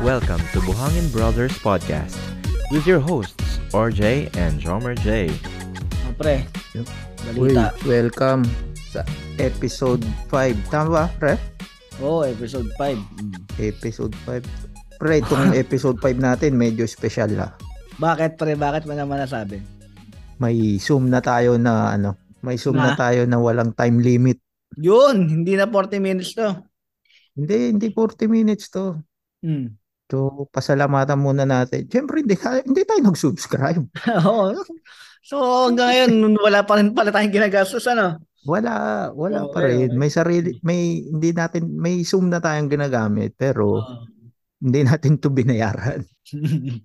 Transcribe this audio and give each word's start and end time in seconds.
Welcome 0.00 0.40
to 0.56 0.64
Buhangin 0.64 1.12
Brothers 1.12 1.52
Podcast 1.60 2.16
with 2.72 2.88
your 2.88 2.96
hosts, 2.96 3.60
RJ 3.76 4.32
and 4.40 4.56
Jomer 4.56 4.96
J. 4.96 5.28
Pre, 6.16 6.40
Uy, 7.36 7.52
balita. 7.52 7.76
welcome 7.84 8.48
sa 8.88 9.04
episode 9.36 10.00
5. 10.32 10.72
Tama 10.72 10.88
ba, 10.88 11.04
pre? 11.20 11.36
Oo, 12.00 12.24
oh, 12.24 12.28
episode 12.32 12.72
5. 12.80 12.96
Mm. 13.20 13.36
Episode 13.60 14.16
5. 14.24 14.40
Pre, 14.96 15.14
itong 15.20 15.52
episode 15.68 16.00
5 16.00 16.16
natin 16.16 16.56
medyo 16.56 16.88
special 16.88 17.36
ha. 17.36 17.52
Bakit, 18.00 18.40
pre? 18.40 18.56
Bakit 18.56 18.88
mo 18.88 18.96
naman 18.96 19.20
nasabi? 19.20 19.60
May 20.40 20.80
Zoom 20.80 21.12
na 21.12 21.20
tayo 21.20 21.60
na 21.60 21.92
ano, 21.92 22.16
may 22.40 22.56
Zoom 22.56 22.80
na 22.80 22.96
Na? 22.96 22.98
tayo 22.98 23.28
na 23.28 23.36
walang 23.36 23.76
time 23.76 24.00
limit. 24.00 24.40
Yun, 24.80 25.28
hindi 25.28 25.52
na 25.52 25.68
40 25.68 26.00
minutes 26.00 26.32
to. 26.32 26.71
Hindi, 27.32 27.56
hindi 27.72 27.86
40 27.88 28.28
minutes 28.28 28.68
to. 28.72 29.00
Hmm. 29.40 29.72
So, 30.12 30.44
pasalamatan 30.52 31.16
muna 31.16 31.48
natin. 31.48 31.88
Siyempre, 31.88 32.20
hindi, 32.20 32.36
hindi 32.36 32.82
tayo 32.84 33.00
nag-subscribe. 33.00 33.84
Oo. 34.28 34.60
so, 35.24 35.36
hanggang 35.72 35.88
ngayon, 35.88 36.12
wala 36.36 36.60
pa 36.68 36.76
rin 36.76 36.92
pala 36.92 37.08
tayong 37.08 37.32
ginagastos, 37.32 37.88
ano? 37.88 38.20
Wala, 38.44 39.08
wala 39.16 39.48
Okay, 39.48 39.52
pa 39.56 39.60
rin. 39.64 39.88
okay. 39.88 39.96
May 39.96 40.10
sarili, 40.12 40.50
may, 40.60 41.08
hindi 41.08 41.32
natin, 41.32 41.72
may 41.72 42.04
Zoom 42.04 42.28
na 42.28 42.44
tayong 42.44 42.68
ginagamit, 42.68 43.32
pero 43.40 43.80
Oo. 43.80 44.04
hindi 44.60 44.84
natin 44.84 45.16
to 45.16 45.32
binayaran. 45.32 46.04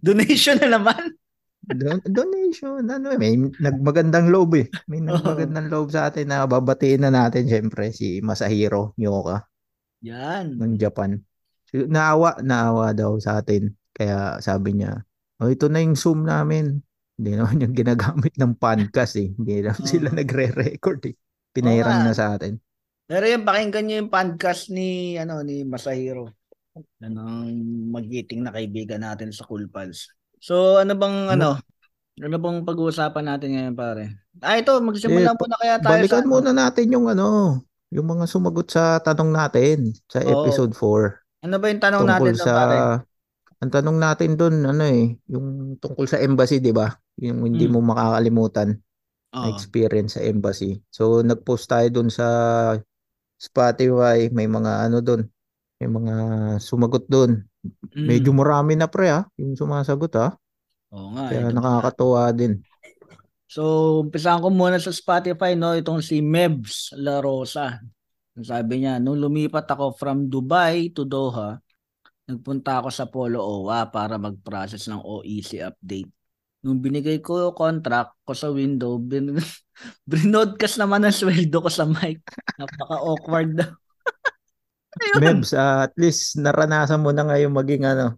Donation 0.00 0.56
na 0.64 0.80
naman. 0.80 1.20
Don- 1.64 2.04
donation, 2.04 2.84
ano 2.88 3.12
eh, 3.12 3.20
may 3.20 3.36
nagmagandang 3.40 4.28
loob 4.28 4.56
eh. 4.56 4.68
May 4.84 5.00
nagmagandang 5.00 5.72
loob 5.72 5.92
sa 5.92 6.08
atin 6.12 6.28
na 6.28 6.44
babatiin 6.44 7.04
na 7.04 7.12
natin 7.12 7.48
syempre 7.48 7.88
si 7.92 8.20
Masahiro 8.20 8.92
Nyoka 9.00 9.44
Yan. 10.04 10.60
ng 10.60 10.76
Japan. 10.76 11.16
Naawa, 11.74 12.38
naawa 12.44 12.92
daw 12.92 13.16
sa 13.18 13.40
atin. 13.40 13.72
Kaya 13.96 14.38
sabi 14.38 14.76
niya, 14.78 15.02
oh, 15.40 15.50
ito 15.50 15.66
na 15.72 15.80
yung 15.80 15.96
Zoom 15.96 16.28
namin. 16.28 16.84
Hindi 17.16 17.30
naman 17.34 17.62
yung 17.62 17.74
ginagamit 17.74 18.34
ng 18.36 18.54
podcast 18.60 19.16
eh. 19.18 19.32
Hindi 19.32 19.64
naman 19.64 19.80
Oo. 19.80 19.88
sila 19.88 20.08
nagre-record 20.12 21.00
eh. 21.08 21.14
Pinairan 21.54 22.04
nga. 22.04 22.06
na 22.10 22.14
sa 22.14 22.36
atin. 22.36 22.58
Pero 23.04 23.24
yung 23.28 23.44
pakinggan 23.46 23.84
nyo 23.86 23.96
yung 24.04 24.12
podcast 24.12 24.68
ni, 24.68 25.14
ano, 25.16 25.40
ni 25.40 25.62
Masahiro. 25.64 26.30
Ano, 26.98 27.46
magiting 27.94 28.42
na 28.42 28.50
kaibigan 28.50 29.06
natin 29.06 29.30
sa 29.30 29.46
Cool 29.46 29.70
Pals. 29.70 30.10
So, 30.42 30.82
ano 30.82 30.98
bang, 30.98 31.30
ano, 31.30 31.54
ano 32.18 32.36
bang 32.38 32.58
pag-uusapan 32.66 33.24
natin 33.30 33.48
ngayon, 33.54 33.74
pare? 33.78 34.04
Ah, 34.42 34.58
ito, 34.58 34.74
magsimula 34.82 35.32
Eh, 35.32 35.38
muna 35.38 35.56
kaya 35.58 35.76
tayo 35.78 35.94
Balikan 35.94 36.22
sa, 36.22 36.26
ano, 36.26 36.32
muna 36.34 36.50
natin 36.50 36.86
yung 36.90 37.06
ano, 37.06 37.26
yung 37.94 38.06
mga 38.10 38.26
sumagot 38.26 38.66
sa 38.74 38.98
tanong 38.98 39.30
natin 39.30 39.94
sa 40.10 40.18
Oo. 40.18 40.26
episode 40.26 40.74
4. 40.74 41.22
ano 41.46 41.54
ba 41.62 41.66
yung 41.70 41.78
tanong 41.82 42.02
tungkol 42.02 42.10
natin 42.10 42.34
doon, 42.34 42.42
sa 42.42 42.54
pare? 42.58 42.78
ang 43.62 43.70
tanong 43.72 43.98
natin 44.02 44.30
doon 44.34 44.54
ano 44.66 44.82
eh 44.84 45.14
yung 45.30 45.78
tungkol 45.78 46.06
sa 46.10 46.18
embassy 46.20 46.58
'di 46.58 46.74
ba 46.74 46.90
yung 47.22 47.46
hindi 47.46 47.70
Mm. 47.70 47.72
mo 47.72 47.80
makakalimutan 47.86 48.76
na 49.38 49.46
Oo. 49.46 49.50
experience 49.54 50.18
sa 50.18 50.22
embassy 50.26 50.82
so 50.90 51.22
nag-post 51.22 51.70
tayo 51.70 51.86
doon 51.92 52.10
sa 52.10 52.26
Spotify 53.38 54.30
may 54.30 54.46
mga 54.46 54.90
ano 54.90 54.98
doon 55.00 55.22
may 55.82 55.88
mga 55.90 56.14
sumagot 56.62 57.06
doon 57.10 57.42
Mm. 57.96 58.06
medyo 58.10 58.30
marami 58.34 58.74
na 58.76 58.90
pre 58.90 59.08
ha 59.10 59.20
yung 59.40 59.54
sumasagot 59.56 60.12
ha 60.18 60.28
Oo 60.92 61.08
nga. 61.16 61.22
kaya 61.30 61.48
ito. 61.48 61.54
nakakatuwa 61.56 62.22
din 62.36 62.60
So, 63.44 63.62
umpisahan 64.08 64.40
ko 64.40 64.48
muna 64.48 64.80
sa 64.80 64.90
Spotify, 64.90 65.54
no? 65.54 65.76
Itong 65.76 66.00
si 66.00 66.24
Mebs 66.24 66.96
La 66.96 67.20
Rosa. 67.20 67.78
Sabi 68.34 68.82
niya, 68.82 68.98
nung 68.98 69.20
lumipat 69.20 69.68
ako 69.68 69.94
from 69.94 70.26
Dubai 70.26 70.90
to 70.90 71.06
Doha, 71.06 71.60
nagpunta 72.26 72.82
ako 72.82 72.88
sa 72.90 73.06
Polo 73.06 73.38
OWA 73.38 73.86
para 73.92 74.18
mag-process 74.18 74.90
ng 74.90 74.98
OEC 74.98 75.62
update. 75.62 76.10
Nung 76.64 76.80
binigay 76.80 77.20
ko 77.20 77.52
yung 77.52 77.56
contract 77.56 78.16
ko 78.24 78.32
sa 78.32 78.48
window, 78.48 78.96
bin 78.96 79.36
brinodcast 80.10 80.80
naman 80.80 81.04
ang 81.04 81.14
sweldo 81.14 81.60
ko 81.60 81.70
sa 81.70 81.84
mic. 81.84 82.24
Napaka-awkward 82.56 83.50
daw. 83.60 83.70
Mebs 85.22 85.52
ah, 85.54 85.90
at 85.90 85.94
least 85.98 86.38
naranasan 86.38 87.02
mo 87.02 87.10
na 87.10 87.26
ngayon 87.26 87.50
maging 87.50 87.82
ano 87.82 88.14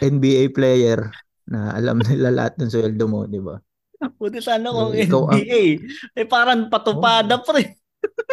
NBA 0.00 0.56
player 0.56 1.12
na 1.44 1.76
alam 1.76 2.00
nila 2.00 2.32
lahat 2.32 2.56
ng 2.56 2.72
sweldo 2.72 3.04
mo 3.04 3.28
di 3.28 3.36
ba 3.36 3.60
Buti 4.20 4.38
sana 4.42 4.68
kung 4.70 4.92
Eh, 4.94 5.06
ikaw 5.06 5.30
ang- 5.30 5.38
NBA. 5.38 5.62
Eh 6.18 6.26
parang 6.26 6.66
patupada 6.66 7.38
pre. 7.42 7.78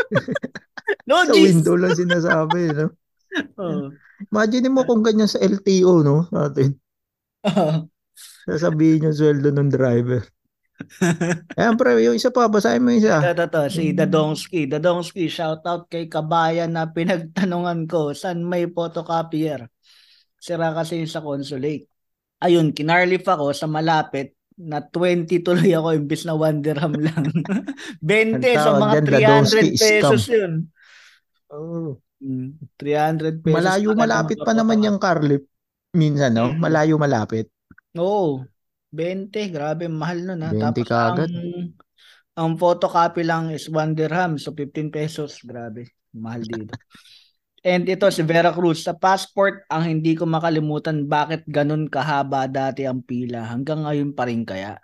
no, 1.07 1.21
sa 1.21 1.33
window 1.37 1.77
lang 1.77 1.93
sinasabi 1.93 2.73
no 2.73 2.89
Oh. 3.61 3.93
Imagine 4.33 4.73
mo 4.73 4.81
kung 4.89 5.05
ganyan 5.05 5.29
sa 5.29 5.37
LTO, 5.37 6.01
no? 6.01 6.25
Natin. 6.33 6.81
Sasabihin 8.49 9.05
yung 9.05 9.13
sweldo 9.13 9.53
ng 9.53 9.69
driver. 9.69 10.25
Ayan, 11.53 11.77
pre, 11.77 11.99
yung 12.01 12.17
isa 12.17 12.33
pa, 12.33 12.49
basahin 12.49 12.81
mo 12.81 12.89
yung 12.89 13.05
isa. 13.05 13.21
Ito, 13.21 13.35
ito, 13.35 13.45
ito, 13.45 13.61
si 13.69 13.93
Dadongski. 13.93 14.65
Dadongski, 14.65 15.29
shout 15.29 15.61
out 15.69 15.85
kay 15.93 16.09
kabayan 16.09 16.73
na 16.73 16.89
pinagtanungan 16.89 17.85
ko 17.85 18.17
saan 18.17 18.41
may 18.41 18.65
photocopier. 18.65 19.69
Sira 20.39 20.73
kasi 20.73 21.05
sa 21.05 21.21
consulate. 21.21 21.85
Ayun, 22.39 22.71
kinarlif 22.73 23.27
ako 23.27 23.51
sa 23.51 23.67
malapit 23.69 24.38
na 24.59 24.83
20 24.83 25.39
tuloy 25.39 25.71
ako 25.71 25.95
imbis 25.95 26.27
na 26.27 26.35
1 26.35 26.59
dirham 26.59 26.91
lang. 26.99 27.23
20 28.03 28.43
Ang 28.43 28.59
so 28.59 28.71
mga 28.75 28.99
dyan, 29.07 29.07
Dadongski 29.07 29.67
300 29.71 29.79
pesos 29.79 30.21
scam. 30.27 30.35
yun. 30.35 30.53
Oh. 31.49 31.95
Mm, 32.19 32.59
300 32.75 33.39
pesos. 33.39 33.55
Malayo, 33.55 33.89
pa 33.95 33.99
malapit 34.03 34.37
pa 34.43 34.51
naman 34.51 34.83
yung 34.83 34.99
Carlip. 34.99 35.47
Minsan, 35.95 36.35
no? 36.35 36.51
Mm. 36.51 36.59
Malayo, 36.59 36.95
malapit. 36.99 37.47
Oo. 37.95 38.43
20, 38.91 39.31
grabe, 39.53 39.87
mahal 39.87 40.27
nun 40.27 40.43
ha. 40.43 40.51
20 40.51 40.59
Tapos 40.59 40.85
kaagad. 40.91 41.29
ang, 41.31 41.71
ang 42.35 42.51
photocopy 42.59 43.23
lang 43.23 43.55
is 43.55 43.71
1 43.71 43.95
dirham, 43.95 44.35
so 44.35 44.51
15 44.51 44.91
pesos. 44.91 45.39
Grabe, 45.47 45.95
mahal 46.11 46.43
dito. 46.43 46.75
And 47.63 47.83
ito 47.91 48.07
si 48.07 48.23
Vera 48.23 48.55
Cruz, 48.55 48.87
sa 48.87 48.95
passport 48.95 49.67
ang 49.67 49.83
hindi 49.83 50.15
ko 50.15 50.23
makalimutan 50.23 51.07
bakit 51.07 51.43
ganun 51.47 51.91
kahaba 51.91 52.47
dati 52.47 52.87
ang 52.87 53.03
pila. 53.03 53.43
Hanggang 53.43 53.83
ngayon 53.83 54.15
pa 54.15 54.27
rin 54.27 54.47
kaya. 54.47 54.79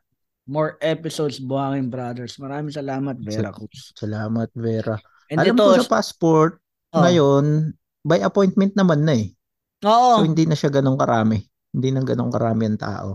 More 0.46 0.78
episodes, 0.84 1.42
Buhangin 1.42 1.90
Brothers. 1.90 2.38
Maraming 2.38 2.70
salamat, 2.70 3.18
Vera 3.24 3.50
Cruz. 3.50 3.96
Salamat, 3.98 4.52
Vera. 4.54 5.00
And 5.32 5.42
Alam 5.42 5.58
ito, 5.58 5.66
ko 5.66 5.74
sa 5.82 5.90
passport, 5.90 6.62
oh, 6.94 7.02
ngayon, 7.02 7.74
by 8.06 8.22
appointment 8.22 8.78
naman 8.78 9.02
na 9.08 9.14
eh. 9.18 9.34
oo, 9.82 10.22
So, 10.22 10.28
hindi 10.28 10.46
na 10.46 10.54
siya 10.54 10.70
ganong 10.70 11.02
karami. 11.02 11.42
Hindi 11.74 11.90
na 11.90 12.06
ganong 12.06 12.30
karami 12.30 12.64
ang 12.70 12.78
tao. 12.78 13.10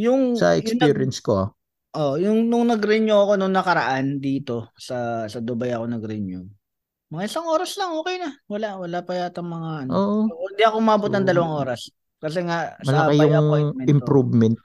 yung, 0.00 0.38
Sa 0.40 0.56
yung 0.56 0.64
experience 0.64 1.20
ko, 1.20 1.32
ah. 1.44 1.48
Oh, 1.94 2.18
yung 2.18 2.50
nung 2.50 2.66
nag-renew 2.66 3.14
ako 3.14 3.38
nung 3.38 3.54
nakaraan 3.54 4.18
dito 4.18 4.74
sa 4.74 5.30
sa 5.30 5.38
Dubai 5.38 5.70
ako 5.70 5.86
nag-renew. 5.86 6.42
Mga 7.12 7.22
isang 7.28 7.46
oras 7.46 7.76
lang, 7.76 7.92
okay 7.94 8.16
na. 8.16 8.30
Wala, 8.48 8.80
wala 8.80 8.98
pa 9.04 9.12
yata 9.12 9.44
mga 9.44 9.70
ano. 9.84 9.90
oo, 9.92 10.16
So, 10.26 10.48
hindi 10.50 10.62
ako 10.64 10.76
umabot 10.80 11.10
ng 11.12 11.26
dalawang 11.28 11.54
oras. 11.60 11.92
Kasi 12.16 12.40
nga 12.48 12.72
sa 12.80 12.88
malaki 12.88 13.20
by 13.20 13.26
yung 13.28 13.36
appointment. 13.44 13.84
to. 13.84 13.92
improvement. 13.92 14.56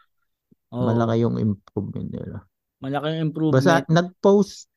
Oo, 0.69 0.85
Malaki 0.85 1.15
yung 1.19 1.35
improvement 1.37 2.09
nila. 2.09 2.37
malaki 2.79 3.05
yung 3.11 3.23
improvement. 3.27 3.55
Basta 3.59 3.73
nag-post 3.87 4.71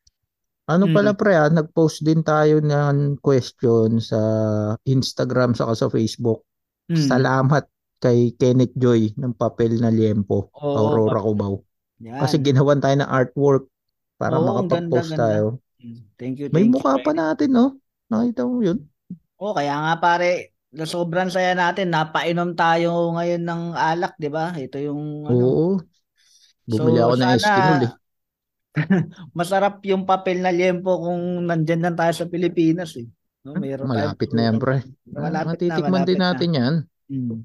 ano 0.65 0.87
Mm. 0.87 0.95
pala 0.95 1.11
pre 1.13 1.35
ah, 1.35 1.51
nag-post 1.51 2.03
din 2.03 2.23
tayo 2.23 2.59
ng 2.59 3.19
question 3.19 3.99
sa 3.99 4.19
Instagram 4.85 5.55
saka 5.55 5.75
sa 5.77 5.87
Facebook. 5.87 6.43
Mm. 6.87 6.99
Salamat 6.99 7.65
kay 7.99 8.35
Kenneth 8.35 8.75
Joy 8.75 9.15
ng 9.15 9.35
papel 9.35 9.79
na 9.79 9.91
liempo, 9.91 10.51
Oo, 10.53 10.75
Aurora 10.77 11.19
Cubao. 11.19 11.63
Kasi 12.01 12.39
ginawan 12.39 12.79
tayo 12.79 12.95
ng 12.97 13.07
artwork 13.07 13.71
para 14.17 14.35
Oo, 14.35 14.45
makapag-post 14.45 15.15
ganda, 15.15 15.15
ganda. 15.15 15.23
tayo. 15.23 15.47
Mm. 15.53 15.61
Thank 16.19 16.39
you, 16.39 16.47
May 16.55 16.67
thank 16.69 16.75
mukha 16.79 16.99
you. 16.99 17.05
pa 17.05 17.13
natin, 17.13 17.49
no? 17.51 17.67
Nakita 18.07 18.47
mo 18.47 18.63
yun? 18.63 18.79
Oh, 19.43 19.53
kaya 19.57 19.75
nga 19.75 19.95
pare, 19.99 20.55
na 20.73 20.87
sobrang 20.89 21.29
saya 21.29 21.53
natin. 21.53 21.93
Napainom 21.93 22.57
tayo 22.57 23.13
ngayon 23.13 23.43
ng 23.45 23.63
alak, 23.77 24.17
'di 24.17 24.31
ba? 24.33 24.55
Ito 24.57 24.81
yung 24.81 25.29
ano. 25.29 25.37
Oo. 25.37 25.69
Bumili 26.65 26.99
So, 27.03 27.05
ako 27.11 27.15
ng 27.19 27.33
Eskinol 27.37 27.83
eh. 27.87 27.93
Masarap 29.37 29.85
yung 29.85 30.09
papel 30.09 30.41
na 30.41 30.49
liempo 30.49 30.97
kung 30.97 31.45
nandyan 31.45 31.85
lang 31.85 31.97
tayo 31.99 32.13
sa 32.17 32.25
Pilipinas 32.25 32.97
eh. 32.97 33.05
No, 33.43 33.59
mayroon 33.59 33.91
tayong 33.91 34.17
Malapit 34.17 34.31
na 34.33 34.43
yan, 34.49 34.57
pre. 34.63 34.77
Malapit 35.11 35.45
na, 35.45 35.51
Matitikman 35.53 36.07
din 36.07 36.17
malapit 36.17 36.17
na. 36.17 36.27
natin 36.33 36.51
yan. 36.57 36.75
Mm. 37.11 37.39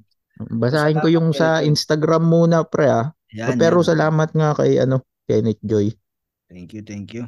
Basahin 0.62 1.02
ko 1.02 1.08
yung 1.10 1.34
sa. 1.34 1.66
Instagram 1.66 2.24
muna, 2.24 2.62
pre 2.64 2.88
ah. 2.88 3.06
Yan, 3.34 3.58
Pero 3.58 3.82
yan. 3.82 3.88
salamat 3.92 4.30
nga 4.32 4.50
kay 4.56 4.78
ano, 4.78 5.04
Kenneth 5.28 5.60
Joy. 5.66 5.92
Thank 6.48 6.72
you, 6.78 6.82
thank 6.86 7.12
you. 7.12 7.28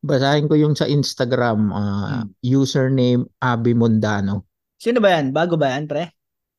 Basahin 0.00 0.48
ko 0.50 0.54
yung 0.58 0.74
sa 0.74 0.88
Instagram, 0.88 1.70
ah, 1.70 2.22
username 2.40 3.28
Abi 3.38 3.76
Mondano. 3.76 4.48
Sino 4.80 4.98
ba 4.98 5.14
yan? 5.16 5.30
Bago 5.30 5.54
ba 5.54 5.76
yan, 5.76 5.86
pre? 5.86 6.10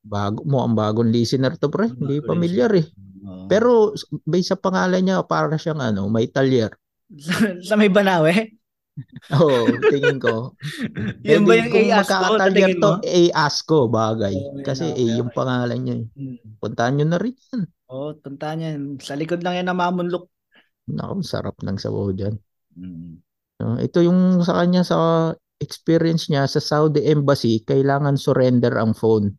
Bago 0.06 0.46
mo 0.46 0.62
ang 0.62 0.78
bagong 0.78 1.10
listener 1.10 1.58
to 1.58 1.68
pre, 1.68 1.90
hindi 1.90 2.22
familiar 2.22 2.70
eh. 2.78 2.86
Pero 3.50 3.94
based 4.26 4.54
sa 4.54 4.58
pangalan 4.58 5.02
niya, 5.02 5.26
para 5.26 5.58
siyang 5.58 5.82
ano, 5.82 6.06
may 6.10 6.30
talyer. 6.30 6.74
sa, 7.68 7.74
may 7.78 7.90
Banawe? 7.90 8.34
Oo, 9.36 9.68
tingin 9.92 10.18
ko. 10.24 10.56
Yun 11.28 11.44
ba 11.44 11.60
yung 11.60 11.74
Tatingin 12.40 12.80
to? 12.80 13.04
A-ASCO 13.04 13.92
bagay. 13.92 14.32
Yun, 14.32 14.64
Kasi 14.64 14.88
A 14.88 15.04
yung 15.20 15.36
pangalan 15.36 15.80
niya. 15.84 15.96
eh. 16.00 16.06
Hmm. 16.16 16.38
Puntahan 16.64 16.94
nyo 16.96 17.06
na 17.10 17.20
rin 17.20 17.36
yan. 17.36 17.62
Oo, 17.92 18.16
punta 18.16 18.56
niya. 18.56 18.80
Sa 19.04 19.20
likod 19.20 19.44
lang 19.44 19.60
yan 19.60 19.68
na 19.68 19.76
mamunlok. 19.76 20.32
Naku, 20.88 21.26
sarap 21.26 21.60
ng 21.60 21.76
sabaw 21.76 22.14
dyan. 22.16 22.40
Hmm. 22.78 23.20
No, 23.62 23.80
ito 23.80 24.04
yung 24.04 24.44
sa 24.44 24.60
kanya 24.60 24.84
sa 24.84 25.32
experience 25.64 26.28
niya 26.28 26.44
sa 26.44 26.60
Saudi 26.60 27.08
Embassy, 27.08 27.64
kailangan 27.64 28.20
surrender 28.20 28.76
ang 28.76 28.92
phone. 28.92 29.32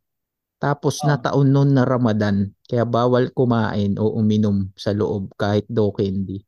Tapos 0.60 1.04
Oh. 1.04 1.08
nataon 1.12 1.52
noon 1.52 1.70
na 1.76 1.84
Ramadan, 1.84 2.48
kaya 2.64 2.88
bawal 2.88 3.28
kumain 3.36 4.00
o 4.00 4.16
uminom 4.16 4.72
sa 4.76 4.96
loob 4.96 5.32
kahit 5.36 5.68
daw 5.68 5.92
candy. 5.92 6.40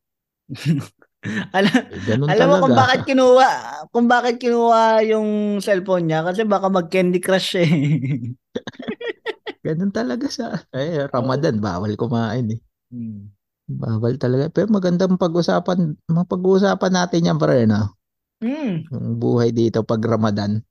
alam, 1.57 1.77
Eh, 1.93 2.33
alam 2.33 2.47
mo 2.49 2.57
talaga. 2.57 2.63
kung 2.65 2.77
bakit 2.77 3.01
kinuha, 3.05 3.53
kung 3.93 4.07
bakit 4.09 4.35
kinuha 4.41 4.85
yung 5.05 5.29
cellphone 5.61 6.09
niya 6.09 6.25
kasi 6.25 6.49
baka 6.49 6.69
mag 6.73 6.89
Candy 6.89 7.21
Crush 7.21 7.57
siya 7.57 7.63
eh. 7.69 7.69
Ganun 9.67 9.91
talaga 9.93 10.27
sa 10.31 10.63
eh, 10.73 11.05
Ramadan, 11.11 11.59
bawal 11.61 11.93
kumain 11.99 12.47
eh. 12.55 12.61
Hmm. 12.89 13.29
Bawal 13.69 14.17
talaga. 14.17 14.49
Pero 14.49 14.73
magandang 14.73 15.15
pag-usapan, 15.15 15.93
mapag-uusapan 16.09 16.93
natin 16.93 17.29
yan 17.29 17.39
pare 17.39 17.69
no? 17.69 17.93
Hmm. 18.41 18.87
Yung 18.89 19.19
buhay 19.19 19.53
dito 19.53 19.85
pag 19.85 20.01
Ramadan. 20.01 20.63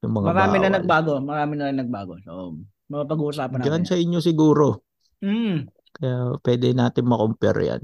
Yung 0.00 0.12
mga 0.14 0.32
Marami 0.32 0.56
na 0.56 0.60
bawal. 0.64 0.76
nagbago, 0.80 1.12
marami 1.20 1.52
na 1.54 1.68
nagbago. 1.68 2.16
So, 2.24 2.56
mapag-uusapan 2.88 3.60
Diyan 3.60 3.84
natin. 3.84 3.88
sa 3.88 3.96
inyo 3.96 4.18
siguro. 4.18 4.88
Hmm. 5.20 5.68
Kaya 5.92 6.40
pwede 6.40 6.72
natin 6.72 7.04
makompare 7.04 7.62
yan. 7.66 7.82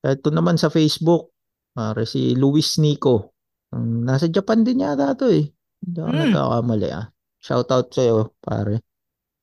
Ito 0.00 0.30
naman 0.30 0.56
sa 0.56 0.70
Facebook, 0.70 1.34
pare 1.74 2.06
si 2.06 2.32
Luis 2.32 2.78
Nico. 2.78 3.34
Nasa 3.74 4.24
Japan 4.26 4.64
din 4.64 4.80
yata 4.80 5.12
to 5.12 5.28
eh. 5.28 5.52
Hindi 5.78 5.98
ako 6.00 6.08
Mm. 6.08 6.20
nagkakamali 6.32 6.88
ah. 6.90 7.06
Shoutout 7.38 7.92
sa'yo, 7.92 8.32
pare. 8.40 8.80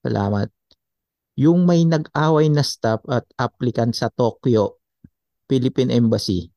Salamat. 0.01 0.49
Yung 1.35 1.67
may 1.67 1.83
nag-away 1.83 2.47
na 2.47 2.63
staff 2.63 3.03
at 3.11 3.27
applicant 3.35 3.91
sa 3.95 4.07
Tokyo, 4.07 4.79
Philippine 5.51 5.91
Embassy. 5.91 6.47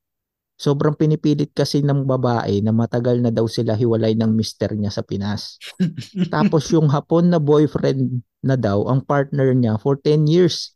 Sobrang 0.59 0.99
pinipilit 0.99 1.55
kasi 1.55 1.87
ng 1.87 2.03
babae 2.03 2.59
na 2.63 2.75
matagal 2.75 3.23
na 3.23 3.31
daw 3.31 3.47
sila 3.47 3.79
hiwalay 3.79 4.19
ng 4.19 4.35
mister 4.35 4.75
niya 4.75 4.91
sa 4.91 5.07
Pinas. 5.07 5.59
Tapos 6.35 6.67
yung 6.75 6.91
hapon 6.91 7.31
na 7.31 7.39
boyfriend 7.39 8.23
na 8.43 8.59
daw 8.59 8.87
ang 8.91 9.03
partner 9.07 9.55
niya 9.55 9.79
for 9.79 9.99
10 10.03 10.27
years. 10.27 10.75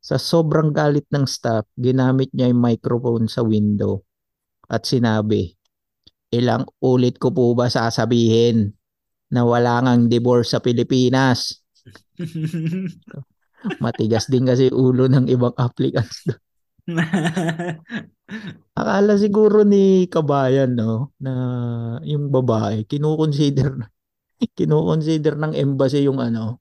Sa 0.00 0.20
sobrang 0.20 0.72
galit 0.72 1.08
ng 1.12 1.24
staff, 1.28 1.64
ginamit 1.76 2.32
niya 2.32 2.52
yung 2.52 2.60
microphone 2.60 3.28
sa 3.28 3.44
window 3.44 4.04
at 4.70 4.86
sinabi, 4.86 5.58
ilang 6.30 6.62
ulit 6.78 7.18
ko 7.18 7.34
po 7.34 7.52
ba 7.58 7.66
sasabihin 7.66 8.70
na 9.28 9.42
wala 9.42 9.82
ngang 9.82 10.06
divorce 10.06 10.54
sa 10.54 10.62
Pilipinas? 10.62 11.59
Matigas 13.84 14.26
din 14.32 14.48
kasi 14.48 14.72
ulo 14.72 15.04
ng 15.06 15.28
ibang 15.28 15.52
applicants. 15.60 16.24
Akala 18.78 19.14
siguro 19.20 19.62
ni 19.68 20.08
Kabayan 20.08 20.74
no 20.74 21.12
na 21.20 21.32
yung 22.02 22.32
babae 22.32 22.88
kinukonsider 22.88 23.76
kinukonsider 24.58 25.36
ng 25.36 25.52
embassy 25.52 26.08
yung 26.08 26.18
ano 26.18 26.58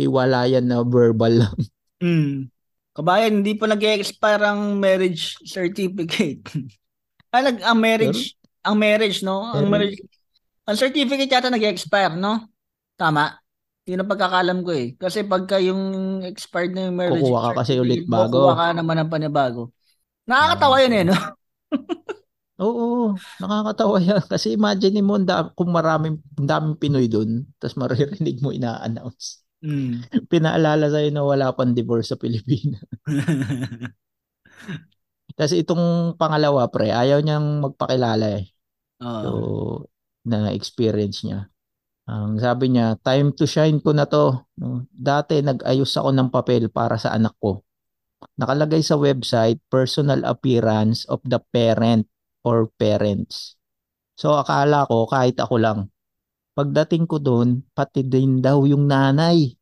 hiwalayan 0.00 0.64
na 0.64 0.80
verbal 0.80 1.44
lang. 1.44 1.56
Hmm. 2.00 2.48
Kabayan, 2.96 3.40
hindi 3.40 3.54
pa 3.54 3.70
nag-expire 3.70 4.42
ang 4.42 4.80
marriage 4.80 5.38
certificate. 5.46 6.42
ah, 7.30 7.44
nag, 7.44 7.60
ang 7.62 7.78
marriage, 7.78 8.34
ang 8.64 8.76
marriage, 8.80 9.20
no? 9.22 9.44
Ang 9.44 9.68
Pero- 9.68 9.72
marriage, 9.72 10.00
ang 10.66 10.76
certificate 10.76 11.30
yata 11.30 11.52
nag-expire, 11.52 12.16
no? 12.16 12.48
Tama? 12.96 13.39
Yun 13.90 14.06
ang 14.06 14.10
pagkakalam 14.10 14.62
ko 14.62 14.70
eh. 14.70 14.94
Kasi 14.94 15.26
pagka 15.26 15.58
yung 15.58 15.82
expired 16.22 16.78
na 16.78 16.86
yung 16.86 16.94
marriage 16.94 17.26
Kukuha 17.26 17.50
ka 17.50 17.66
kasi 17.66 17.82
ulit 17.82 18.06
bago. 18.06 18.46
Kukuha 18.46 18.54
ka 18.54 18.66
naman 18.78 18.96
ng 19.02 19.10
panibago. 19.10 19.74
Nakakatawa 20.30 20.76
yun 20.86 20.94
eh, 20.94 21.04
no? 21.10 21.16
Oo, 22.62 23.18
nakakatawa 23.42 23.96
yan. 23.98 24.22
Kasi 24.30 24.54
imagine 24.54 25.02
mo 25.02 25.18
kung 25.58 25.74
maraming 25.74 26.22
daming 26.38 26.78
Pinoy 26.78 27.10
doon, 27.10 27.48
tapos 27.58 27.74
maririnig 27.74 28.38
mo 28.38 28.54
ina-announce. 28.54 29.42
Hmm. 29.58 30.06
Pinaalala 30.30 30.86
sa'yo 30.92 31.10
na 31.10 31.26
wala 31.26 31.50
pang 31.56 31.74
divorce 31.74 32.14
sa 32.14 32.20
Pilipinas. 32.20 32.84
Kasi 35.40 35.64
itong 35.64 36.14
pangalawa, 36.20 36.68
pre, 36.68 36.92
ayaw 36.92 37.24
niyang 37.24 37.64
magpakilala 37.64 38.44
eh. 38.44 38.52
Oo. 39.00 39.24
So, 39.24 39.30
na 40.28 40.52
experience 40.52 41.24
niya. 41.24 41.48
Ang 42.10 42.42
sabi 42.42 42.74
niya, 42.74 42.98
time 43.06 43.30
to 43.38 43.46
shine 43.46 43.78
ko 43.78 43.94
na 43.94 44.02
to. 44.02 44.34
Dati 44.90 45.38
nag-ayos 45.46 45.94
ako 45.94 46.10
ng 46.10 46.28
papel 46.34 46.66
para 46.66 46.98
sa 46.98 47.14
anak 47.14 47.38
ko. 47.38 47.62
Nakalagay 48.34 48.82
sa 48.82 48.98
website, 48.98 49.62
personal 49.70 50.26
appearance 50.26 51.06
of 51.06 51.22
the 51.22 51.38
parent 51.54 52.10
or 52.42 52.66
parents. 52.82 53.54
So 54.18 54.34
akala 54.34 54.90
ko 54.90 55.06
kahit 55.06 55.38
ako 55.38 55.54
lang. 55.62 55.78
Pagdating 56.58 57.06
ko 57.06 57.22
doon, 57.22 57.62
pati 57.78 58.02
din 58.02 58.42
daw 58.42 58.66
yung 58.66 58.90
nanay. 58.90 59.54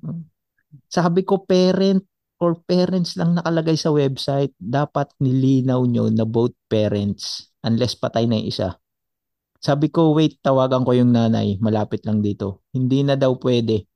Sabi 0.96 1.20
ko 1.20 1.44
parent 1.44 2.00
or 2.40 2.56
parents 2.64 3.14
lang 3.20 3.36
nakalagay 3.36 3.76
sa 3.76 3.92
website. 3.92 4.56
Dapat 4.56 5.12
nilinaw 5.20 5.84
nyo 5.84 6.08
na 6.08 6.24
both 6.24 6.56
parents 6.64 7.52
unless 7.60 7.92
patay 7.92 8.24
na 8.24 8.40
yung 8.40 8.48
isa. 8.48 8.80
Sabi 9.64 9.88
ko, 9.88 10.12
wait, 10.12 10.44
tawagan 10.44 10.84
ko 10.84 10.92
yung 10.92 11.16
nanay. 11.16 11.56
Malapit 11.56 12.04
lang 12.04 12.20
dito. 12.20 12.68
Hindi 12.76 13.00
na 13.00 13.16
daw 13.16 13.32
pwede. 13.40 13.88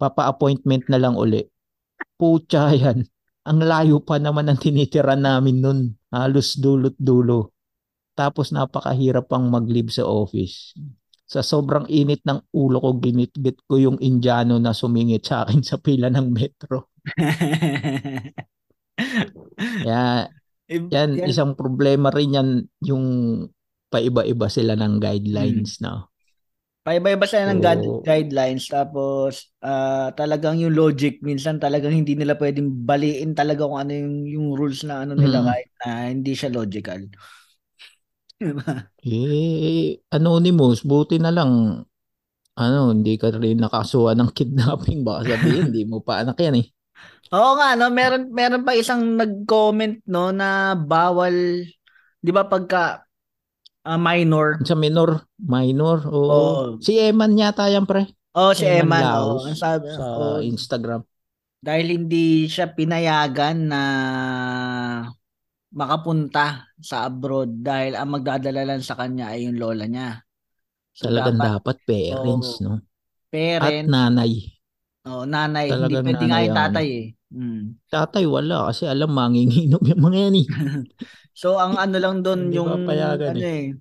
Papa-appointment 0.00 0.88
na 0.88 0.96
lang 0.96 1.20
uli. 1.20 1.44
Pucha 2.16 2.72
yan. 2.80 3.04
Ang 3.44 3.60
layo 3.60 4.00
pa 4.00 4.16
naman 4.16 4.48
ang 4.48 4.56
tinitira 4.56 5.12
namin 5.12 5.60
nun. 5.60 5.80
Halos 6.08 6.56
dulot-dulo. 6.56 7.52
Tapos 8.16 8.56
napakahirap 8.56 9.28
pang 9.28 9.44
mag-leave 9.52 9.92
sa 9.92 10.08
office. 10.08 10.72
Sa 11.28 11.44
sobrang 11.44 11.84
init 11.92 12.24
ng 12.24 12.40
ulo 12.56 12.80
ko, 12.80 12.96
ginitgit 12.96 13.60
ko 13.68 13.76
yung 13.76 14.00
Indiano 14.00 14.56
na 14.56 14.72
sumingit 14.72 15.28
sa 15.28 15.44
akin 15.44 15.60
sa 15.60 15.76
pila 15.76 16.08
ng 16.08 16.26
metro. 16.32 16.88
Eh, 20.66 20.82
yan, 20.82 21.14
yan. 21.14 21.30
isang 21.30 21.54
problema 21.54 22.10
rin 22.10 22.34
yan 22.34 22.48
yung 22.82 23.04
paiba-iba 23.96 24.46
sila 24.52 24.76
ng 24.76 25.00
guidelines 25.00 25.80
na. 25.80 26.04
Paiba-iba 26.86 27.26
sila 27.26 27.50
ng 27.50 27.60
guide- 27.64 27.82
So- 27.82 28.04
guidelines 28.06 28.64
tapos 28.70 29.50
ah, 29.58 30.12
talagang 30.14 30.60
yung 30.62 30.76
logic 30.76 31.18
minsan 31.18 31.58
talagang 31.58 31.90
hindi 31.90 32.14
nila 32.14 32.38
pwedeng 32.38 32.86
baliin 32.86 33.34
talaga 33.34 33.66
kung 33.66 33.80
ano 33.80 33.90
yung, 33.90 34.16
yung 34.28 34.46
rules 34.54 34.86
na 34.86 35.02
ano 35.02 35.18
nila 35.18 35.42
Mm. 35.42 35.46
kahit 35.50 35.70
na 35.82 35.88
hindi 36.14 36.32
siya 36.38 36.52
logical. 36.54 37.00
Diba? 38.38 38.92
Eh, 39.02 39.96
anonymous, 40.12 40.84
buti 40.84 41.16
na 41.16 41.32
lang, 41.32 41.82
ano, 42.56 42.78
hindi 42.92 43.16
ka 43.16 43.32
rin 43.34 43.58
nakasuha 43.64 44.12
ng 44.14 44.30
kidnapping. 44.38 45.02
Baka 45.02 45.34
sabihin, 45.34 45.72
hindi 45.72 45.82
mo 45.88 46.04
pa 46.04 46.20
anak 46.22 46.38
yan 46.38 46.60
eh. 46.62 46.66
Oo 47.34 47.58
nga 47.58 47.74
no, 47.74 47.90
meron 47.90 48.30
meron 48.30 48.62
pa 48.62 48.78
isang 48.78 49.18
nag-comment 49.18 49.98
no 50.06 50.30
na 50.30 50.78
bawal 50.78 51.34
'di 52.22 52.30
ba 52.30 52.46
pagka 52.46 53.02
ah, 53.86 54.00
minor. 54.00 54.58
Sa 54.66 54.74
minor, 54.74 55.22
minor, 55.38 56.02
oo. 56.10 56.26
Oo. 56.26 56.62
Si 56.82 56.98
Eman 56.98 57.38
yata 57.38 57.70
yan, 57.70 57.86
pre. 57.86 58.10
Oh, 58.34 58.50
si 58.52 58.66
Eman 58.66 59.00
Eman, 59.00 59.04
Laos 59.06 59.42
oh, 59.42 59.48
ang 59.48 59.56
sabi, 59.56 59.86
sa 59.94 60.04
oh, 60.12 60.38
Instagram. 60.42 61.00
dahil 61.62 61.86
hindi 61.94 62.50
siya 62.50 62.74
pinayagan 62.74 63.58
na 63.70 63.82
makapunta 65.72 66.68
sa 66.78 67.08
abroad 67.08 67.64
dahil 67.64 67.96
ang 67.96 68.12
magdadala 68.12 68.62
lang 68.64 68.82
sa 68.84 68.94
kanya 68.94 69.32
ay 69.32 69.48
yung 69.48 69.58
lola 69.58 69.88
niya. 69.88 70.20
So 70.96 71.08
Talagang 71.08 71.40
dapat 71.40 71.76
dapat 71.76 71.76
parents, 71.84 72.60
Oo. 72.60 72.64
no? 72.64 72.74
At 72.76 72.84
parent, 73.32 73.88
nanay. 73.88 74.32
oh, 75.04 75.24
nanay, 75.28 75.68
hindi 75.68 75.94
Talagang 75.96 76.04
pwede 76.06 76.24
nga 76.26 76.40
yung 76.44 76.56
tatay 76.56 76.86
eh. 76.88 77.06
Mm. 77.26 77.64
Tatay, 77.90 78.24
wala. 78.24 78.70
Kasi 78.70 78.86
alam, 78.86 79.10
manginginom 79.10 79.82
yung 79.82 80.02
mga 80.02 80.18
yan 80.30 80.36
eh. 80.40 80.46
So 81.36 81.60
ang 81.60 81.76
ano 81.76 81.96
lang 82.00 82.24
doon 82.24 82.48
yung 82.48 82.68
papayagan 82.80 83.36
ano 83.36 83.44
eh. 83.44 83.76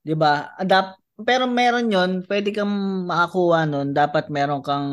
'Di 0.00 0.14
ba? 0.16 0.56
Adap 0.56 0.96
pero 1.20 1.44
meron 1.44 1.92
'yon, 1.92 2.24
pwede 2.24 2.48
kang 2.48 3.04
makakuha 3.04 3.68
nun, 3.68 3.92
dapat 3.92 4.32
meron 4.32 4.64
kang 4.64 4.88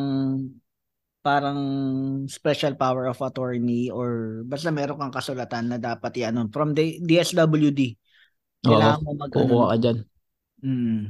parang 1.25 1.59
special 2.29 2.77
power 2.77 3.09
of 3.09 3.17
attorney 3.17 3.89
or 3.89 4.43
basta 4.45 4.69
meron 4.69 4.99
kang 4.99 5.15
kasulatan 5.15 5.71
na 5.71 5.77
dapat 5.81 6.11
i-ano 6.21 6.45
from 6.51 6.75
the 6.75 6.99
DSWD. 7.01 7.95
Kailangan 8.61 8.99
mo 9.01 9.11
mag. 9.15 9.31
Kukuha 9.31 9.65
ka 9.71 9.77
dyan. 9.79 9.97
Mm. 10.61 11.01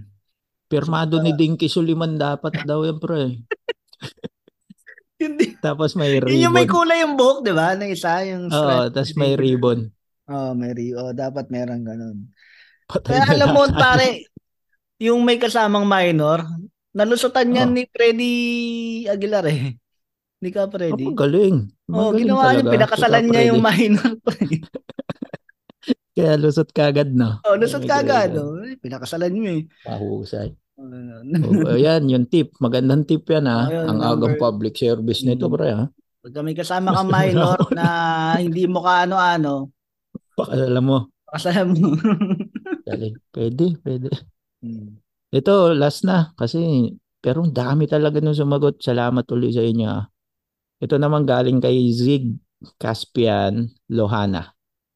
Pirmado 0.65 1.21
ni 1.21 1.31
Dinky 1.33 1.69
Suliman 1.69 2.17
dapat 2.17 2.65
daw 2.65 2.83
yan, 2.83 2.97
pre. 2.97 3.41
Hindi. 5.21 5.55
Tapos 5.63 5.95
may 5.95 6.19
Yun 6.19 6.51
yung 6.51 6.55
may 6.55 6.67
ribbon. 6.67 6.75
kulay 6.75 6.99
yung 7.03 7.15
buhok, 7.15 7.39
'di 7.41 7.53
ba? 7.55 7.71
Na 7.79 7.87
isa 7.87 8.19
yung 8.27 8.51
Oo, 8.51 8.91
tapos 8.91 9.15
may 9.15 9.39
ribbon. 9.39 9.94
Oh, 10.25 10.51
may 10.51 10.71
ri- 10.71 10.91
oh, 10.91 11.11
dapat 11.11 11.47
meron 11.47 11.81
ganun. 11.81 12.33
Patay 12.85 13.13
Kaya 13.13 13.25
alam 13.31 13.49
mo, 13.51 13.61
pare, 13.67 14.25
yung 15.05 15.21
may 15.21 15.37
kasamang 15.37 15.85
minor, 15.85 16.41
nalusutan 16.91 17.49
yan 17.49 17.69
Oh. 17.69 17.75
ni 17.75 17.83
Freddy 17.85 18.33
Aguilar 19.05 19.45
eh. 19.47 19.77
Ni 20.37 20.49
ka 20.49 20.65
Oh, 20.65 20.69
Freddy. 20.69 21.05
magaling. 21.05 21.69
Oh, 21.87 22.09
ginawa 22.11 22.53
niya, 22.53 22.65
pinakasalan 22.67 23.25
niya 23.25 23.41
yung 23.49 23.61
minor. 23.61 24.17
Kaya 26.15 26.39
lusot 26.39 26.71
kagad 26.71 27.11
na. 27.11 27.43
oh, 27.43 27.53
lusot 27.53 27.83
kagad. 27.83 28.31
grabe. 28.31 28.39
Oh. 28.39 28.63
Eh, 28.63 28.79
Pinakasalan 28.79 29.29
niyo 29.29 29.51
eh. 29.51 29.63
Mahusay. 29.83 30.49
Oh, 30.75 30.87
Oh, 30.87 31.71
ayan, 31.71 32.07
yung 32.11 32.25
tip. 32.25 32.55
Magandang 32.57 33.03
tip 33.03 33.23
yan 33.25 33.45
ha. 33.45 33.59
Oh, 33.61 33.71
yun, 33.73 33.85
Ang 33.85 33.99
agang 34.01 34.33
number- 34.33 34.41
public 34.41 34.73
service 34.73 35.21
nito, 35.21 35.45
Mm. 35.45 35.53
pre 35.53 35.69
ha. 35.69 35.85
Pagka 36.23 36.39
may 36.41 36.55
kasama 36.55 36.89
kang 36.89 37.11
minor 37.11 37.59
na 37.69 37.85
hindi 38.39 38.65
mo 38.65 38.81
kaano-ano, 38.81 39.74
Pakilala 40.35 40.79
mo. 40.83 40.97
kasalan 41.31 41.75
mo. 41.75 41.89
Dali. 42.87 43.11
Pwede, 43.33 43.75
pwede. 43.83 44.07
Hmm. 44.63 44.99
Ito, 45.33 45.75
last 45.75 46.07
na. 46.07 46.31
Kasi, 46.39 46.91
pero 47.19 47.43
ang 47.43 47.51
dami 47.51 47.89
talaga 47.89 48.21
nung 48.21 48.37
sumagot. 48.37 48.79
Salamat 48.79 49.25
ulit 49.35 49.55
sa 49.57 49.63
inyo. 49.65 49.87
ah. 49.89 50.05
Ito 50.79 50.95
naman 50.95 51.23
galing 51.27 51.59
kay 51.59 51.91
Zig 51.91 52.35
Caspian 52.79 53.67
Lohana. 53.91 54.53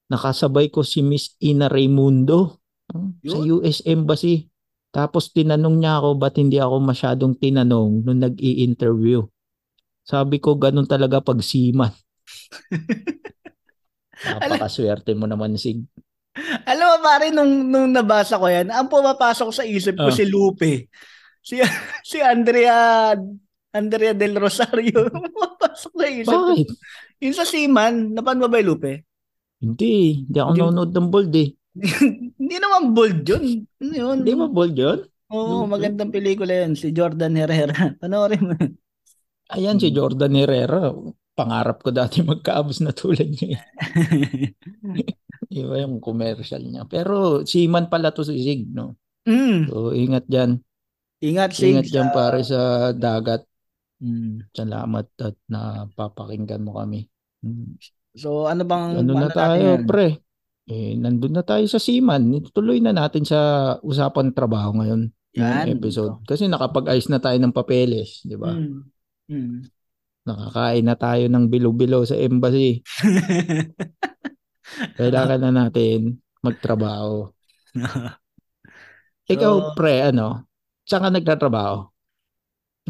Nakasabay 0.10 0.72
ko 0.72 0.82
si 0.86 1.04
Miss 1.04 1.36
Ina 1.44 1.68
Raimundo 1.68 2.60
ah, 2.94 3.10
sa 3.26 3.38
US 3.40 3.84
Embassy. 3.84 4.48
Tapos 4.90 5.30
tinanong 5.30 5.76
niya 5.78 6.02
ako 6.02 6.18
ba't 6.18 6.36
hindi 6.42 6.58
ako 6.58 6.82
masyadong 6.82 7.34
tinanong 7.38 8.02
nung 8.06 8.20
nag-i-interview. 8.26 9.22
Sabi 10.02 10.42
ko 10.42 10.58
ganun 10.58 10.90
talaga 10.90 11.22
pag 11.22 11.38
seaman. 11.46 11.94
Napakaswerte 14.22 15.12
mo 15.14 15.26
naman 15.26 15.56
Sig. 15.56 15.80
Alam 16.64 16.86
mo 16.86 16.98
pare, 17.00 17.26
nung, 17.30 17.52
nung 17.66 17.90
nabasa 17.90 18.36
ko 18.36 18.46
yan, 18.46 18.70
ang 18.70 18.88
pumapasok 18.88 19.50
sa 19.50 19.64
isip 19.64 19.96
ko 19.96 20.08
Ah. 20.08 20.16
si 20.16 20.24
Lupe. 20.24 20.88
Si, 21.40 21.58
si 22.10 22.18
Andrea 22.20 23.12
Andrea 23.70 24.14
Del 24.14 24.36
Rosario. 24.36 25.10
pumapasok 25.14 25.92
sa 25.94 26.06
isip 26.08 26.30
ko. 26.30 26.54
Bakit? 26.54 26.68
Yung 27.20 27.36
sa 27.36 27.44
Seaman, 27.44 28.14
napan 28.14 28.40
mo 28.40 28.48
ba 28.48 28.58
yung 28.58 28.74
Lupe? 28.74 29.04
Hindi. 29.60 30.24
Hindi 30.24 30.38
ako 30.38 30.50
Hindi- 30.50 30.62
nanonood 30.64 30.92
ng 30.92 31.08
bold 31.10 31.34
eh. 31.36 31.50
Hindi 32.40 32.56
naman 32.58 32.84
bold 32.92 33.20
yun. 33.22 33.44
Ano 33.78 33.94
yun? 33.94 34.16
Hindi 34.24 34.34
ba 34.34 34.48
bold 34.48 34.76
yun? 34.76 35.00
Oo, 35.30 35.64
Lupe? 35.64 35.70
magandang 35.70 36.10
pelikula 36.10 36.54
yun. 36.64 36.74
Si 36.74 36.90
Jordan 36.90 37.36
Herrera. 37.36 37.94
Panoorin 37.98 38.44
mo. 38.44 38.54
yun. 38.56 38.74
Ayan 39.50 39.78
si. 39.78 39.90
Jordan 39.90 40.34
Herrera. 40.34 40.94
Pangarap 41.40 41.80
ko 41.80 41.96
dati 41.96 42.20
magkaabos 42.28 42.84
na 42.84 42.92
tulad 42.92 43.32
niya. 43.32 43.64
Iba 45.64 45.76
yung 45.80 46.04
commercial 46.04 46.60
niya. 46.68 46.84
Pero 46.84 47.48
seaman 47.48 47.88
pala 47.88 48.12
to 48.12 48.28
si 48.28 48.44
Zig, 48.44 48.68
no? 48.68 49.00
mm. 49.24 49.72
So 49.72 49.96
ingat 49.96 50.28
dyan. 50.28 50.60
Ingat, 51.24 51.56
Sig. 51.56 51.72
Ingat 51.72 51.88
dyan 51.88 52.10
sa- 52.12 52.16
pare 52.16 52.40
sa 52.44 52.62
dagat. 52.92 53.48
Mm. 54.04 54.52
Salamat 54.52 55.08
at 55.24 55.36
napapakinggan 55.48 56.64
mo 56.64 56.76
kami. 56.80 57.08
Hmm. 57.40 57.76
So, 58.16 58.52
ano 58.52 58.64
bang... 58.68 59.00
Ano 59.00 59.16
na 59.16 59.32
tayo, 59.32 59.80
pre? 59.84 60.20
Eh, 60.68 60.96
nandun 61.00 61.36
na 61.36 61.44
tayo 61.44 61.64
sa 61.72 61.80
seaman. 61.80 62.36
Ituloy 62.36 62.84
na 62.84 62.92
natin 62.92 63.24
sa 63.24 63.40
usapan 63.80 64.36
trabaho 64.36 64.76
ngayon. 64.80 65.12
Yan. 65.40 65.66
Yung 65.72 65.80
episode. 65.80 66.16
Kasi 66.28 66.48
nakapag-ayos 66.52 67.08
na 67.08 67.20
tayo 67.24 67.38
ng 67.40 67.56
papeles, 67.56 68.24
di 68.28 68.36
ba? 68.36 68.52
Mm. 68.56 68.82
Mm. 69.30 69.60
Nakakain 70.28 70.86
na 70.86 70.96
tayo 71.00 71.26
ng 71.28 71.46
bilo-bilo 71.50 72.04
sa 72.06 72.16
embassy. 72.20 72.84
Kailangan 74.98 75.40
na 75.42 75.52
natin 75.52 76.22
magtrabaho. 76.46 77.32
Ikaw, 79.34 79.54
So- 79.56 79.74
pre, 79.78 79.94
ano? 80.12 80.28
Saan 80.90 81.06
ka 81.06 81.10
nagtatrabaho? 81.14 81.78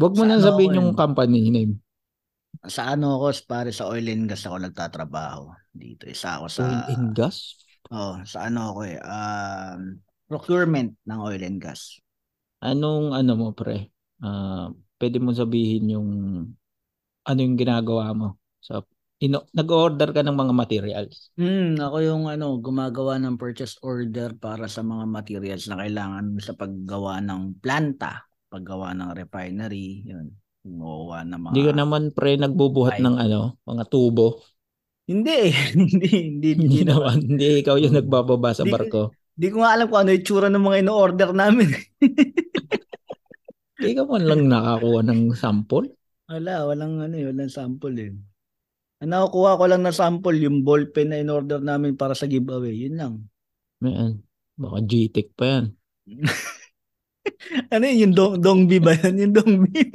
Huwag 0.00 0.12
mo 0.18 0.22
Sa 0.22 0.26
na 0.26 0.36
ano 0.40 0.44
sabihin 0.46 0.76
ako 0.76 0.78
yung 0.78 0.90
eh? 0.90 0.98
company 1.00 1.40
name. 1.54 1.72
sa 2.74 2.82
ano 2.96 3.06
ako, 3.20 3.26
pare 3.52 3.70
sa 3.72 3.84
oil 3.92 4.06
and 4.12 4.24
gas 4.30 4.42
ako 4.46 4.56
nagtatrabaho. 4.60 5.42
Dito, 5.72 6.04
isa 6.14 6.28
ako 6.40 6.46
sa... 6.56 6.64
Oil 6.64 6.82
and 6.92 7.08
gas? 7.18 7.36
Oh, 7.90 8.14
sa 8.26 8.38
ano 8.48 8.60
ako 8.74 8.80
eh. 8.86 8.98
Um, 9.02 9.80
procurement 10.30 10.90
ng 11.08 11.20
oil 11.20 11.42
and 11.42 11.58
gas. 11.62 11.98
Anong 12.60 13.16
ano 13.16 13.32
mo, 13.40 13.48
pre? 13.56 13.88
Ah, 14.20 14.68
pwede 15.00 15.16
mo 15.16 15.32
sabihin 15.32 15.96
yung 15.96 16.08
ano 17.26 17.38
yung 17.40 17.56
ginagawa 17.58 18.12
mo? 18.16 18.38
So, 18.60 18.84
ino, 19.20 19.48
nag-order 19.52 20.12
ka 20.12 20.20
ng 20.24 20.36
mga 20.36 20.52
materials. 20.54 21.32
Hmm, 21.40 21.80
ako 21.80 21.96
yung 22.04 22.24
ano, 22.28 22.60
gumagawa 22.60 23.16
ng 23.20 23.40
purchase 23.40 23.80
order 23.80 24.36
para 24.36 24.68
sa 24.68 24.84
mga 24.84 25.04
materials 25.08 25.64
na 25.70 25.80
kailangan 25.80 26.36
sa 26.40 26.52
paggawa 26.52 27.18
ng 27.24 27.62
planta, 27.64 28.28
paggawa 28.52 28.92
ng 28.92 29.10
refinery, 29.16 30.04
yun. 30.04 30.28
Gumawa 30.60 31.24
ng 31.24 31.40
mga... 31.40 31.52
Hindi 31.56 31.64
ka 31.64 31.74
naman, 31.74 32.02
pre, 32.12 32.36
nagbubuhat 32.36 33.00
Ay. 33.00 33.04
ng 33.04 33.16
ano, 33.16 33.56
mga 33.64 33.84
tubo. 33.88 34.44
Hindi 35.08 35.50
hindi, 35.74 36.08
hindi, 36.30 36.48
hindi, 36.54 36.78
Hindi 36.78 36.80
naman. 36.84 37.16
Hindi 37.24 37.46
ikaw 37.64 37.76
yung 37.80 37.96
Hmm. 37.96 38.04
nagbababa 38.04 38.52
sa 38.52 38.68
barko. 38.68 39.16
Hindi 39.34 39.48
ko 39.50 39.56
nga 39.64 39.70
alam 39.72 39.86
kung 39.88 40.00
ano 40.04 40.10
yung 40.12 40.24
tsura 40.26 40.48
ng 40.52 40.60
mga 40.62 40.78
ino-order 40.84 41.30
namin. 41.32 41.68
Hindi 43.80 43.90
ka 43.96 44.02
man 44.06 44.22
lang 44.28 44.42
nakakuha 44.52 45.00
ng 45.08 45.20
sample. 45.34 45.88
Wala, 46.30 46.70
walang 46.70 47.02
ano 47.02 47.14
eh, 47.18 47.26
walang 47.26 47.50
sample 47.50 47.96
eh. 47.98 48.14
Ang 49.02 49.10
nakukuha 49.10 49.58
ko 49.58 49.64
lang 49.66 49.82
na 49.82 49.90
sample, 49.90 50.38
yung 50.38 50.62
ballpen 50.62 51.10
na 51.10 51.18
in-order 51.18 51.58
namin 51.58 51.98
para 51.98 52.14
sa 52.14 52.30
giveaway. 52.30 52.86
Yun 52.86 52.94
lang. 52.94 53.14
Man, 53.82 54.22
baka 54.54 54.78
GTEC 54.86 55.34
pa 55.34 55.44
yan. 55.58 55.64
Ano 57.70 57.84
yun, 57.86 57.98
yung 58.10 58.14
dong, 58.14 58.34
dongbi 58.42 58.78
ba 58.82 58.94
yan? 58.96 59.16
Yung 59.16 59.34
dongbi. 59.34 59.90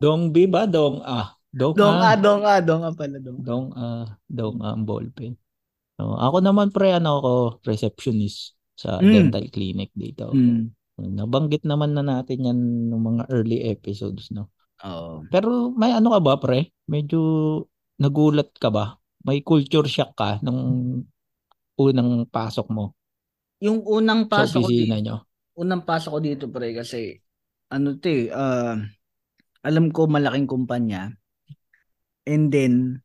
Dong 0.00 0.22
B 0.32 0.46
ba? 0.52 0.64
Dong 0.68 1.00
A. 1.04 1.36
Dong, 1.52 1.72
dong 1.72 1.96
A. 2.00 2.12
ah, 2.12 2.16
dong 2.16 2.42
ah, 2.44 2.60
dong 2.60 2.82
ah 2.84 2.92
pala, 2.92 3.16
dong. 3.16 3.38
Dong 3.40 3.68
A. 3.72 4.04
Dong 4.28 4.56
A 4.60 4.76
ang 4.76 4.84
ballpen. 4.84 5.36
So, 5.96 6.16
ako 6.16 6.44
naman 6.44 6.68
pre, 6.72 6.92
ano 6.92 7.20
ako, 7.20 7.32
receptionist 7.64 8.52
sa 8.76 9.00
Mm. 9.00 9.32
dental 9.32 9.46
clinic 9.48 9.88
dito. 9.96 10.28
Hmm. 10.32 10.68
Nabanggit 11.00 11.64
naman 11.64 11.96
na 11.96 12.04
natin 12.04 12.44
yan 12.44 12.58
ng 12.92 13.00
mga 13.00 13.22
early 13.32 13.64
episodes, 13.68 14.28
no? 14.32 14.52
Oo. 14.84 15.24
Pero 15.32 15.72
may 15.72 15.92
ano 15.96 16.08
ka 16.14 16.20
ba, 16.20 16.34
pre? 16.42 16.72
Medyo 16.88 17.20
nagulat 18.02 18.52
ka 18.60 18.68
ba? 18.68 19.00
May 19.26 19.40
culture 19.42 19.88
shock 19.88 20.12
ka 20.14 20.38
nung 20.44 21.02
unang 21.80 22.28
pasok 22.28 22.68
mo 22.72 22.84
Yung 23.64 23.80
unang 23.88 24.28
pasok 24.28 24.68
ko 24.68 24.70
dito, 24.72 24.96
nyo? 25.00 25.16
unang 25.56 25.82
pasok 25.88 26.10
ko 26.16 26.20
dito 26.20 26.44
pre 26.52 26.76
kasi 26.76 27.16
ano 27.72 27.96
'to 28.00 28.08
eh, 28.08 28.22
ah, 28.32 28.76
alam 29.68 29.86
ko 29.94 30.06
malaking 30.08 30.48
kumpanya. 30.50 31.12
And 32.26 32.50
then 32.50 33.02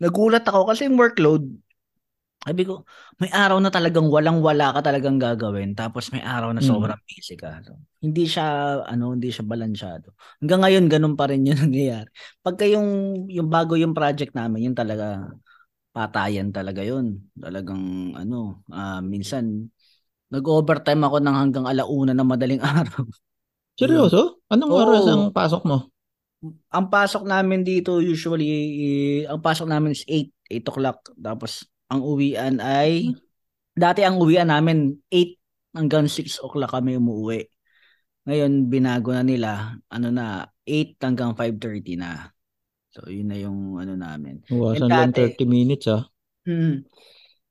nagulat 0.00 0.44
ako 0.48 0.68
kasi 0.70 0.88
yung 0.88 1.00
workload 1.00 1.44
sabi 2.40 2.62
ko, 2.64 2.88
may 3.20 3.28
araw 3.32 3.60
na 3.60 3.68
talagang 3.68 4.08
walang-wala 4.08 4.72
ka 4.72 4.80
talagang 4.80 5.20
gagawin 5.20 5.76
tapos 5.76 6.08
may 6.12 6.24
araw 6.24 6.50
na 6.56 6.64
Mm. 6.64 6.68
sobrang 6.72 7.00
busy 7.04 7.36
ka. 7.36 7.60
So, 7.64 7.76
hindi 8.00 8.24
siya 8.24 8.80
ano, 8.88 9.12
hindi 9.12 9.28
siya 9.28 9.44
balansyado. 9.44 10.16
Hanggang 10.40 10.60
ngayon 10.64 10.84
ganun 10.88 11.14
pa 11.20 11.28
rin 11.28 11.44
'yung 11.48 11.60
nangyayari. 11.68 12.08
Pagka 12.40 12.64
yung 12.64 12.88
yung 13.28 13.48
bago 13.52 13.76
yung 13.76 13.92
project 13.92 14.32
namin, 14.32 14.72
yun 14.72 14.76
talaga 14.76 15.28
patayan 15.92 16.50
talaga 16.54 16.82
yun. 16.86 17.28
Talagang 17.36 18.14
ano, 18.16 18.64
ah, 18.72 19.00
minsan 19.04 19.68
nag-overtime 20.30 21.02
ako 21.04 21.16
ng 21.22 21.36
hanggang 21.36 21.66
alauna 21.68 22.12
ng 22.16 22.28
madaling 22.28 22.62
araw. 22.78 23.04
Seryoso? 23.80 24.42
Anong 24.52 24.72
Oo. 24.72 24.80
oras 24.80 25.04
ang 25.10 25.22
pasok 25.34 25.62
mo? 25.66 25.78
ang 26.72 26.86
pasok 26.88 27.22
namin 27.28 27.60
dito 27.66 28.00
usually, 28.00 28.48
eh, 28.48 29.20
ang 29.28 29.40
pasok 29.44 29.66
namin 29.68 29.92
is 29.92 30.04
8, 30.08 30.32
8 30.48 30.64
o'clock. 30.70 31.12
Tapos 31.20 31.66
ang 31.90 32.00
uwian 32.00 32.62
ay, 32.62 33.10
dati 33.74 34.06
ang 34.06 34.16
uwian 34.22 34.48
namin 34.48 34.94
8 35.10 35.36
hanggang 35.74 36.06
6 36.06 36.38
o'clock 36.40 36.70
kami 36.70 36.96
umuwi. 36.96 37.46
Ngayon 38.26 38.70
binago 38.70 39.10
na 39.10 39.24
nila, 39.26 39.50
ano 39.90 40.08
na, 40.14 40.46
8 40.64 40.96
hanggang 41.02 41.34
5.30 41.34 41.98
na. 41.98 42.30
So 42.90 43.06
yun 43.06 43.30
na 43.30 43.38
yung 43.38 43.78
ano 43.78 43.94
namin. 43.94 44.42
Iwasan 44.46 44.86
Eh, 44.86 44.90
lang 44.90 45.10
dati- 45.10 45.34
30 45.34 45.46
minutes 45.46 45.86
ah. 45.90 46.06
Hmm. 46.46 46.86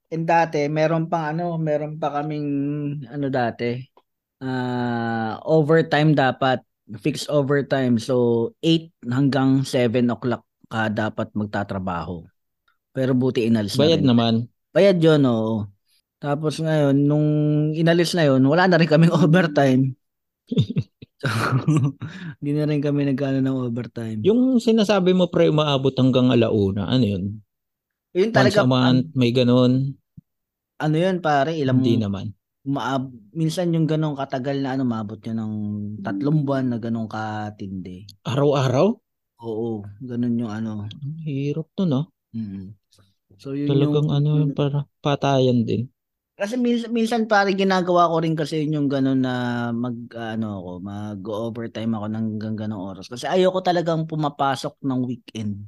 And 0.09 0.25
dati, 0.25 0.65
meron 0.65 1.05
pang 1.05 1.37
ano, 1.37 1.55
meron 1.61 2.01
pa 2.01 2.09
kaming 2.09 2.47
ano 3.07 3.27
dati, 3.29 3.77
ah 4.41 5.37
overtime 5.45 6.17
dapat, 6.17 6.63
fixed 6.97 7.29
overtime. 7.29 8.01
So 8.01 8.49
8 8.63 8.89
hanggang 9.05 9.61
7 9.63 10.09
o'clock 10.09 10.43
ka 10.65 10.89
dapat 10.89 11.29
magtatrabaho. 11.37 12.25
Pero 12.95 13.11
buti 13.17 13.45
inalis 13.49 13.75
na 13.81 13.87
Bayad 13.87 14.01
rin. 14.01 14.05
naman. 14.05 14.49
Bayad 14.73 14.97
yun, 15.01 15.21
oo. 15.29 15.65
Tapos 16.21 16.59
ngayon, 16.63 16.95
nung 17.09 17.27
inalis 17.75 18.11
na 18.17 18.27
yun, 18.29 18.43
wala 18.51 18.67
na 18.69 18.77
rin 18.79 18.89
kaming 18.89 19.13
overtime. 19.19 19.95
So, 21.19 21.27
hindi 22.39 22.51
na 22.55 22.63
rin 22.69 22.79
kami 22.79 23.01
nagkano 23.11 23.39
ng 23.43 23.57
overtime. 23.67 24.21
Yung 24.27 24.59
sinasabi 24.63 25.11
mo 25.15 25.27
pre 25.33 25.51
umaabot 25.51 25.91
hanggang 25.95 26.31
alauna, 26.31 26.87
ano 26.87 27.05
yun? 27.05 27.23
Yun 28.13 28.31
Once 28.33 28.33
talaga, 28.33 28.61
a 28.61 28.65
month, 28.65 29.05
may 29.19 29.31
ganun. 29.33 29.95
ano 30.85 30.95
yun 31.03 31.17
pare, 31.25 31.51
ilang, 31.61 31.79
Hindi 31.79 31.93
naman. 31.99 32.25
Umaab, 32.69 33.03
minsan 33.41 33.73
yung 33.75 33.87
ganong 33.91 34.19
katagal 34.19 34.57
na 34.61 34.69
ano, 34.75 34.83
maabot 34.91 35.19
yun 35.27 35.37
ng 35.39 35.53
tatlong 36.05 36.39
buwan 36.45 36.65
na 36.71 36.77
ganong 36.83 37.09
katindi. 37.09 38.05
Araw-araw? 38.31 38.87
Oo, 39.47 39.71
ganun 40.09 40.39
yung 40.41 40.51
ano. 40.57 40.73
Ang 41.03 41.15
hirap 41.27 41.67
to, 41.75 41.83
no? 41.91 42.01
Mm. 42.35 42.73
So 43.39 43.53
yun 43.57 43.75
Talagang 43.77 44.07
yung, 44.07 44.09
ano, 44.17 44.31
yun- 44.33 44.57
para 44.57 44.79
patayan 45.03 45.59
din. 45.67 45.81
kasi 46.39 46.55
minsan, 46.55 46.89
minsan 46.95 47.23
pare 47.27 47.51
ginagawa 47.51 48.07
ko 48.11 48.15
rin 48.23 48.31
kasi 48.39 48.63
yun 48.63 48.75
yung 48.79 48.89
ganun 48.93 49.19
na 49.27 49.33
mag 49.75 49.97
ano 50.15 50.47
ako, 50.63 50.69
mag-overtime 50.89 51.91
ako 51.97 52.05
ng 52.07 52.15
hanggang 52.39 52.55
ganong 52.55 52.83
oras. 52.95 53.11
Kasi 53.11 53.25
ayoko 53.27 53.59
talagang 53.59 54.07
pumapasok 54.07 54.79
ng 54.87 55.01
weekend. 55.03 55.67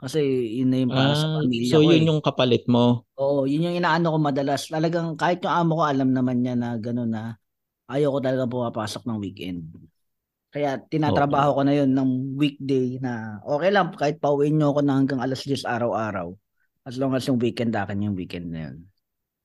Kasi 0.00 0.20
yun 0.60 0.68
na 0.72 0.78
yung 0.84 0.94
para 0.96 1.14
sa 1.18 1.28
Ah, 1.28 1.36
pamilya 1.36 1.76
so 1.76 1.76
ko 1.84 1.90
yun 1.90 2.06
eh. 2.06 2.08
yung 2.10 2.20
kapalit 2.26 2.62
mo. 2.74 3.06
Oo, 3.16 3.48
yun 3.48 3.64
yung 3.72 3.76
inaano 3.80 4.12
ko 4.12 4.18
madalas. 4.20 4.68
Talagang 4.68 5.16
kahit 5.16 5.40
yung 5.44 5.54
amo 5.60 5.72
ko 5.80 5.84
alam 5.88 6.10
naman 6.12 6.36
niya 6.44 6.54
na 6.56 6.76
gano'n 6.76 7.08
na 7.12 7.22
ayoko 7.92 8.18
talaga 8.24 8.44
pumapasok 8.50 9.02
ng 9.06 9.18
weekend. 9.24 9.60
Kaya 10.50 10.80
tinatrabaho 10.88 11.58
ko 11.58 11.62
na 11.66 11.74
yun 11.74 11.90
ng 11.92 12.38
weekday 12.38 12.96
na 12.96 13.42
okay 13.44 13.68
lang 13.68 13.92
kahit 13.92 14.16
pauwiin 14.16 14.56
nyo 14.56 14.72
ako 14.72 14.80
na 14.82 14.96
hanggang 14.96 15.20
alas 15.20 15.44
10 15.44 15.66
araw-araw. 15.66 16.32
As 16.86 16.96
long 16.96 17.12
as 17.12 17.26
yung 17.26 17.36
weekend 17.36 17.74
akin 17.74 18.06
yung 18.06 18.16
weekend 18.16 18.54
na 18.54 18.70
yun. 18.70 18.76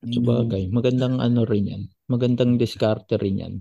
Sabagay, 0.02 0.70
magandang 0.70 1.18
ano 1.18 1.46
rin 1.46 1.66
yan. 1.68 1.84
Magandang 2.06 2.58
diskarte 2.58 3.18
rin 3.18 3.42
yan. 3.42 3.54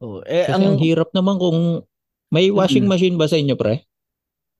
Oo. 0.00 0.24
Eh, 0.24 0.48
Kasi 0.48 0.56
ang 0.56 0.76
ang 0.76 0.78
hirap 0.80 1.12
naman 1.12 1.36
kung 1.36 1.84
may 2.32 2.48
washing 2.48 2.88
Mm. 2.88 2.92
machine 2.92 3.16
ba 3.16 3.28
sa 3.28 3.36
inyo, 3.36 3.54
pre? 3.56 3.84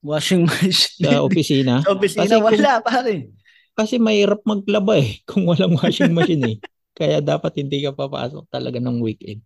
washing 0.01 0.49
machine. 0.49 1.05
Sa 1.05 1.21
opisina? 1.21 1.75
Sa 1.85 1.93
opisina, 1.93 2.25
Kasi 2.25 2.35
kung- 2.37 2.47
wala 2.49 2.73
pare. 2.81 3.15
Kasi 3.77 3.95
mahirap 3.97 4.41
maglaba 4.45 4.97
eh 4.97 5.21
kung 5.29 5.45
walang 5.45 5.77
washing 5.77 6.13
machine 6.13 6.45
eh. 6.45 6.57
Kaya 6.93 7.21
dapat 7.21 7.61
hindi 7.61 7.85
ka 7.85 7.93
papasok 7.93 8.49
talaga 8.49 8.81
ng 8.81 9.01
weekend. 9.01 9.45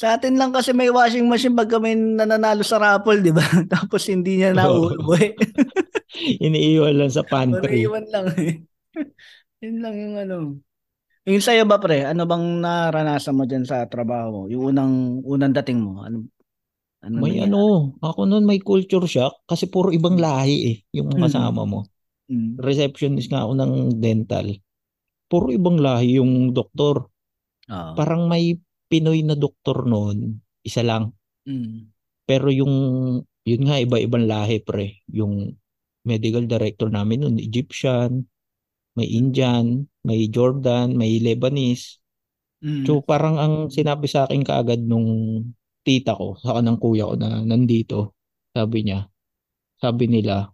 Sa 0.00 0.16
atin 0.16 0.40
lang 0.40 0.48
kasi 0.48 0.72
may 0.72 0.88
washing 0.88 1.28
machine 1.28 1.52
pag 1.52 1.68
kami 1.68 1.92
nananalo 1.92 2.64
sa 2.64 2.80
raffle, 2.80 3.20
di 3.20 3.36
ba? 3.36 3.44
Tapos 3.76 4.08
hindi 4.08 4.40
niya 4.40 4.56
nauuwi. 4.56 5.36
Iniiwan 6.46 6.96
lang 6.96 7.12
sa 7.12 7.20
pantry. 7.20 7.84
Mariiwan 7.84 8.06
lang 8.08 8.26
eh. 8.40 8.64
Yun 9.62 9.76
lang 9.84 9.94
yung 10.00 10.16
ano. 10.16 10.36
Yung 11.28 11.44
sa'yo 11.44 11.68
ba 11.68 11.76
pre, 11.76 12.08
ano 12.08 12.24
bang 12.24 12.64
naranasan 12.64 13.36
mo 13.36 13.44
dyan 13.44 13.68
sa 13.68 13.84
trabaho? 13.84 14.48
Yung 14.48 14.72
unang 14.72 15.20
unang 15.20 15.52
dating 15.60 15.84
mo? 15.84 16.00
Ano, 16.00 16.32
ano 17.04 17.14
May 17.20 17.36
nangyari? 17.36 17.52
ano, 17.52 17.92
ako 18.00 18.20
noon 18.24 18.48
may 18.48 18.56
culture 18.56 19.04
shock 19.04 19.44
kasi 19.44 19.68
puro 19.68 19.92
ibang 19.92 20.16
lahi 20.16 20.56
eh 20.64 20.76
yung 20.96 21.12
Mm. 21.12 21.20
kasama 21.28 21.68
mo. 21.68 21.84
Mm. 22.32 22.56
Receptionist 22.56 23.28
nga 23.28 23.44
ako 23.44 23.52
ng 23.52 23.72
dental. 24.00 24.48
Puro 25.28 25.52
ibang 25.52 25.76
lahi 25.76 26.16
yung 26.16 26.56
doktor. 26.56 27.04
Oo. 27.68 27.92
Parang 28.00 28.24
may 28.24 28.56
Pinoy 28.90 29.22
na 29.22 29.38
doktor 29.38 29.86
noon, 29.86 30.42
isa 30.66 30.82
lang. 30.82 31.14
Mm. 31.46 31.94
Pero 32.26 32.50
yung, 32.50 32.74
yun 33.46 33.62
nga, 33.64 33.78
iba-ibang 33.78 34.26
lahi 34.26 34.58
pre. 34.60 35.06
Yung 35.14 35.54
medical 36.02 36.44
director 36.50 36.90
namin 36.90 37.22
noon, 37.22 37.36
Egyptian, 37.38 38.26
may 38.98 39.06
Indian, 39.06 39.86
may 40.02 40.26
Jordan, 40.26 40.98
may 40.98 41.22
Lebanese. 41.22 42.02
Mm. 42.60 42.84
So 42.84 43.00
parang 43.00 43.38
ang 43.38 43.54
sinabi 43.70 44.10
sa 44.10 44.26
akin 44.26 44.42
kaagad 44.42 44.82
nung 44.84 45.08
tita 45.86 46.12
ko, 46.12 46.36
saka 46.36 46.60
ng 46.60 46.76
kuya 46.76 47.08
ko 47.08 47.14
na 47.16 47.40
nandito, 47.40 48.18
sabi 48.52 48.84
niya, 48.84 49.08
sabi 49.80 50.10
nila, 50.10 50.52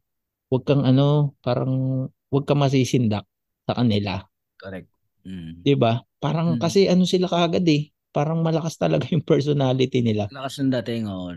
wag 0.52 0.62
kang 0.62 0.87
ano, 0.87 1.35
parang 1.43 2.07
wag 2.31 2.45
kang 2.47 2.62
masisindak 2.62 3.26
sa 3.66 3.73
kanila. 3.75 4.23
Correct. 4.61 4.87
Mm. 5.26 5.66
'Di 5.66 5.75
ba? 5.75 5.99
Parang 6.23 6.55
Mm. 6.55 6.61
kasi 6.62 6.87
ano 6.87 7.02
sila 7.02 7.26
kaagad 7.26 7.66
eh. 7.66 7.90
Parang 8.16 8.40
malakas 8.40 8.80
talaga 8.80 9.04
yung 9.12 9.20
personality 9.20 10.00
nila. 10.00 10.32
Lakas 10.32 10.64
ng 10.64 10.73
dating, 10.80 11.04
oo. 11.12 11.37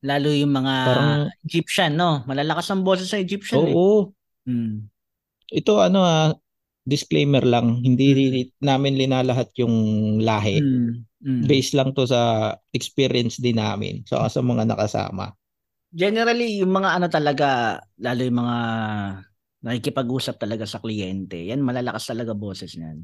Lalo 0.00 0.28
yung 0.32 0.52
mga 0.56 0.74
Parang- 0.88 1.28
Egyptian, 1.44 1.92
no? 1.92 2.24
Malalakas 2.24 2.72
ang 2.72 2.80
boses 2.80 3.12
sa 3.12 3.20
Egyptian 3.20 3.68
eh. 3.68 3.74
Oo. 3.76 4.16
Mm. 4.48 4.88
Ito 5.52 5.84
ano 5.84 6.00
ah, 6.00 6.32
disclaimer 6.88 7.44
lang, 7.44 7.84
hindi 7.84 8.48
namin 8.64 8.96
linalahat 8.96 9.52
yung 9.60 9.76
lahi. 10.24 10.64
Mm. 10.64 11.04
Mm. 11.26 11.42
Based 11.44 11.74
lang 11.76 11.92
to 11.92 12.08
sa 12.08 12.54
experience 12.72 13.36
din 13.36 13.60
namin. 13.60 14.06
So 14.08 14.16
sa 14.30 14.40
mga 14.40 14.72
nakasama. 14.72 15.36
Generally, 15.90 16.62
yung 16.62 16.72
mga 16.72 17.02
ano 17.02 17.06
talaga, 17.12 17.80
lalo 17.98 18.20
yung 18.22 18.38
mga 18.40 18.58
nakikipag-usap 19.66 20.38
talaga 20.38 20.64
sa 20.68 20.78
kliyente, 20.78 21.40
yan 21.42 21.64
malalakas 21.64 22.06
talaga 22.06 22.36
boses 22.36 22.78
niyan. 22.78 23.02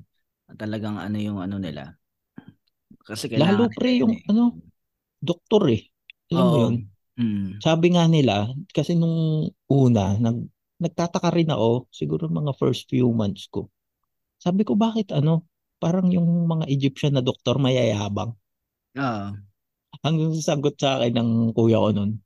Talagang 0.54 1.00
ano 1.00 1.16
yung 1.18 1.42
ano 1.42 1.58
nila. 1.58 1.98
Kasi 3.02 3.30
kailangan 3.30 3.66
Lalo 3.68 3.74
pre 3.74 3.90
yun 3.98 4.00
yung 4.06 4.14
eh. 4.18 4.30
ano, 4.30 4.44
doktor 5.18 5.62
eh. 5.70 5.82
Alam 6.32 6.44
mo 6.46 6.54
Oo. 6.54 6.62
yun? 6.66 6.74
Mm. 7.18 7.48
Sabi 7.60 7.86
nga 7.92 8.04
nila, 8.08 8.48
kasi 8.72 8.96
nung 8.96 9.46
una, 9.68 10.16
nag, 10.16 10.38
nagtataka 10.80 11.30
rin 11.30 11.52
ako, 11.52 11.86
siguro 11.92 12.26
mga 12.26 12.56
first 12.56 12.88
few 12.88 13.12
months 13.12 13.46
ko. 13.52 13.68
Sabi 14.40 14.66
ko, 14.66 14.74
bakit 14.74 15.12
ano, 15.14 15.46
parang 15.78 16.10
yung 16.10 16.46
mga 16.48 16.66
Egyptian 16.70 17.14
na 17.18 17.22
doktor 17.22 17.58
mayayabang. 17.60 18.34
Oo. 18.98 19.26
Ang 20.02 20.16
sagot 20.40 20.74
sa 20.80 20.98
akin 20.98 21.14
ng 21.20 21.30
kuya 21.52 21.78
ko 21.78 21.90
nun, 21.94 22.18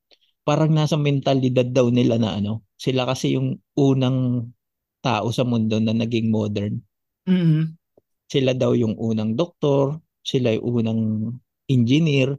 parang 0.47 0.71
nasa 0.71 0.95
mentalidad 0.95 1.67
daw 1.67 1.91
nila 1.91 2.17
na 2.17 2.39
ano, 2.39 2.65
sila 2.79 3.05
kasi 3.05 3.35
yung 3.35 3.59
unang 3.75 4.49
tao 5.03 5.29
sa 5.35 5.43
mundo 5.43 5.77
na 5.83 5.93
naging 5.93 6.31
modern. 6.31 6.79
Mm. 7.27 7.75
Sila 8.31 8.55
daw 8.55 8.73
yung 8.75 8.95
unang 8.97 9.35
doktor, 9.35 9.99
sila 10.31 10.49
yung 10.59 10.67
unang 10.83 11.03
engineer, 11.75 12.31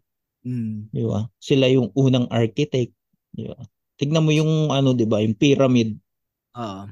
Mm. 0.45 0.89
di 0.95 1.03
ba? 1.09 1.19
Sila 1.39 1.65
yung 1.75 1.89
unang 1.95 2.27
architect, 2.31 2.91
di 3.37 3.43
ba? 3.49 3.59
Tignan 3.99 4.25
mo 4.27 4.31
yung 4.35 4.53
ano, 4.77 4.89
di 4.99 5.05
ba, 5.11 5.23
yung 5.23 5.35
pyramid, 5.37 5.89
Oo. 6.55 6.87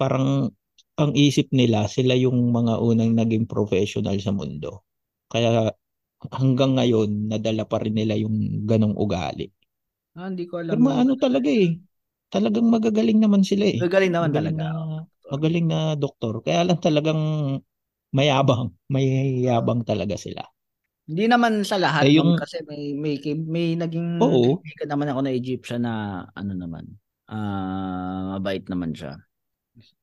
parang 0.00 0.50
ang 0.98 1.12
isip 1.14 1.46
nila, 1.54 1.86
sila 1.86 2.14
yung 2.18 2.38
mga 2.50 2.82
unang 2.82 3.12
naging 3.14 3.46
professional 3.46 4.16
sa 4.18 4.34
mundo. 4.34 4.82
Kaya 5.30 5.70
hanggang 6.38 6.72
ngayon, 6.78 7.10
nadala 7.32 7.64
pa 7.70 7.78
rin 7.84 7.94
nila 7.98 8.14
yung 8.18 8.66
ganong 8.70 8.96
ugali. 8.98 9.46
Ah, 10.18 10.26
hindi 10.30 10.44
ko 10.50 10.54
alam. 10.60 10.78
Pero 10.78 10.90
ano 10.92 11.12
talaga 11.16 11.48
eh, 11.48 11.80
talagang 12.34 12.66
magagaling 12.68 13.18
naman 13.20 13.42
sila 13.46 13.64
eh. 13.68 13.80
Magaling 13.80 14.12
naman 14.12 14.30
Magaling 14.30 14.56
talaga. 14.56 14.64
na, 14.68 15.06
magaling 15.32 15.66
na 15.68 15.78
doktor. 15.96 16.34
Kaya 16.44 16.60
lang 16.68 16.78
talagang 16.82 17.20
mayabang, 18.12 18.72
may 18.88 19.40
yabang 19.44 19.84
talaga 19.84 20.16
sila. 20.16 20.44
Hindi 21.08 21.24
naman 21.24 21.64
sa 21.64 21.80
lahat 21.80 22.04
Eh, 22.04 22.20
yung... 22.20 22.36
kasi 22.36 22.60
may 22.68 22.92
may 22.92 23.16
may 23.48 23.72
naging 23.80 24.20
Oo. 24.20 24.60
kaibigan 24.60 24.88
naman 24.92 25.08
ako 25.08 25.20
na 25.24 25.32
Egyptian 25.32 25.82
na 25.88 25.94
ano 26.36 26.52
naman. 26.52 26.84
Ah, 27.28 28.36
mabait 28.36 28.64
naman 28.68 28.92
siya. 28.92 29.16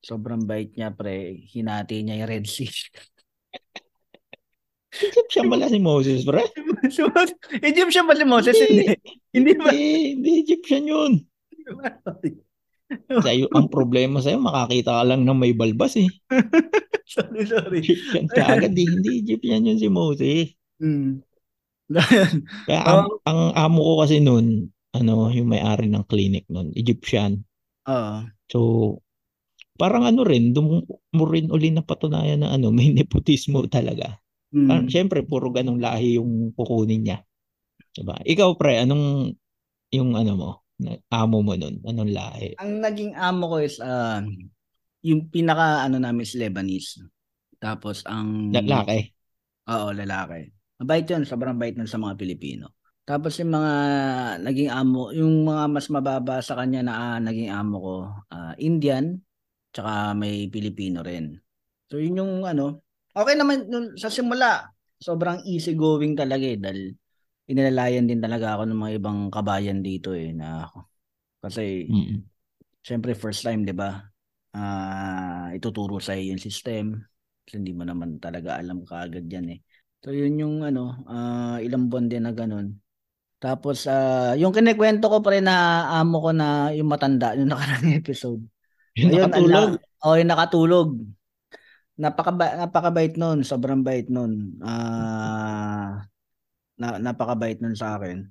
Sobrang 0.02 0.46
bait 0.46 0.74
niya 0.74 0.90
pre, 0.94 1.46
hinati 1.46 2.02
niya 2.02 2.26
yung 2.26 2.30
Red 2.30 2.46
Sea. 2.50 2.70
Egyptian 4.96 5.52
pala 5.52 5.68
si 5.68 5.78
Moses, 5.78 6.24
pre. 6.24 6.42
Egyptian 7.70 8.08
ba 8.08 8.16
si 8.16 8.26
Moses? 8.26 8.56
Hindi. 8.56 8.96
Hindi 9.36 9.52
ba? 9.60 9.70
Hindi, 9.70 10.16
hindi 10.16 10.32
Egyptian 10.42 10.86
yun. 10.88 11.14
Sa'yo, 13.10 13.50
ang 13.50 13.68
problema 13.68 14.22
sa'yo, 14.22 14.38
makakita 14.38 15.02
ka 15.02 15.04
lang 15.06 15.26
ng 15.26 15.38
may 15.38 15.54
balbas 15.58 15.98
eh. 15.98 16.10
sorry, 17.14 17.44
sorry. 17.50 17.82
Egyptian 17.82 18.26
ka 18.30 18.46
agad 18.46 18.78
eh. 18.78 18.86
Hindi 18.86 19.26
Egyptian 19.26 19.66
yun 19.66 19.80
si 19.82 19.90
Moses. 19.90 20.54
Hmm. 20.78 21.26
Kaya 22.70 22.82
ang, 22.82 23.10
ang 23.26 23.42
amo 23.54 23.80
ko 23.82 23.94
kasi 24.06 24.22
noon, 24.22 24.70
ano, 24.94 25.30
yung 25.34 25.50
may-ari 25.50 25.90
ng 25.90 26.06
clinic 26.06 26.46
noon, 26.50 26.74
Egyptian. 26.78 27.42
Oo. 27.90 28.26
So, 28.50 28.60
parang 29.76 30.06
ano 30.06 30.22
rin, 30.22 30.54
doon 30.54 30.86
mo 30.88 31.24
rin 31.26 31.50
uli 31.50 31.74
napatunayan 31.74 32.46
na 32.46 32.54
ano, 32.54 32.70
may 32.70 32.94
nepotismo 32.98 33.66
talaga. 33.66 34.22
Hmm. 34.54 34.70
Parang, 34.70 34.88
syempre, 34.90 35.26
puro 35.26 35.50
ganong 35.50 35.82
lahi 35.82 36.22
yung 36.22 36.54
kukunin 36.54 37.02
niya. 37.02 37.18
Diba? 37.96 38.20
Ikaw, 38.22 38.50
pre, 38.60 38.82
anong 38.84 39.34
yung 39.94 40.14
ano 40.14 40.34
mo, 40.36 40.52
amo 41.12 41.38
mo 41.40 41.54
nun? 41.56 41.80
Anong 41.84 42.12
lahi? 42.12 42.48
Ang 42.60 42.84
naging 42.84 43.14
amo 43.16 43.44
ko 43.52 43.58
is 43.64 43.80
ah, 43.80 44.20
yung 45.06 45.30
pinaka 45.30 45.86
ano 45.86 46.02
namin 46.02 46.26
is 46.26 46.36
Lebanese. 46.36 47.00
Tapos 47.62 48.04
ang 48.06 48.52
Lalaki? 48.52 49.16
Oo, 49.66 49.90
lalaki. 49.96 50.54
Mabait 50.78 51.08
yun, 51.10 51.26
sobrang 51.26 51.58
bait 51.58 51.74
nun 51.74 51.90
sa 51.90 51.98
mga 51.98 52.14
Pilipino. 52.20 52.78
Tapos 53.06 53.38
yung 53.38 53.54
mga 53.54 53.74
naging 54.42 54.70
amo, 54.74 55.14
yung 55.14 55.46
mga 55.46 55.64
mas 55.70 55.88
mababa 55.94 56.42
sa 56.42 56.58
kanya 56.58 56.82
na 56.86 56.94
ah, 56.94 57.18
naging 57.22 57.54
amo 57.54 57.76
ko, 57.78 57.96
ah, 58.34 58.54
Indian, 58.58 59.18
tsaka 59.70 60.14
may 60.18 60.50
Pilipino 60.50 61.06
rin. 61.06 61.38
So 61.86 62.02
yun 62.02 62.18
yung 62.18 62.34
ano, 62.46 62.82
okay 63.14 63.38
naman 63.38 63.70
nung, 63.70 63.94
sa 63.94 64.10
simula, 64.10 64.74
sobrang 64.98 65.46
easy 65.46 65.78
going 65.78 66.18
talaga 66.18 66.46
eh, 66.50 66.58
dahil 66.58 66.98
inilalayan 67.52 68.06
din 68.10 68.22
talaga 68.24 68.58
ako 68.58 68.64
ng 68.70 68.80
mga 68.82 68.94
ibang 69.02 69.20
kabayan 69.34 69.80
dito 69.86 70.14
eh, 70.18 70.34
na 70.34 70.70
kasi 71.44 71.90
Mm. 71.90 72.26
Siyempre 72.86 73.18
first 73.18 73.42
time, 73.42 73.66
'di 73.66 73.74
ba? 73.74 73.98
Ah, 74.56 75.50
ituturo 75.58 75.98
sa 76.00 76.14
yung 76.16 76.40
system. 76.40 77.02
Kasi 77.44 77.62
hindi 77.62 77.74
mo 77.74 77.84
naman 77.84 78.18
talaga 78.22 78.58
alam 78.62 78.86
kaagad 78.86 79.26
yan 79.28 79.58
eh. 79.58 79.60
So 80.06 80.14
yun 80.14 80.38
yung 80.38 80.56
ano, 80.62 81.02
ah, 81.10 81.58
ilang 81.62 81.90
buwan 81.90 82.08
din 82.10 82.24
na 82.30 82.34
ganun. 82.34 82.78
Tapos 83.42 83.86
ah, 83.90 84.34
yung 84.38 84.54
kinikwento 84.54 85.10
ko 85.10 85.20
pa 85.22 85.34
rin 85.36 85.46
na 85.50 85.90
amo 86.00 86.22
ko 86.24 86.32
na 86.34 86.72
yung 86.74 86.90
matanda, 86.90 87.34
yung 87.38 87.50
nakarang 87.54 87.94
episode. 87.98 88.42
Yung 88.98 89.12
Ayun, 89.12 89.22
nakatulog. 89.22 89.70
ala- 89.76 89.82
oh, 90.06 90.16
yung 90.18 90.32
nakatulog. 90.32 90.90
Napaka 91.96 92.32
napakabait 92.36 93.16
noon, 93.16 93.40
sobrang 93.48 93.80
bait 93.80 94.08
noon. 94.12 94.60
Ah, 94.60 96.04
na, 96.80 97.00
napakabait 97.00 97.58
noon 97.60 97.76
sa 97.78 97.98
akin. 98.00 98.28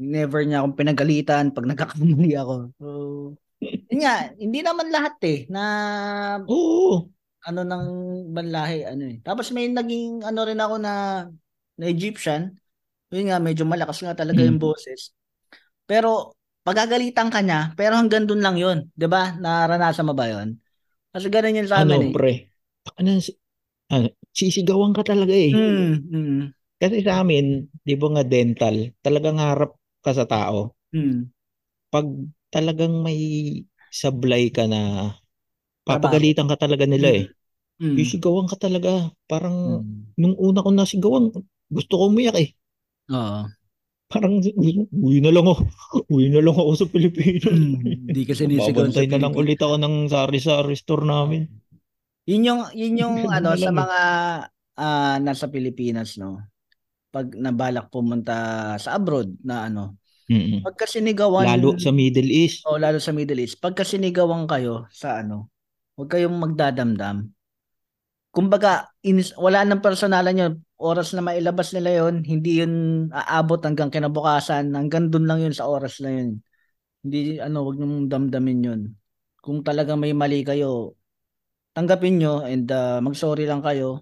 Never 0.00 0.42
niya 0.44 0.64
akong 0.64 0.78
pinagalitan 0.78 1.52
pag 1.54 1.68
nagkakamali 1.70 2.32
ako. 2.36 2.54
So, 2.80 2.88
yun 3.92 4.00
nga, 4.04 4.32
hindi 4.40 4.60
naman 4.64 4.88
lahat 4.94 5.14
eh 5.28 5.38
na 5.52 5.62
Oo. 6.46 7.10
ano 7.42 7.60
ng 7.66 7.84
banlahi 8.34 8.86
ano 8.86 9.02
eh. 9.10 9.16
Tapos 9.26 9.50
may 9.50 9.66
naging 9.70 10.22
ano 10.22 10.40
rin 10.46 10.60
ako 10.62 10.74
na 10.78 10.92
na 11.78 11.84
Egyptian. 11.90 12.54
Yun 13.14 13.30
nga 13.32 13.38
medyo 13.42 13.64
malakas 13.68 14.02
nga 14.04 14.14
talaga 14.16 14.42
yung 14.46 14.58
Mm. 14.58 14.62
boses. 14.62 15.12
Pero 15.86 16.34
pagagalitan 16.66 17.30
ka 17.32 17.40
niya, 17.44 17.74
pero 17.78 17.98
hanggang 17.98 18.26
dun 18.28 18.42
lang 18.44 18.56
yun, 18.60 18.88
ba? 19.10 19.34
Naranasan 19.38 20.06
mo 20.08 20.14
ba 20.16 20.28
'yon? 20.30 20.58
Kasi 21.14 21.28
ganun 21.32 21.58
yun 21.58 21.68
sa 21.70 21.80
Ano, 21.80 21.96
amin 21.96 22.02
eh. 22.02 22.14
pre? 22.14 22.32
Ano, 22.98 23.10
si- 23.20 23.36
ano, 23.94 24.08
sisigawan 24.38 24.92
ka 24.96 25.02
talaga 25.10 25.34
eh. 25.34 25.52
Mm, 25.52 26.08
mm, 26.12 26.54
Kasi 26.82 26.96
sa 27.06 27.12
amin, 27.22 27.46
di 27.88 27.94
ba 28.00 28.06
nga 28.14 28.24
dental, 28.34 28.76
talagang 29.04 29.38
harap 29.46 29.70
ka 30.04 30.12
sa 30.18 30.26
tao. 30.34 30.58
mm. 30.94 31.32
Pag 31.92 32.06
talagang 32.54 32.94
may 33.06 33.18
sablay 34.00 34.44
ka 34.56 34.64
na, 34.72 34.80
papagalitan 35.88 36.48
ka 36.50 36.56
talaga 36.64 36.84
nila 36.88 37.08
eh. 37.22 37.24
Mm. 37.80 37.98
Sisigawan 37.98 38.48
ka 38.50 38.56
talaga. 38.64 38.92
Parang 39.30 39.56
Mm. 39.66 40.12
nung 40.20 40.36
una 40.48 40.64
ko 40.64 40.70
nasigawan, 40.72 41.24
gusto 41.76 41.94
ko 42.00 42.04
umiyak 42.12 42.36
eh. 42.44 42.50
Oo. 43.10 43.52
Parang 44.12 44.34
uwi 45.02 45.18
na 45.24 45.30
lang 45.34 45.46
ako. 45.48 45.62
Uwi 46.12 46.26
na 46.30 46.40
lang 46.44 46.56
ako 46.60 46.70
sa 46.78 46.86
Pilipinas. 46.92 47.56
Mm, 47.56 48.10
Hindi 48.10 48.20
kasi 48.28 48.42
sinisigaw 48.46 48.86
sa 48.92 49.02
Babantay 49.02 49.06
na 49.08 49.18
lang 49.22 49.32
Pilipinas. 49.32 49.40
ulit 49.40 49.58
ako 49.62 49.74
ng 49.80 49.94
sari-sari 50.12 50.74
store 50.76 51.04
namin. 51.08 51.42
Yun 52.30 52.42
yung 52.46 52.60
yun 52.78 52.94
yung 53.02 53.16
ano 53.36 53.50
sa 53.58 53.70
eh. 53.70 53.74
mga 53.74 54.00
ah, 54.78 55.16
nasa 55.22 55.46
Pilipinas 55.50 56.14
no. 56.22 56.38
Pag 57.12 57.36
nabalak 57.36 57.92
pumunta 57.92 58.72
sa 58.80 58.96
abroad 58.96 59.36
na 59.44 59.68
ano, 59.68 60.00
Mm-mm. 60.32 60.64
pagka 60.64 60.88
sinigawan 60.88 61.44
Lalo 61.44 61.76
sa 61.76 61.92
Middle 61.92 62.32
East. 62.32 62.64
o 62.64 62.80
lalo 62.80 62.96
sa 62.96 63.12
Middle 63.12 63.44
East, 63.44 63.60
pagka 63.60 63.84
sinigawan 63.84 64.48
kayo 64.48 64.88
sa 64.88 65.20
ano, 65.20 65.52
huwag 65.94 66.08
kayong 66.08 66.40
magdadamdam. 66.40 67.28
Kumbaga, 68.32 68.88
inis, 69.04 69.36
wala 69.36 69.60
nang 69.60 69.84
personalan 69.84 70.40
yun. 70.40 70.54
Oras 70.80 71.12
na 71.12 71.20
mailabas 71.20 71.76
nila 71.76 72.00
yon 72.00 72.24
hindi 72.24 72.64
yun 72.64 73.06
aabot 73.12 73.60
hanggang 73.60 73.92
kinabukasan. 73.92 74.72
Hanggang 74.72 75.12
dun 75.12 75.28
lang 75.28 75.44
yun 75.44 75.52
sa 75.52 75.68
oras 75.68 76.00
na 76.00 76.16
yun. 76.16 76.40
Hindi, 77.04 77.36
ano, 77.44 77.60
huwag 77.68 77.76
nyo 77.76 78.08
damdamin 78.08 78.60
yun. 78.64 78.80
Kung 79.44 79.60
talagang 79.60 80.00
may 80.00 80.16
mali 80.16 80.40
kayo, 80.48 80.96
tanggapin 81.76 82.24
nyo 82.24 82.40
and 82.48 82.72
uh, 82.72 83.04
mag-sorry 83.04 83.44
lang 83.44 83.60
kayo. 83.60 84.00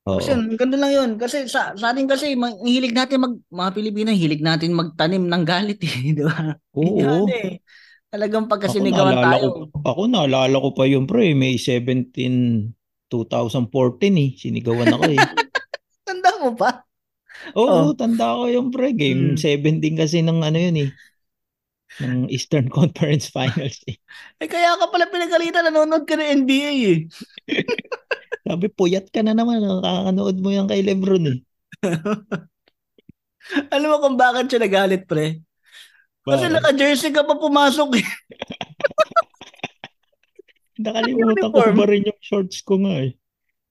Kasi 0.00 0.32
Oo. 0.32 0.32
yun, 0.32 0.42
ganun 0.56 0.80
lang 0.80 0.92
yun. 0.92 1.10
Kasi 1.14 1.44
sa, 1.44 1.76
sa 1.76 1.92
atin 1.92 2.08
kasi, 2.08 2.32
ma- 2.32 2.56
hilig 2.64 2.96
natin 2.96 3.20
mag, 3.20 3.34
mga 3.46 3.70
Pilipino, 3.72 4.08
hilig 4.10 4.40
natin 4.40 4.72
magtanim 4.72 5.28
ng 5.28 5.44
galit 5.44 5.78
eh. 5.86 6.16
Di 6.16 6.22
ba? 6.24 6.56
Oo. 6.72 7.28
ano 7.28 7.28
eh. 7.28 7.60
Talagang 8.10 8.50
pagkasinigawan 8.50 9.14
naalala 9.14 9.36
tayo. 9.38 9.46
ko, 9.70 9.86
ako 9.86 10.00
naalala 10.10 10.56
ko 10.58 10.68
pa 10.74 10.82
yun 10.82 11.06
pre, 11.06 11.30
May 11.30 11.60
17, 11.60 12.74
2014 13.06 14.18
eh. 14.18 14.30
Sinigawan 14.34 14.90
ako 14.90 15.04
eh. 15.14 15.18
Tanda 16.08 16.30
mo 16.42 16.50
pa? 16.58 16.82
Oo, 17.54 17.88
Oh. 17.88 17.94
tanda 17.94 18.34
ko 18.34 18.50
yung 18.50 18.68
pre. 18.68 18.90
Game 18.92 19.32
Hmm. 19.32 19.38
7 19.38 19.78
din 19.78 19.94
kasi 19.94 20.20
ng 20.20 20.42
ano 20.42 20.58
yun 20.58 20.76
eh. 20.76 20.90
Ng 22.02 22.26
Eastern 22.28 22.66
Conference 22.76 23.30
Finals 23.30 23.78
eh. 23.86 23.96
Eh 24.42 24.48
kaya 24.48 24.74
ka 24.74 24.90
pala 24.90 25.06
pinagalitan, 25.06 25.64
nanonood 25.64 26.02
ka 26.02 26.18
ng 26.18 26.44
NBA 26.44 26.72
eh. 26.90 26.98
Sabi, 28.50 28.66
puyat 28.66 29.14
ka 29.14 29.22
na 29.22 29.30
naman. 29.30 29.62
Nakakanood 29.62 30.42
mo 30.42 30.50
yan 30.50 30.66
kay 30.66 30.82
Lebron 30.82 31.22
eh. 31.30 31.38
Alam 33.74 33.88
mo 33.94 33.96
kung 34.02 34.18
bakit 34.18 34.50
siya 34.50 34.66
nagalit, 34.66 35.06
pre? 35.06 35.38
Kasi 36.26 36.50
Bakit? 36.50 36.54
naka-jersey 36.58 37.14
ka 37.14 37.22
pa 37.22 37.38
pumasok 37.38 38.02
eh. 38.02 38.02
Nakalimutan 40.82 41.46
ko 41.46 41.62
Uniform. 41.62 41.78
ba 41.78 41.84
rin 41.86 42.10
yung 42.10 42.18
shorts 42.18 42.58
ko 42.66 42.82
nga 42.82 43.06
eh. 43.06 43.14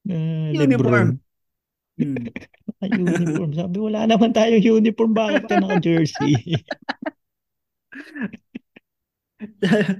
Na 0.08 0.16
Uniform. 0.56 0.72
Lebron. 0.72 1.10
Hmm. 2.00 2.24
Naka-uniform. 2.80 3.52
Sabi, 3.52 3.78
wala 3.84 4.08
naman 4.08 4.32
tayong 4.32 4.80
uniform. 4.80 5.12
Bakit 5.12 5.44
ka 5.44 5.60
naka-jersey? 5.60 6.56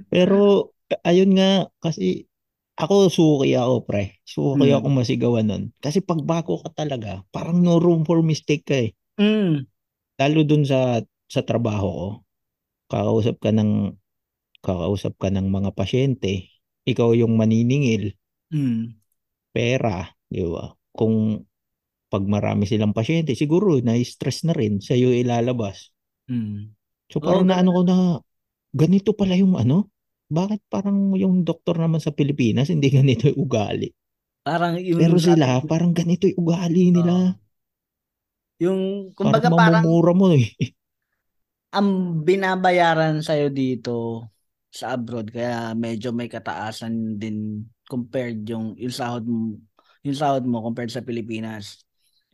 Pero, 0.08 0.72
ayun 1.04 1.36
nga, 1.36 1.68
kasi 1.84 2.29
ako 2.80 3.12
suki 3.12 3.52
ako, 3.54 3.84
pre. 3.84 4.18
Suki 4.24 4.72
Hmm. 4.72 4.80
ako 4.80 4.86
masigawan 4.90 5.46
nun. 5.46 5.64
Kasi 5.78 6.00
pag 6.00 6.24
bago 6.24 6.58
ka 6.64 6.72
talaga, 6.74 7.20
parang 7.28 7.60
no 7.60 7.76
room 7.76 8.02
for 8.02 8.24
mistake 8.24 8.64
ka 8.64 8.76
eh. 8.88 8.90
Mm. 9.20 9.68
Lalo 10.16 10.40
dun 10.42 10.64
sa 10.64 10.98
sa 11.28 11.44
trabaho 11.44 11.88
ko. 11.92 12.06
Kakausap 12.90 13.36
ka 13.38 13.52
ng 13.52 13.94
kakausap 14.60 15.14
ka 15.16 15.28
ng 15.28 15.46
mga 15.48 15.70
pasyente. 15.72 16.48
Ikaw 16.84 17.12
yung 17.16 17.36
maniningil, 17.36 18.16
Mm. 18.50 18.96
pera, 19.52 20.10
di 20.26 20.42
ba? 20.42 20.74
Kung 20.90 21.44
pag 22.10 22.26
marami 22.26 22.66
silang 22.66 22.90
pasyente, 22.90 23.38
siguro 23.38 23.78
na-stress 23.78 24.42
na 24.42 24.52
rin 24.52 24.82
sa 24.82 24.98
iyo 24.98 25.14
ilalabas. 25.14 25.94
Mm. 26.26 26.74
So 27.06 27.22
parang 27.22 27.46
ganun. 27.46 27.54
naano 27.54 27.70
ko 27.70 27.82
na 27.86 27.96
ganito 28.74 29.14
pala 29.14 29.38
yung 29.38 29.54
ano? 29.54 29.86
Bakit 30.30 30.60
parang 30.72 30.98
yung 31.22 31.42
doktor 31.48 31.76
naman 31.82 32.00
sa 32.02 32.14
Pilipinas 32.14 32.70
hindi 32.70 32.88
ganito 32.98 33.26
yung 33.30 33.40
ugali? 33.46 33.88
Parang 34.46 34.74
yung 34.80 35.00
Pero 35.00 35.16
sila 35.20 35.46
parang 35.70 35.92
ganito 35.92 36.24
yung 36.30 36.38
ugali 36.42 36.84
nila. 36.94 37.36
yung 38.62 39.10
Parang 39.16 39.16
kumbaga 39.16 39.48
parang 39.52 39.84
mamumura 39.84 40.12
mo 40.16 40.26
eh. 40.32 40.46
ang 41.76 41.88
binabayaran 42.26 43.22
sa'yo 43.22 43.50
dito 43.54 44.26
sa 44.70 44.94
abroad 44.94 45.30
kaya 45.30 45.74
medyo 45.74 46.10
may 46.14 46.26
kataasan 46.30 47.18
din 47.18 47.66
compared 47.90 48.42
yung 48.46 48.74
yung 48.78 48.94
sahod 48.94 49.26
mo 49.26 49.58
yung 50.06 50.16
sahod 50.16 50.44
mo 50.48 50.64
compared 50.64 50.88
sa 50.88 51.04
Pilipinas. 51.04 51.84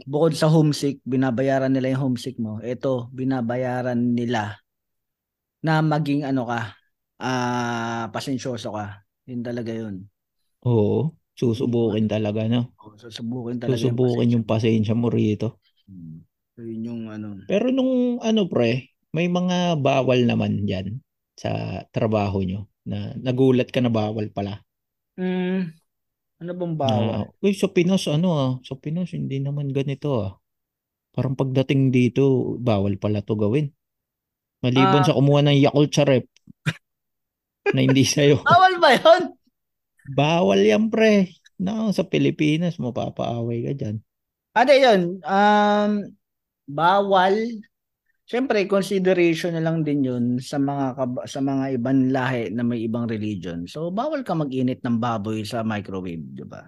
Bukod 0.07 0.37
sa 0.37 0.47
homesick, 0.47 1.01
binabayaran 1.03 1.73
nila 1.73 1.97
yung 1.97 2.13
homesick 2.13 2.37
mo. 2.39 2.61
Ito, 2.63 3.11
binabayaran 3.11 4.15
nila 4.15 4.61
na 5.65 5.81
maging 5.83 6.23
ano 6.29 6.47
ka, 6.47 6.76
ah 7.21 8.09
pasensyoso 8.13 8.73
ka. 8.75 9.03
Yun 9.27 9.43
talaga 9.43 9.73
yun. 9.73 10.07
Oo, 10.67 11.15
susubukin 11.37 12.07
talaga 12.11 12.47
no. 12.49 12.73
Oh, 12.81 12.95
susubukin 12.97 13.59
talaga 13.61 13.77
Susubukin 13.79 14.35
yung 14.39 14.47
pasensya 14.47 14.93
pasensya 14.93 14.95
mo 14.99 15.09
rito. 15.13 15.61
Hmm. 15.87 16.23
So, 16.57 16.65
yun 16.65 16.83
yung 16.89 17.03
ano. 17.13 17.37
Pero 17.45 17.69
nung 17.69 18.19
ano 18.25 18.49
pre, 18.49 18.97
may 19.13 19.29
mga 19.29 19.77
bawal 19.81 20.25
naman 20.25 20.65
diyan 20.65 20.99
sa 21.37 21.85
trabaho 21.93 22.41
nyo 22.41 22.65
na 22.89 23.13
nagulat 23.21 23.69
ka 23.69 23.85
na 23.85 23.93
bawal 23.93 24.33
pala. 24.33 24.65
Mm, 25.17 25.73
ano 26.45 26.53
bang 26.53 26.75
bawal? 26.77 27.21
uy, 27.41 27.53
sa 27.57 27.69
Pinas 27.73 28.05
ano 28.09 28.29
ah, 28.37 28.53
sa 28.65 28.77
Pinas 28.77 29.13
hindi 29.13 29.41
naman 29.41 29.73
ganito 29.73 30.17
ah. 30.21 30.33
Parang 31.17 31.33
pagdating 31.33 31.89
dito, 31.93 32.57
bawal 32.61 33.01
pala 33.01 33.25
to 33.25 33.37
gawin. 33.41 33.73
Maliban 34.61 35.01
Ah. 35.01 35.07
sa 35.09 35.17
kumuha 35.17 35.41
ng 35.49 35.57
Yakult 35.65 35.93
sa 35.93 36.05
rep 36.05 36.29
na 37.75 37.81
hindi 37.83 38.05
sa'yo. 38.07 38.43
Bawal 38.47 38.75
ba 38.79 38.91
yun? 38.95 39.23
Bawal 40.13 40.61
yan 40.63 40.87
pre. 40.93 41.35
Na 41.57 41.89
sa 41.91 42.05
Pilipinas, 42.05 42.77
mapapaaway 42.77 43.65
ka 43.65 43.73
dyan. 43.73 43.97
Ano 44.53 44.73
yun? 44.73 45.01
Um, 45.25 45.93
bawal. 46.69 47.35
Siyempre, 48.27 48.67
consideration 48.67 49.55
na 49.55 49.63
lang 49.63 49.87
din 49.87 50.03
yun 50.03 50.25
sa 50.43 50.59
mga 50.59 50.99
kab- 50.99 51.27
sa 51.31 51.39
mga 51.39 51.79
ibang 51.79 52.11
lahi 52.11 52.51
na 52.51 52.67
may 52.67 52.83
ibang 52.83 53.07
religion. 53.07 53.71
So, 53.71 53.95
bawal 53.95 54.27
ka 54.27 54.35
mag-init 54.35 54.83
ng 54.83 54.99
baboy 54.99 55.47
sa 55.47 55.63
microwave, 55.63 56.27
di 56.35 56.43
ba? 56.43 56.67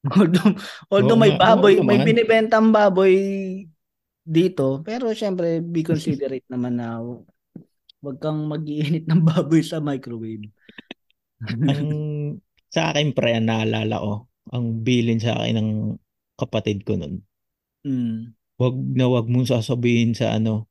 Although, 0.16 0.56
although 0.88 1.20
may 1.20 1.36
baboy, 1.36 1.76
may 1.84 2.00
binibentang 2.00 2.72
baboy 2.72 3.12
dito, 4.24 4.80
pero 4.80 5.12
siyempre, 5.12 5.60
be 5.60 5.84
considerate 5.84 6.48
naman 6.48 6.80
na 6.80 7.04
wag 8.00 8.16
kang 8.18 8.48
mag-iinit 8.48 9.04
ng 9.06 9.22
baboy 9.28 9.60
sa 9.60 9.78
microwave. 9.78 10.48
Ang 11.44 11.88
sa 12.70 12.92
akin 12.92 13.12
pre, 13.12 13.34
ang 13.34 13.48
naalala 13.48 13.96
ko, 13.98 14.12
ang 14.52 14.84
bilin 14.84 15.18
sa 15.18 15.36
akin 15.40 15.56
ng 15.58 15.70
kapatid 16.36 16.84
ko 16.84 16.96
nun. 16.96 17.20
Mm. 17.84 18.36
Wag 18.60 18.74
na 18.76 19.06
wag 19.08 19.26
mong 19.26 19.48
sasabihin 19.48 20.12
sa 20.12 20.36
ano, 20.36 20.68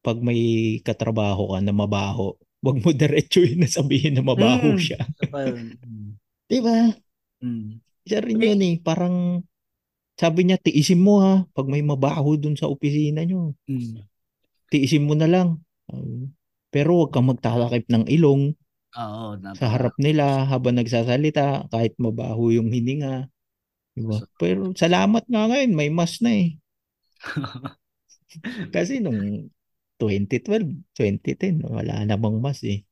pag 0.00 0.20
may 0.20 0.40
katrabaho 0.80 1.52
ka 1.52 1.58
na 1.60 1.72
mabaho, 1.74 2.36
wag 2.64 2.76
mo 2.80 2.90
diretso 2.92 3.44
yun 3.44 3.60
na 3.62 3.68
sabihin 3.68 4.16
na 4.16 4.24
mabaho 4.24 4.74
Mm. 4.74 4.80
siya. 4.80 5.00
Isa 5.04 5.26
pa 5.28 5.40
yun. 5.44 5.76
Mm. 5.86 6.10
Di 6.46 6.58
ba? 6.62 6.76
Mm. 7.42 7.70
Isa 8.06 8.18
rin 8.22 8.38
yun 8.38 8.62
eh. 8.62 8.74
Parang 8.80 9.42
sabi 10.16 10.46
niya, 10.46 10.56
tiisin 10.56 11.02
mo 11.02 11.20
ha. 11.20 11.44
Pag 11.52 11.66
may 11.68 11.82
mabaho 11.82 12.38
dun 12.38 12.56
sa 12.56 12.70
opisina 12.70 13.26
nyo, 13.26 13.52
Mm. 13.68 14.00
tiisin 14.72 15.04
mo 15.04 15.12
na 15.12 15.28
lang. 15.28 15.60
Um, 15.90 16.32
pero 16.76 16.90
huwag 16.98 17.10
kang 17.14 17.28
magtatakip 17.32 17.84
ng 17.90 18.04
ilong 18.16 18.42
Oo, 18.98 19.36
napaka- 19.42 19.58
sa 19.58 19.66
harap 19.74 19.94
nila 20.06 20.26
habang 20.50 20.76
nagsasalita 20.78 21.66
kahit 21.72 21.94
mabaho 22.04 22.44
yung 22.56 22.68
hininga. 22.74 23.14
Diba? 23.96 24.18
Pero 24.40 24.62
salamat 24.82 25.24
nga 25.32 25.42
ngayon, 25.50 25.72
may 25.78 25.90
mask 25.98 26.18
na 26.24 26.32
eh. 26.42 26.48
Kasi 28.74 29.00
nung 29.02 29.50
2012, 30.00 30.68
2010, 30.96 31.64
wala 31.64 32.04
namang 32.04 32.36
mask 32.44 32.64
eh. 32.68 32.84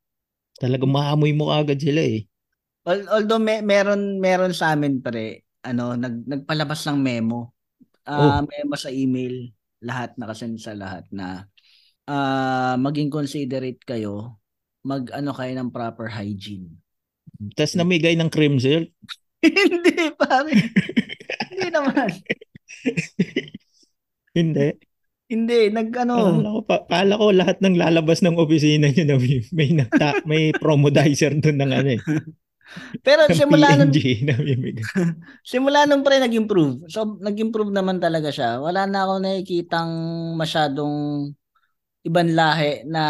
Talagang 0.60 0.92
maamoy 0.92 1.32
mo 1.36 1.50
agad 1.54 1.78
sila 1.80 2.02
eh. 2.04 2.26
Al- 2.84 3.08
Although 3.08 3.40
may, 3.40 3.60
meron 3.64 4.20
meron 4.20 4.52
sa 4.52 4.76
amin 4.76 5.00
pre, 5.00 5.44
ano, 5.64 5.96
nag 5.96 6.24
nagpalabas 6.28 6.84
ng 6.88 6.98
memo. 7.00 7.56
Ah, 8.08 8.40
memo 8.44 8.76
sa 8.76 8.90
email, 8.92 9.52
lahat 9.84 10.16
nakasend 10.20 10.56
sa 10.60 10.72
lahat 10.76 11.04
na 11.12 11.48
ah 12.04 12.76
maging 12.76 13.08
considerate 13.08 13.80
kayo, 13.84 14.36
mag 14.84 15.08
ano 15.12 15.32
kayo 15.32 15.52
ng 15.56 15.70
proper 15.72 16.08
hygiene. 16.12 16.68
Tapos 17.56 17.74
namigay 17.74 18.14
ng 18.16 18.30
cream 18.30 18.60
silk. 18.60 18.92
Hindi 19.44 20.12
pare. 20.16 20.52
Hindi 21.50 21.68
naman. 21.68 22.08
Hindi. 24.34 24.68
Hindi, 25.24 25.72
nag 25.72 25.88
ano, 26.04 26.14
Akala 26.20 26.48
ko, 26.52 26.60
pa, 26.68 26.76
akala 26.84 27.14
ko 27.16 27.26
lahat 27.32 27.58
ng 27.64 27.74
lalabas 27.80 28.20
ng 28.20 28.36
opisina 28.36 28.92
nyo 28.92 29.04
na 29.08 29.16
may, 29.16 29.36
may, 29.56 29.70
nagta, 29.72 30.08
may 30.28 30.44
promodizer 30.52 31.32
doon 31.40 31.58
ng 31.64 31.72
ano 31.72 31.90
eh. 31.96 32.00
pero 33.00 33.24
simula 33.32 33.72
nung 33.76 33.92
simula 35.52 35.88
nung 35.88 36.04
pre 36.04 36.20
nag-improve. 36.20 36.92
So 36.92 37.16
nag-improve 37.24 37.72
naman 37.72 38.04
talaga 38.04 38.28
siya. 38.28 38.60
Wala 38.60 38.84
na 38.84 39.08
ako 39.08 39.24
nakikitang 39.24 39.92
masyadong 40.36 41.32
ibang 42.04 42.30
lahi 42.36 42.84
na 42.86 43.04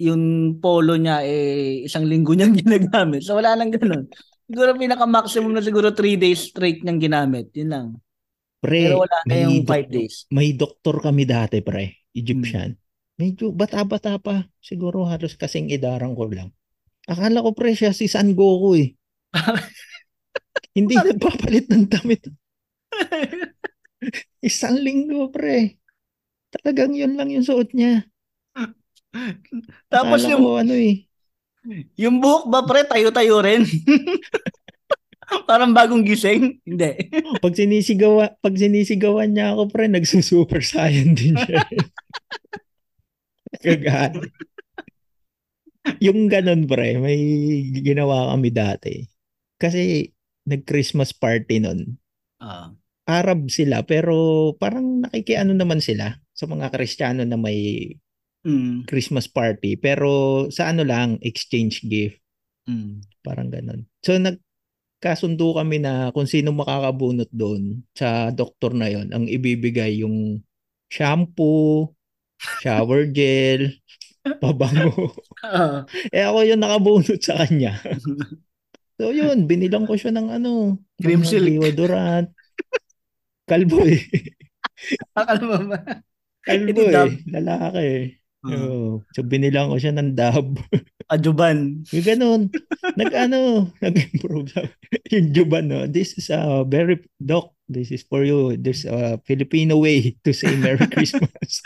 yung 0.00 0.56
polo 0.58 0.96
niya 0.96 1.22
eh 1.22 1.84
isang 1.86 2.04
linggo 2.08 2.34
niyang 2.34 2.56
ginagamit. 2.60 3.22
So 3.24 3.36
wala 3.38 3.54
nang 3.54 3.70
ganun. 3.72 4.10
Siguro 4.50 4.74
pinaka-maximum 4.74 5.54
na 5.54 5.62
siguro 5.62 5.94
3 5.94 6.18
days 6.18 6.50
straight 6.50 6.82
niyang 6.82 7.00
ginamit. 7.00 7.48
Yun 7.54 7.70
lang. 7.70 7.86
Pre, 8.60 8.82
Pero 8.84 9.00
wala 9.06 9.18
na 9.24 9.34
yung 9.46 9.64
5 9.64 9.88
doktor, 9.88 9.88
days. 9.88 10.28
may 10.28 10.52
doktor 10.52 11.00
kami 11.00 11.24
dati 11.24 11.64
pre, 11.64 12.04
Egyptian. 12.12 12.76
Medyo 13.16 13.52
bata-bata 13.52 14.16
pa. 14.20 14.44
Siguro 14.60 15.08
halos 15.08 15.36
kasing 15.36 15.72
idarang 15.72 16.12
ko 16.12 16.28
lang. 16.28 16.52
Akala 17.08 17.40
ko 17.40 17.56
pre 17.56 17.72
siya 17.72 17.96
si 17.96 18.08
San 18.08 18.36
Goku 18.36 18.76
eh. 18.76 18.92
Hindi 20.76 20.94
nagpapalit 21.00 21.72
ng 21.72 21.84
damit. 21.88 22.28
Isang 24.40 24.80
linggo 24.80 25.28
pre. 25.32 25.79
Talagang 26.50 26.92
yun 26.98 27.14
lang 27.14 27.30
yung 27.30 27.46
suot 27.46 27.70
niya. 27.70 28.10
Tapos 29.90 30.22
Akala 30.22 30.30
yung 30.34 30.42
ko 30.42 30.50
ano 30.58 30.74
eh. 30.74 30.96
yung 31.98 32.16
buhok 32.22 32.44
ba 32.48 32.60
pre 32.64 32.86
tayo-tayo 32.86 33.42
rin? 33.42 33.66
Parang 35.50 35.70
bagong 35.70 36.02
gising? 36.02 36.58
Hindi. 36.66 37.10
Pag 37.44 37.54
sinisigawan, 37.54 38.34
pag 38.42 38.54
sinisigawan 38.58 39.30
niya 39.30 39.54
ako 39.54 39.70
pre, 39.70 39.86
nagsusuper 39.86 40.58
saiyan 40.58 41.14
din 41.14 41.38
siya. 41.38 41.62
Kagano. 43.62 44.26
yung 46.02 46.26
ganun 46.26 46.66
pre, 46.66 46.98
may 46.98 47.20
ginawa 47.78 48.34
kami 48.34 48.50
dati. 48.50 49.06
Kasi 49.54 50.10
nag-Christmas 50.50 51.14
party 51.14 51.62
nun. 51.62 51.94
Ah. 52.42 52.74
Arab 53.06 53.50
sila 53.50 53.86
pero 53.86 54.50
parang 54.58 55.06
nakikiano 55.06 55.54
naman 55.54 55.78
sila 55.82 56.14
sa 56.40 56.48
mga 56.48 56.72
Kristiyano 56.72 57.22
na 57.22 57.36
may 57.36 57.92
Mm. 58.40 58.88
Christmas 58.88 59.28
party 59.28 59.76
pero 59.76 60.08
sa 60.48 60.72
ano 60.72 60.80
lang 60.80 61.20
exchange 61.20 61.84
gift 61.84 62.16
Mm. 62.64 63.04
parang 63.20 63.52
ganun. 63.52 63.84
So 64.00 64.16
nagkasundo 64.16 65.52
kami 65.52 65.76
na 65.76 66.08
kung 66.16 66.24
sino 66.24 66.48
makakabunot 66.48 67.28
doon 67.28 67.84
sa 67.92 68.32
doktor 68.32 68.72
na 68.72 68.88
yon 68.88 69.12
ang 69.12 69.28
ibibigay 69.28 70.00
yung 70.00 70.40
shampoo, 70.88 71.92
shower 72.64 73.12
gel, 73.12 73.76
pabango. 74.40 75.12
Ah. 75.44 75.84
eh 76.08 76.24
ako 76.24 76.38
yung 76.40 76.64
nakabunot 76.64 77.20
sa 77.20 77.44
kanya. 77.44 77.76
So 79.00 79.16
yun, 79.16 79.48
binilang 79.48 79.88
ko 79.88 79.96
siya 79.96 80.12
ng 80.12 80.28
ano, 80.28 80.76
Cream 81.00 81.24
silk. 81.24 81.48
deodorant. 81.48 82.28
Kalbo 83.48 83.80
eh. 83.88 84.04
Akala 85.16 85.40
mo 85.40 85.56
ba? 85.72 85.80
Ito 86.46 86.82
dab. 86.88 87.08
eh. 87.08 87.16
Lalaki 87.28 87.82
eh. 87.82 88.04
Ah. 88.40 88.56
Oo. 88.56 89.04
So 89.12 89.20
binilang 89.20 89.68
ko 89.68 89.76
siya 89.76 89.92
ng 89.92 90.16
dab. 90.16 90.56
Ajuban. 91.12 91.82
Yung 91.90 92.06
ganun. 92.06 92.42
Nag 92.96 93.12
ano, 93.12 93.38
nag-improve. 93.82 94.48
yung 95.10 95.26
Juban, 95.34 95.66
no? 95.66 95.84
This 95.84 96.14
is 96.14 96.30
a 96.30 96.62
very, 96.64 97.02
doc, 97.18 97.50
this 97.66 97.90
is 97.90 98.00
for 98.00 98.22
you. 98.22 98.54
There's 98.56 98.86
a 98.86 99.18
Filipino 99.26 99.76
way 99.76 100.14
to 100.22 100.30
say 100.30 100.54
Merry 100.54 100.86
Christmas. 100.94 101.60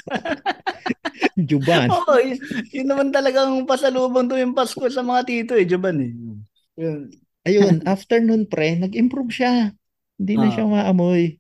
Juban. 1.37 1.93
Oo, 1.93 2.15
yun, 2.19 2.39
yun 2.73 2.87
naman 2.89 3.09
talagang 3.11 3.63
pasalubong 3.65 4.27
tuwing 4.27 4.57
Pasko 4.57 4.83
sa 4.89 5.05
mga 5.05 5.23
tito 5.27 5.53
eh, 5.55 5.67
Juban 5.67 6.01
eh. 6.01 6.13
Yun. 6.75 7.01
Ayun, 7.45 7.75
after 7.85 8.19
nun 8.19 8.49
pre, 8.49 8.75
nag-improve 8.75 9.29
siya. 9.31 9.77
Hindi 10.17 10.33
na 10.35 10.49
Ah. 10.49 10.53
siya 10.53 10.65
maamoy. 10.65 11.37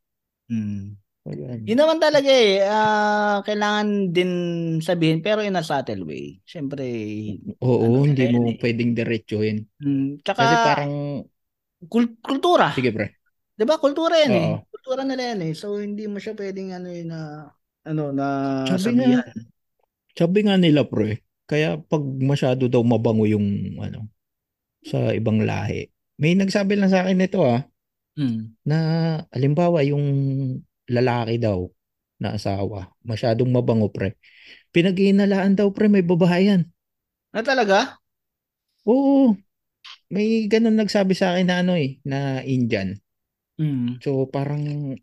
Mm. 0.53 1.01
Ayun. 1.25 1.65
Yun 1.65 1.79
naman 1.81 1.97
talaga 2.05 2.29
eh, 2.29 2.61
ah, 2.69 3.41
kailangan 3.47 4.13
din 4.13 4.31
sabihin 4.85 5.25
pero 5.25 5.41
in 5.41 5.57
a 5.57 5.65
subtle 5.65 6.05
way. 6.05 6.37
Siyempre, 6.45 6.85
Oo, 7.65 7.87
ano 7.87 7.97
hindi 8.09 8.25
mo 8.33 8.39
yun 8.39 8.49
eh. 8.53 8.57
pwedeng 8.63 8.91
diretsuhin. 8.99 9.57
mm, 9.83 10.07
tsaka 10.25 10.45
Kasi 10.45 10.55
parang, 10.67 10.93
kul- 11.93 12.17
kultura. 12.27 12.69
sige 12.77 12.91
pre. 12.93 13.07
'Di 13.59 13.65
ba? 13.71 13.77
Kultura 13.83 14.15
'yan 14.23 14.35
eh. 14.37 14.49
Oo. 14.53 14.67
Kultura 14.73 15.03
nila 15.07 15.23
'yan 15.33 15.41
eh. 15.49 15.53
So 15.61 15.79
hindi 15.79 16.05
mo 16.13 16.19
siya 16.23 16.35
pwedeng 16.41 16.71
ano 16.77 16.89
eh, 16.91 17.05
na 17.07 17.19
ano 17.89 18.03
na 18.19 18.27
Sabi 18.69 18.91
nga, 18.97 19.07
sabihan. 19.07 19.39
sabi 20.19 20.39
nga 20.47 20.57
nila 20.61 20.83
pre, 20.87 21.21
kaya 21.51 21.77
pag 21.91 22.03
masyado 22.31 22.67
daw 22.73 22.83
mabango 22.85 23.27
yung 23.29 23.77
ano, 23.81 24.09
sa 24.87 25.13
ibang 25.17 25.43
lahi. 25.45 25.89
May 26.21 26.35
nagsabi 26.39 26.79
lang 26.79 26.91
sa 26.93 27.05
akin 27.07 27.19
nito 27.19 27.41
ah, 27.45 27.63
Mm. 28.19 28.55
na 28.65 28.77
alimbawa 29.35 29.85
yung 29.85 30.05
lalaki 30.89 31.41
daw 31.41 31.67
na 32.21 32.39
asawa, 32.39 32.95
masyadong 33.03 33.51
mabango 33.51 33.91
pre. 33.91 34.15
Pinaghihinalaan 34.71 35.59
daw 35.59 35.71
pre, 35.75 35.91
may 35.91 36.03
babae 36.03 36.51
yan. 36.51 36.63
Na 37.35 37.43
talaga? 37.43 37.99
Oo. 38.87 39.35
May 40.09 40.47
ganun 40.47 40.79
nagsabi 40.79 41.17
sa 41.17 41.35
akin 41.35 41.51
na 41.51 41.57
ano 41.61 41.75
eh, 41.75 41.99
na 42.07 42.41
Indian. 42.45 42.95
Mm. 43.59 44.03
So 44.03 44.27
parang 44.31 44.95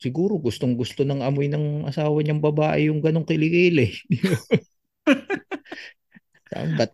siguro 0.00 0.36
gustong 0.36 0.76
gusto 0.76 1.04
ng 1.04 1.24
amoy 1.24 1.48
ng 1.48 1.88
asawa 1.88 2.20
niyang 2.20 2.42
babae 2.42 2.92
yung 2.92 3.00
ganong 3.00 3.28
kilikili. 3.28 3.92
Ba't 6.78 6.92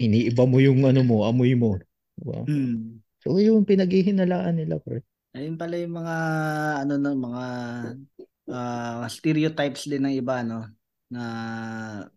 iniiba 0.00 0.44
mo 0.44 0.58
yung 0.58 0.84
ano 0.88 1.04
mo, 1.04 1.28
amoy 1.28 1.54
mo? 1.54 1.78
Diba? 2.16 2.44
Mm. 2.48 3.00
So 3.20 3.36
yung 3.36 3.68
pinaghihinalaan 3.68 4.60
nila 4.60 4.80
pre. 4.80 5.04
Ayun 5.34 5.54
pala 5.60 5.78
yung 5.78 5.94
mga 5.94 6.14
ano 6.82 6.94
ng 6.98 7.16
mga 7.26 7.44
ah, 8.50 9.06
stereotypes 9.10 9.86
din 9.90 10.02
ng 10.06 10.14
iba 10.20 10.42
no 10.46 10.66
na 11.10 11.22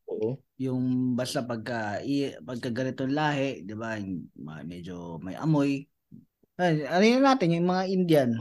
Oo. 0.08 0.39
yung 0.62 1.13
basta 1.17 1.41
pagka 1.43 1.99
i, 2.06 2.30
pagka 2.45 2.69
ganitong 2.69 3.13
lahi, 3.13 3.65
'di 3.65 3.73
ba? 3.76 3.97
Medyo 4.63 5.17
may 5.21 5.36
amoy. 5.38 5.86
Ay, 6.60 6.86
ano 6.88 7.04
yun 7.06 7.23
natin 7.26 7.56
yung 7.58 7.67
mga 7.69 7.84
Indian. 7.89 8.32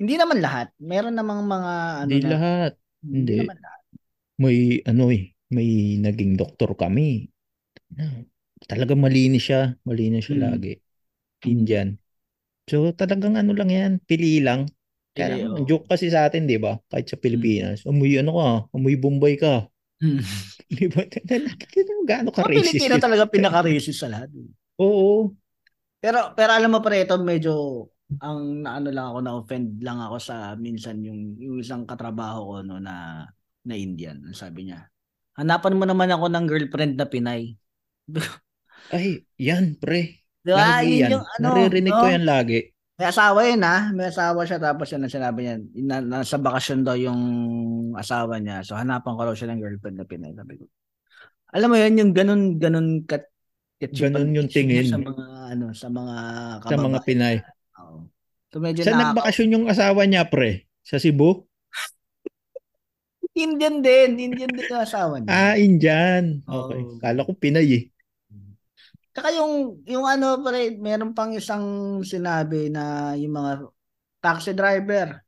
Hindi 0.00 0.14
naman 0.20 0.38
lahat. 0.44 0.68
Meron 0.82 1.14
namang 1.18 1.42
mga 1.46 1.72
ano 2.06 2.14
Hindi 2.14 2.18
na 2.22 2.30
lahat. 2.30 2.72
hindi 3.04 3.32
Hindi. 3.32 3.38
naman 3.38 3.56
lahat. 3.62 3.82
May 4.42 4.82
ano 4.90 5.04
eh, 5.14 5.34
may 5.54 5.98
naging 6.04 6.34
doktor 6.40 6.70
kami. 6.78 7.30
Talaga 8.70 8.94
malinis 8.98 9.42
siya. 9.48 9.62
Malinis 9.88 10.24
siya 10.28 10.36
Mm. 10.36 10.52
lagi. 10.52 10.72
Indian. 11.46 11.98
So 12.68 12.92
talagang 12.92 13.34
ano 13.40 13.56
lang 13.56 13.70
yan, 13.72 13.92
pili 14.04 14.44
lang. 14.44 14.68
Pili, 15.16 15.24
Kaya 15.24 15.48
oo. 15.48 15.56
ang 15.56 15.64
joke 15.66 15.88
kasi 15.88 16.12
sa 16.12 16.28
atin, 16.28 16.46
'di 16.46 16.60
ba? 16.60 16.78
Kahit 16.92 17.08
sa 17.10 17.18
Pilipinas, 17.18 17.82
amoy 17.88 18.14
ano 18.20 18.36
ka, 18.38 18.48
amoy 18.76 18.94
Bombay 18.94 19.34
ka. 19.40 19.66
Hmm. 19.98 20.22
'Di 20.70 20.86
ba? 20.92 21.02
Gaano 22.06 22.30
ka 22.30 22.44
Mga 22.46 22.50
racist. 22.54 22.76
Pilipino 22.78 22.94
yun. 22.96 23.02
talaga 23.02 23.24
pinaka-racist 23.26 23.98
sa 23.98 24.08
lahat. 24.12 24.28
Oo. 24.78 25.34
Pero 25.98 26.32
pero 26.38 26.50
alam 26.54 26.70
mo 26.70 26.78
pa 26.78 26.94
ito 26.94 27.18
medyo 27.18 27.52
ang 28.22 28.62
naano 28.62 28.88
lang 28.94 29.06
ako 29.10 29.18
na 29.22 29.32
offend 29.34 29.68
lang 29.82 29.98
ako 29.98 30.16
sa 30.22 30.54
minsan 30.56 31.02
yung 31.02 31.34
yung 31.38 31.58
isang 31.60 31.82
katrabaho 31.84 32.40
ko 32.46 32.54
no 32.62 32.78
na 32.78 33.26
na 33.66 33.74
Indian. 33.74 34.22
Sabi 34.32 34.70
niya, 34.70 34.86
"Hanapan 35.36 35.76
mo 35.76 35.84
naman 35.84 36.08
ako 36.14 36.30
ng 36.30 36.44
girlfriend 36.46 36.94
na 36.96 37.06
Pinay." 37.10 37.58
Ay, 38.88 39.26
yan, 39.36 39.76
pre. 39.76 40.24
Di 40.40 40.50
ba? 40.50 40.58
Lagi 40.78 40.86
Yun 40.88 41.00
yan. 41.00 41.10
yung 41.12 41.26
ano, 41.28 41.46
Naririnig 41.48 41.92
no? 41.92 41.98
ko 41.98 42.06
yan 42.06 42.24
lagi. 42.24 42.58
May 42.98 43.06
asawa 43.06 43.38
yun 43.46 43.62
ha. 43.62 43.76
May 43.90 44.06
asawa 44.08 44.40
siya 44.42 44.58
tapos 44.58 44.86
yun 44.88 45.02
ang 45.02 45.12
sinabi 45.12 45.38
niya. 45.40 45.56
Na, 45.80 45.96
nasa 46.02 46.34
bakasyon 46.34 46.82
daw 46.82 46.94
yung 46.94 47.22
asawa 47.94 48.38
niya. 48.38 48.62
So 48.62 48.74
hanapan 48.74 49.14
ko 49.14 49.20
raw 49.22 49.34
siya 49.34 49.50
ng 49.50 49.60
girlfriend 49.60 49.96
na 49.96 50.06
Pinay. 50.06 50.34
Sabi 50.34 50.58
ko. 50.58 50.66
Alam 51.48 51.68
mo 51.70 51.76
yun, 51.76 51.94
yung 51.96 52.12
ganun, 52.12 52.42
ganun 52.56 52.88
kat, 53.02 53.24
Ganun 53.78 54.34
yung 54.34 54.50
tingin. 54.50 54.84
sa 54.84 54.98
mga 54.98 55.24
ano 55.54 55.66
sa 55.70 55.86
mga 55.86 56.14
Sa 56.60 56.74
mga. 56.76 56.98
Pinay. 57.06 57.36
Oo. 57.78 58.10
So 58.50 58.58
medyo 58.58 58.82
Sa 58.82 58.90
nakaka- 58.90 59.02
nagbakasyon 59.14 59.54
yung 59.54 59.66
asawa 59.70 60.02
niya, 60.02 60.26
pre? 60.26 60.66
Sa 60.82 60.98
Cebu? 60.98 61.46
Indian 63.38 63.78
din, 63.78 64.18
Indian 64.18 64.50
din 64.50 64.66
yung 64.66 64.82
asawa 64.82 65.22
niya. 65.22 65.30
Ah, 65.30 65.54
Indian. 65.54 66.42
Okay. 66.42 66.80
Oo. 66.82 66.98
Kala 66.98 67.22
ko 67.22 67.32
Pinay 67.32 67.68
eh. 67.70 67.82
Tsaka 69.18 69.34
yung, 69.34 69.82
yung 69.82 70.06
ano, 70.06 70.38
pare, 70.38 70.78
meron 70.78 71.10
pang 71.10 71.34
isang 71.34 71.98
sinabi 72.06 72.70
na 72.70 73.18
yung 73.18 73.34
mga 73.34 73.52
taxi 74.22 74.54
driver 74.54 75.26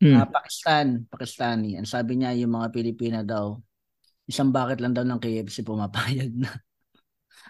Hmm. 0.00 0.14
na 0.14 0.30
Pakistan, 0.30 1.04
Pakistani. 1.10 1.74
Ang 1.76 1.84
sabi 1.84 2.16
niya, 2.16 2.30
yung 2.38 2.54
mga 2.54 2.70
Pilipina 2.72 3.20
daw, 3.26 3.58
isang 4.24 4.48
bucket 4.48 4.78
lang 4.80 4.94
daw 4.94 5.02
ng 5.02 5.18
KFC 5.18 5.60
pumapayag 5.66 6.32
na. 6.38 6.54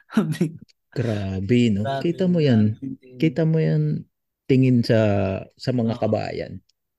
Grabe, 0.98 1.60
no? 1.70 1.84
grabe, 1.84 2.02
Kita 2.02 2.24
mo 2.26 2.40
yan. 2.40 2.74
grabe. 2.74 3.20
Kita 3.20 3.44
mo 3.44 3.60
yan 3.60 4.02
tingin 4.48 4.80
sa 4.82 4.98
sa 5.54 5.70
mga 5.76 5.94
Oo. 5.94 6.00
kabayan. 6.00 6.52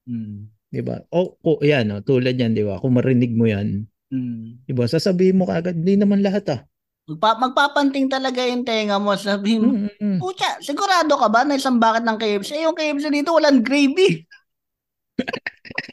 Mm. 0.06 0.54
'Di 0.70 0.82
ba? 0.86 1.02
O, 1.10 1.34
o 1.42 1.58
yan, 1.66 1.90
no? 1.90 2.00
tulad 2.06 2.38
yan, 2.38 2.54
'di 2.54 2.64
ba? 2.64 2.78
Kung 2.78 2.94
marinig 2.96 3.34
mo 3.34 3.50
yan, 3.50 3.90
Mm. 4.14 4.70
'di 4.70 4.74
ba? 4.78 4.86
Sasabihin 4.86 5.38
mo 5.42 5.50
kagad, 5.50 5.82
hindi 5.82 5.98
naman 5.98 6.22
lahat 6.22 6.46
ah. 6.54 6.62
Magpa- 7.10 7.42
magpapanting 7.42 8.06
talaga 8.06 8.46
yung 8.46 8.62
tenga 8.62 8.96
mo. 8.96 9.18
Sabi 9.18 9.58
mo, 9.58 9.74
Mm, 9.74 9.90
mm, 9.90 9.98
mm. 9.98 10.18
Pucha, 10.20 10.62
sigurado 10.62 11.18
ka 11.18 11.28
ba 11.28 11.42
na 11.42 11.58
isang 11.58 11.76
bucket 11.76 12.06
ng 12.06 12.18
KFC? 12.18 12.50
Eh, 12.56 12.64
yung 12.64 12.78
KFC 12.78 13.10
dito 13.10 13.34
walang 13.34 13.66
gravy. 13.66 14.22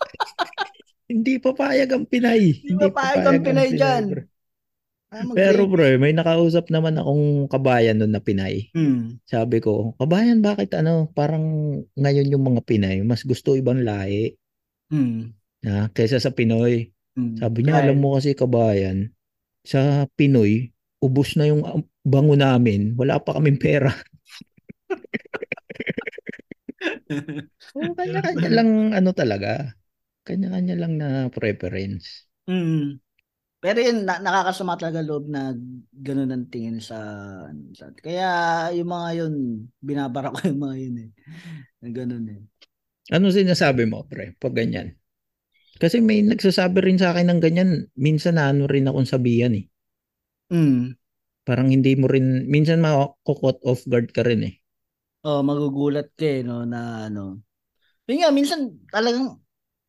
Hindi 1.07 1.39
papayag 1.39 1.89
ang 1.89 2.05
Pinay. 2.05 2.43
Hindi 2.61 2.83
papayag 2.91 3.25
ang 3.25 3.41
Pinay 3.41 3.69
dyan. 3.73 4.05
bro. 4.11 4.23
Ah, 5.07 5.23
Pero 5.33 5.71
bro, 5.71 5.87
may 5.97 6.11
nakausap 6.11 6.67
naman 6.67 6.99
akong 6.99 7.47
kabayan 7.47 7.95
nun 7.97 8.11
na 8.11 8.19
Pinay. 8.19 8.75
Hmm. 8.75 9.23
Sabi 9.23 9.63
ko, 9.63 9.95
kabayan, 9.97 10.43
bakit 10.43 10.75
ano, 10.75 11.07
parang 11.15 11.47
ngayon 11.95 12.29
yung 12.29 12.45
mga 12.45 12.61
Pinay, 12.67 12.97
mas 13.01 13.23
gusto 13.23 13.55
ibang 13.55 13.81
lahi 13.81 14.35
Hmm. 14.87 15.31
na 15.63 15.89
kaysa 15.91 16.19
sa 16.19 16.31
Pinoy. 16.31 16.91
Hmm. 17.15 17.39
Sabi 17.39 17.63
niya, 17.63 17.81
alam 17.81 17.97
mo 17.97 18.19
kasi 18.19 18.35
kabayan, 18.35 19.15
sa 19.63 20.11
Pinoy, 20.13 20.75
ubus 21.07 21.39
na 21.39 21.47
yung 21.47 21.63
um, 21.63 21.83
bango 22.03 22.35
namin, 22.35 22.99
wala 22.99 23.23
pa 23.23 23.39
kaming 23.39 23.63
pera. 23.63 23.95
Oo, 27.79 27.95
kanya-kanya 27.95 28.51
lang 28.51 28.71
ano 28.93 29.11
talaga. 29.15 29.75
Kanya-kanya 30.27 30.75
lang 30.75 30.93
na 30.99 31.09
preference. 31.31 32.27
Hmm. 32.51 32.99
Pero 33.63 33.79
yun, 33.83 34.07
na- 34.07 34.23
nakakasama 34.23 34.79
talaga 34.79 35.01
loob 35.03 35.27
na 35.27 35.55
ganun 35.91 36.31
ang 36.31 36.47
tingin 36.51 36.79
sa, 36.79 36.99
sa... 37.75 37.91
Kaya 37.99 38.29
yung 38.77 38.91
mga 38.91 39.09
yun, 39.23 39.35
binabara 39.81 40.31
ko 40.35 40.39
yung 40.47 40.61
mga 40.61 40.77
yun 40.77 40.97
eh. 41.03 41.11
Ganun 41.91 42.27
eh. 42.31 42.41
Ano 43.11 43.31
sinasabi 43.31 43.87
mo, 43.87 44.07
pre, 44.07 44.35
pag 44.39 44.55
ganyan? 44.55 44.99
Kasi 45.77 46.01
may 46.01 46.25
nagsasabi 46.25 46.79
rin 46.83 46.99
sa 46.99 47.13
akin 47.13 47.27
ng 47.33 47.41
ganyan, 47.41 47.71
minsan 47.97 48.41
na 48.41 48.51
ano 48.51 48.65
rin 48.67 48.89
akong 48.89 49.09
sabihan 49.09 49.53
eh. 49.55 49.67
Hmm. 50.51 50.95
Parang 51.47 51.69
hindi 51.75 51.93
mo 52.01 52.07
rin, 52.15 52.27
minsan 52.55 52.83
makakot 52.85 53.57
off 53.71 53.81
guard 53.91 54.09
ka 54.17 54.23
rin 54.29 54.41
eh. 54.51 54.55
Oh, 55.27 55.43
magugulat 55.43 56.15
ka 56.15 56.23
eh, 56.23 56.41
no, 56.47 56.63
na 56.63 57.11
ano. 57.11 57.43
Yun 58.07 58.19
nga, 58.23 58.31
minsan 58.35 58.61
talagang, 58.93 59.39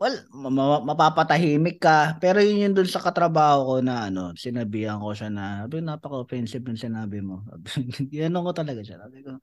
well, 0.01 0.15
ma- 0.33 0.49
ma- 0.53 0.85
mapapatahimik 0.85 1.77
ka. 1.81 2.17
Pero 2.21 2.41
yun 2.41 2.63
yun 2.65 2.73
dun 2.77 2.89
sa 2.89 3.03
katrabaho 3.03 3.59
ko 3.69 3.75
na 3.85 4.09
ano, 4.09 4.33
sinabihan 4.37 4.97
ko 5.01 5.13
siya 5.13 5.29
na, 5.33 5.65
sabi, 5.65 5.81
napaka-offensive 5.85 6.65
yung 6.65 6.81
sinabi 6.81 7.19
mo. 7.21 7.45
Yan 8.15 8.37
ko 8.37 8.51
talaga 8.53 8.81
siya. 8.85 9.01
Sabi 9.03 9.21
ko, 9.25 9.37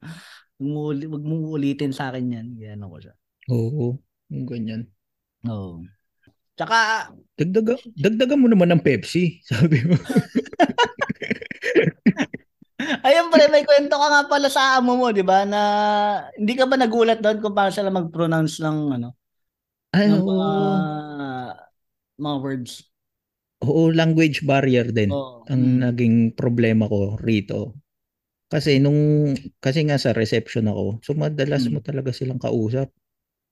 wag 1.12 1.24
mong 1.26 1.44
ulitin 1.54 1.92
sa 1.94 2.10
akin 2.10 2.34
yan. 2.34 2.46
Yan 2.58 2.82
ko 2.86 2.98
siya. 3.02 3.14
Oo, 3.52 4.00
yung 4.32 4.46
ganyan. 4.48 4.82
Oo. 5.48 5.84
Tsaka, 6.54 7.10
Dagdaga, 7.34 7.74
dagdagan 7.98 8.38
mo 8.38 8.46
naman 8.46 8.70
ng 8.70 8.82
Pepsi, 8.82 9.38
sabi 9.50 9.82
mo. 9.86 9.98
ayun 13.02 13.28
pre, 13.32 13.46
may 13.48 13.64
kwento 13.64 13.94
ka 13.96 14.06
nga 14.10 14.22
pala 14.28 14.48
sa 14.48 14.78
amo 14.78 14.96
mo, 14.98 15.08
di 15.14 15.22
ba? 15.24 15.44
Na, 15.48 15.60
hindi 16.36 16.52
ka 16.56 16.64
ba 16.68 16.76
nagulat 16.76 17.20
doon 17.20 17.38
kung 17.40 17.54
paano 17.56 17.72
sila 17.72 17.90
mag-pronounce 17.92 18.60
ng, 18.60 18.78
ano, 19.00 19.08
Ay, 19.94 20.10
ng 20.10 20.20
oo. 20.20 20.28
mga, 20.28 20.48
mga 22.18 22.36
words? 22.42 22.72
Oo, 23.64 23.88
language 23.94 24.44
barrier 24.44 24.90
din. 24.90 25.10
Oo. 25.12 25.44
ang 25.44 25.60
Mm. 25.60 25.76
naging 25.92 26.16
problema 26.32 26.88
ko 26.88 27.20
rito. 27.20 27.76
Kasi 28.48 28.80
nung 28.80 29.32
kasi 29.60 29.84
nga 29.84 30.00
sa 30.00 30.16
reception 30.16 30.68
ako, 30.72 31.04
so 31.04 31.12
madalas 31.12 31.68
Mm. 31.68 31.76
mo 31.76 31.80
talaga 31.84 32.16
silang 32.16 32.40
kausap. 32.40 32.88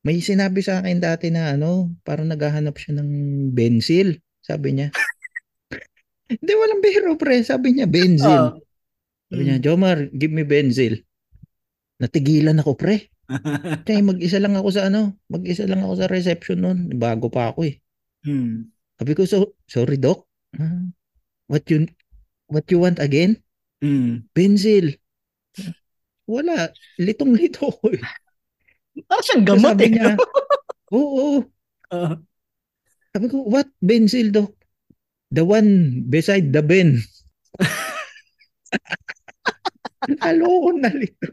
May 0.03 0.25
sinabi 0.25 0.65
sa 0.65 0.81
akin 0.81 0.99
dati 1.05 1.29
na 1.29 1.53
ano, 1.53 1.93
parang 2.03 2.27
naghahanap 2.33 2.75
siya 2.81 2.97
ng 2.99 3.11
benzil, 3.53 4.19
sabi 4.41 4.73
niya. 4.75 4.89
Hindi 6.41 6.53
walang 6.57 6.81
biro 6.81 7.13
pre, 7.21 7.45
sabi 7.45 7.77
niya 7.77 7.87
benzil. 7.87 8.57
Oo. 8.57 8.72
Sabi 9.33 9.49
niya, 9.49 9.65
Jomar, 9.65 10.13
give 10.13 10.29
me 10.29 10.45
benzil. 10.45 11.01
Natigilan 11.97 12.61
ako 12.61 12.77
pre. 12.77 13.09
Kaya 13.89 14.05
mag-isa 14.05 14.37
lang 14.37 14.53
ako 14.61 14.69
sa 14.77 14.93
ano, 14.93 15.17
mag-isa 15.33 15.65
lang 15.65 15.81
ako 15.81 16.05
sa 16.05 16.11
reception 16.13 16.61
noon. 16.61 16.93
Bago 17.01 17.33
pa 17.33 17.49
ako 17.49 17.65
eh. 17.65 17.81
Hmm. 18.29 18.69
Sabi 19.01 19.17
ko, 19.17 19.25
so, 19.25 19.57
sorry 19.65 19.97
doc. 19.97 20.29
Ah, 20.61 20.85
What 21.49 21.65
you 21.73 21.89
what 22.53 22.69
you 22.69 22.77
want 22.77 23.01
again? 23.01 23.41
Hmm. 23.81 24.29
Benzil. 24.37 25.01
Wala. 26.29 26.69
Litong-lito 27.01 27.73
ko 27.73 27.89
eh. 27.89 28.05
Parang 29.09 29.25
siyang 29.25 29.45
gamot 29.49 29.81
eh. 29.81 29.89
niya, 29.89 30.13
oo. 30.93 31.41
Oo. 31.89 32.13
Sabi 33.17 33.27
ko, 33.33 33.49
what 33.49 33.73
benzil, 33.81 34.29
doc? 34.29 34.53
The 35.33 35.41
one 35.41 36.05
beside 36.13 36.53
the 36.53 36.61
bin. 36.61 37.01
Lalo 40.23 40.47
ko 40.47 40.71
nalito. 40.75 41.29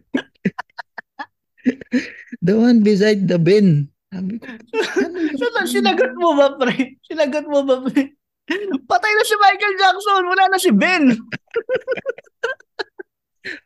the 2.46 2.54
one 2.56 2.80
beside 2.82 3.28
the 3.28 3.38
bin. 3.38 3.90
Sabi 4.10 4.42
ko, 4.42 4.46
ano 4.98 5.66
sinagot 5.70 6.14
mo 6.18 6.34
ba, 6.34 6.58
pre? 6.58 6.98
Sinagot 7.06 7.46
mo 7.46 7.62
ba, 7.62 7.78
pre? 7.86 8.18
Patay 8.90 9.12
na 9.14 9.24
si 9.24 9.36
Michael 9.38 9.76
Jackson. 9.78 10.24
Wala 10.26 10.44
na 10.50 10.58
si 10.58 10.72
Ben. 10.74 11.14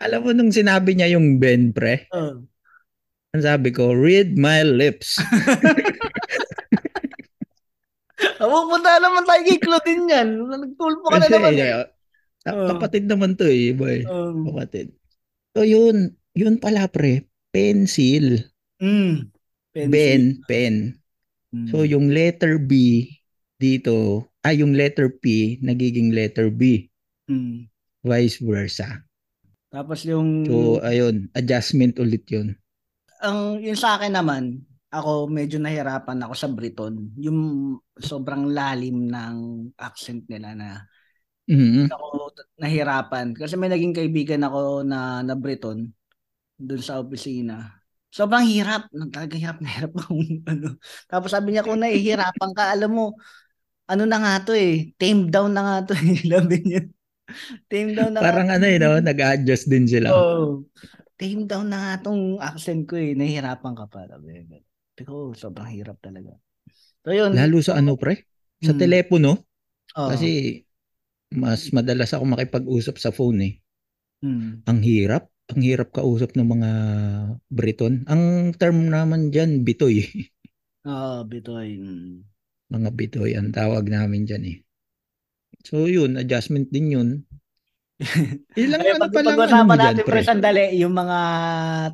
Alam 0.04 0.20
mo 0.22 0.30
nung 0.36 0.52
sinabi 0.52 0.94
niya 0.94 1.16
yung 1.16 1.40
Ben, 1.40 1.72
pre, 1.72 2.08
Oh. 2.12 2.44
ang 3.34 3.42
sabi 3.42 3.72
ko, 3.72 3.96
read 3.96 4.36
my 4.36 4.62
lips. 4.62 5.18
Pupunta 8.38 9.00
naman 9.00 9.24
tayo 9.24 9.42
kay 9.44 9.60
Claudine 9.60 10.06
yan. 10.08 10.30
Nagtulpo 10.46 11.08
ka 11.08 11.18
na 11.18 11.28
naman. 11.28 11.56
eh. 11.56 11.88
Eh, 12.44 12.52
Oo. 12.52 12.68
kapatid 12.76 13.08
naman 13.08 13.36
to 13.40 13.48
eh, 13.48 13.72
boy. 13.72 14.04
Um, 14.08 14.48
Kapatid. 14.52 14.92
So 15.54 15.64
yun, 15.64 16.16
yun 16.34 16.58
pala 16.58 16.90
pre, 16.90 17.28
pencil. 17.54 18.42
mm. 18.82 19.30
Ben, 19.74 20.38
pen. 20.46 21.02
Mm. 21.50 21.68
So 21.74 21.82
yung 21.86 22.14
letter 22.14 22.62
B 22.62 23.06
dito, 23.58 24.28
ay 24.44 24.60
yung 24.62 24.76
letter 24.76 25.10
P 25.10 25.58
nagiging 25.64 26.12
letter 26.12 26.52
B, 26.52 26.90
Mm. 27.32 27.72
vice 28.04 28.44
versa. 28.44 29.00
Tapos 29.72 30.04
yung... 30.04 30.44
So 30.46 30.84
ayun, 30.84 31.32
adjustment 31.34 31.98
ulit 31.98 32.28
yun. 32.30 32.54
ang 33.24 33.64
yun 33.64 33.80
sa 33.80 33.96
akin 33.98 34.14
naman, 34.14 34.60
ako 34.92 35.26
medyo 35.26 35.58
nahirapan 35.58 36.22
ako 36.22 36.34
sa 36.36 36.52
Briton. 36.52 37.16
Yung 37.18 37.40
sobrang 37.98 38.52
lalim 38.52 39.10
ng 39.10 39.36
accent 39.80 40.28
nila 40.30 40.54
na 40.54 40.86
Mhm. 41.50 41.92
ako 41.92 42.32
nahirapan. 42.60 43.36
Kasi 43.36 43.60
may 43.60 43.68
naging 43.68 43.92
kaibigan 43.96 44.42
ako 44.48 44.88
na, 44.88 45.20
na 45.26 45.36
Briton 45.36 45.92
doon 46.58 46.82
sa 46.84 47.02
opisina. 47.04 47.84
Sobrang 48.14 48.46
hirap. 48.46 48.88
Talagang 49.12 49.42
hirap 49.42 49.58
na 49.60 49.70
hirap 49.74 49.92
akong 50.00 50.24
ano. 50.48 50.78
Tapos 51.10 51.34
sabi 51.34 51.52
niya 51.54 51.66
kung 51.66 51.82
nahihirapan 51.82 52.52
ka, 52.56 52.72
alam 52.72 52.92
mo, 52.94 53.06
ano 53.90 54.04
na 54.08 54.18
nga 54.22 54.34
to 54.48 54.54
eh, 54.56 54.96
tame 54.96 55.28
down 55.28 55.52
na 55.52 55.62
nga 55.66 55.78
to 55.92 55.94
eh. 55.98 56.16
Sabi 56.32 56.58
niya. 56.64 56.82
Tame 57.68 57.92
down 57.98 58.14
na 58.16 58.20
nga 58.24 58.28
Parang 58.32 58.48
to. 58.48 58.54
ano 58.56 58.66
eh, 58.70 58.78
no? 58.80 58.92
nag-adjust 59.04 59.66
din 59.68 59.86
sila. 59.90 60.08
Oo. 60.14 60.64
Tame 61.20 61.44
down 61.50 61.68
na 61.68 61.78
nga 61.80 61.94
tong 62.08 62.40
accent 62.40 62.88
ko 62.88 62.96
eh. 62.96 63.12
Nahihirapan 63.18 63.74
ka 63.76 63.86
pa. 63.92 64.08
Sabi 64.08 65.04
ko, 65.04 65.36
sobrang 65.36 65.70
hirap 65.74 66.00
talaga. 66.00 66.38
So 67.04 67.12
yun. 67.12 67.36
Lalo 67.36 67.60
sa 67.60 67.76
ano 67.76 68.00
pre? 68.00 68.24
Sa 68.64 68.72
Mm. 68.72 68.80
telepono. 68.80 69.32
Oo. 70.00 70.10
Kasi 70.10 70.30
mas 71.34 71.74
madalas 71.74 72.14
ako 72.14 72.24
makipag-usap 72.30 72.96
sa 73.02 73.12
phone 73.12 73.40
eh. 73.44 73.54
Mm. 74.24 74.64
Ang 74.66 74.80
hirap. 74.86 75.30
ang 75.52 75.60
hirap 75.60 75.92
kausap 75.92 76.40
ng 76.40 76.48
mga 76.48 76.70
Briton. 77.52 78.08
Ang 78.08 78.56
term 78.56 78.88
naman 78.88 79.30
dyan, 79.30 79.68
bitoy. 79.68 80.02
Ah, 80.84 81.24
bitoy. 81.24 81.80
Mm. 81.80 82.28
mga 82.68 82.90
bitoy 82.92 83.32
ang 83.40 83.56
tawag 83.56 83.88
namin 83.88 84.28
dyan 84.28 84.44
eh. 84.52 84.58
So 85.64 85.88
yun, 85.88 86.20
adjustment 86.20 86.68
din 86.76 86.92
yun. 86.92 87.10
Ilang 88.60 88.84
ano 88.84 89.00
pag, 89.08 89.12
pa 89.16 89.22
lang 89.24 89.36
ano 89.36 89.42
pag-usapan 89.48 89.78
dyan, 89.80 89.94
natin, 89.96 90.04
pre? 90.04 90.22
sandali, 90.28 90.64
yung 90.76 90.92
mga 90.92 91.20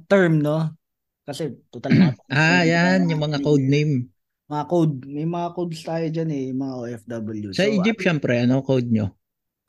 term, 0.09 0.41
no? 0.41 0.73
Kasi, 1.21 1.53
total 1.69 1.93
mga... 1.93 2.13
Ah, 2.33 2.65
yan, 2.65 3.05
yung 3.13 3.21
mga 3.21 3.37
code 3.45 3.67
name. 3.67 4.09
Mga 4.49 4.65
code. 4.65 4.95
May 5.05 5.27
mga 5.29 5.49
codes 5.53 5.81
tayo 5.85 6.05
dyan 6.09 6.29
eh, 6.33 6.43
yung 6.49 6.59
mga 6.65 6.73
OFW. 6.81 7.49
Sa 7.53 7.69
Egypt, 7.69 8.01
syempre, 8.01 8.41
ano 8.41 8.65
code 8.65 8.89
nyo? 8.89 9.13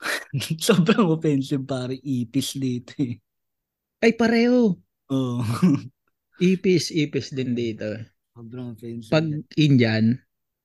sobrang 0.65 1.07
offensive, 1.11 1.63
pare. 1.65 1.97
Ipis 2.01 2.57
dito 2.57 2.93
eh. 2.97 3.17
Ay, 4.01 4.17
pareho. 4.17 4.75
Oo. 5.11 5.41
Ipis, 6.41 6.89
ipis 6.89 7.29
din 7.29 7.53
dito. 7.53 7.85
sobrang 8.33 8.73
offensive. 8.73 9.13
Pag 9.13 9.29
Indian, 9.61 10.17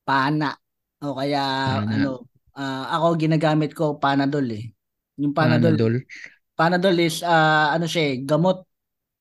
pana. 0.07 0.57
O 1.05 1.13
kaya, 1.13 1.43
Pana. 1.85 1.93
ano, 1.93 2.25
ah, 2.57 2.89
ako 2.97 3.21
ginagamit 3.21 3.77
ko 3.77 4.01
Panadol 4.01 4.49
eh. 4.49 4.65
Yung 5.21 5.37
Panadol, 5.37 5.77
Panadol. 5.77 5.95
Panadol 6.57 6.97
is, 7.05 7.21
ah, 7.21 7.77
ano 7.77 7.85
siya 7.85 8.17
eh, 8.17 8.25
gamot. 8.25 8.65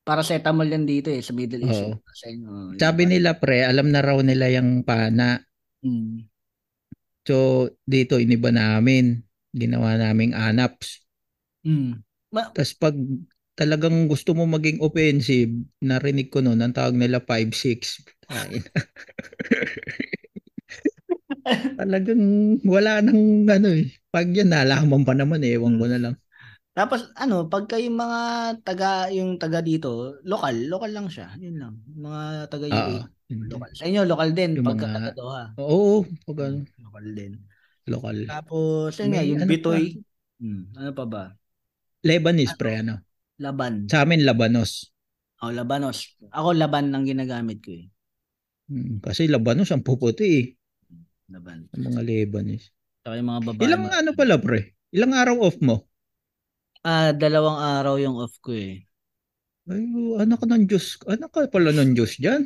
Paracetamol 0.05 0.69
yan 0.69 0.85
dito 0.85 1.09
eh, 1.09 1.19
sa 1.19 1.33
Middle 1.33 1.65
East. 1.65 1.81
Oo. 1.81 1.97
Kasi, 2.05 2.37
oh, 2.45 2.77
Sabi 2.77 3.09
nila, 3.09 3.41
pre, 3.41 3.65
alam 3.65 3.89
na 3.89 4.05
raw 4.05 4.15
nila 4.21 4.53
yung 4.53 4.85
pana. 4.85 5.41
Mm. 5.81 6.29
So, 7.25 7.67
dito, 7.81 8.21
iniba 8.21 8.53
namin. 8.53 9.24
Ginawa 9.55 9.95
naming 9.95 10.35
anaps. 10.35 10.99
Mm. 11.63 12.03
Ma- 12.35 12.51
Tapos 12.51 12.75
pag 12.75 12.95
talagang 13.55 14.11
gusto 14.11 14.35
mo 14.35 14.43
maging 14.43 14.83
offensive, 14.83 15.47
narinig 15.79 16.27
ko 16.27 16.43
noon, 16.43 16.59
ang 16.59 16.75
tawag 16.75 16.91
nila 16.91 17.23
5-6. 17.23 18.03
Ay. 18.27 18.59
talagang 21.79 22.23
wala 22.65 22.99
nang 22.99 23.47
ano 23.47 23.69
eh. 23.71 23.87
Pag 24.11 24.33
yan, 24.33 24.51
nalaman 24.51 25.07
pa 25.07 25.13
naman 25.15 25.39
eh. 25.45 25.55
Ewan 25.55 25.79
ko 25.79 25.85
na 25.87 25.99
lang. 26.01 26.15
Tapos 26.75 27.07
ano, 27.15 27.47
pagka 27.47 27.79
yung 27.79 27.95
mga 27.95 28.19
taga 28.67 29.07
yung 29.07 29.39
taga 29.39 29.63
dito, 29.63 30.19
lokal, 30.27 30.67
lokal 30.67 30.91
lang 30.91 31.07
siya. 31.07 31.31
Yun 31.39 31.55
lang. 31.55 31.73
Mga 31.87 32.21
taga. 32.51 32.65
UAE, 32.67 32.97
lokal. 33.47 33.71
Sa 33.71 33.85
inyo 33.87 34.01
lokal 34.03 34.29
din 34.35 34.59
Yung 34.59 34.67
pagka 34.67 34.85
mga- 34.91 34.95
taga 34.99 35.11
Doha. 35.15 35.43
Oo, 35.55 36.03
pag 36.27 36.37
ano, 36.51 36.67
Lokal 36.83 37.07
din. 37.15 37.33
Lokal. 37.85 38.17
Tapos 38.25 38.97
yun 38.97 39.09
nga, 39.13 39.23
yung 39.23 39.41
ano 39.41 39.49
bitoy. 39.49 39.83
Hmm, 40.41 40.63
ano 40.75 40.91
pa 40.91 41.05
ba? 41.07 41.23
Lebanese, 42.05 42.53
pre, 42.57 42.85
ano? 42.85 43.01
Laban. 43.41 43.89
Sa 43.89 44.05
amin, 44.05 44.21
Labanos. 44.23 44.93
Oh, 45.43 45.51
labanos. 45.51 46.15
Ako 46.31 46.55
laban 46.55 46.95
ang 46.95 47.03
ginagamit 47.03 47.59
ko 47.59 47.75
eh. 47.75 47.85
Hmm, 48.71 48.97
kasi 49.03 49.29
Labanos 49.29 49.69
ang 49.69 49.85
puputi 49.85 50.25
eh. 50.41 50.45
Laban. 51.29 51.69
Ang 51.75 51.83
mga 51.91 52.01
Lebanese. 52.01 52.71
Saka 53.05 53.19
yung 53.19 53.29
mga 53.29 53.41
babae. 53.51 53.61
Ilang 53.65 53.83
mga- 53.85 53.99
ano 54.01 54.11
pala, 54.17 54.35
pre? 54.41 54.59
Ilang 54.95 55.13
araw 55.13 55.35
off 55.45 55.57
mo? 55.61 55.85
Ah, 56.85 57.13
dalawang 57.13 57.59
araw 57.59 57.97
yung 57.97 58.17
off 58.17 58.37
ko 58.41 58.53
eh. 58.53 58.85
Ay, 59.65 59.81
anak 60.21 60.37
ka 60.41 60.45
ng 60.45 60.65
Diyos. 60.69 61.01
Anak 61.09 61.33
ka 61.33 61.49
pala 61.49 61.73
ng 61.73 61.97
Diyos 61.97 62.21
dyan. 62.21 62.45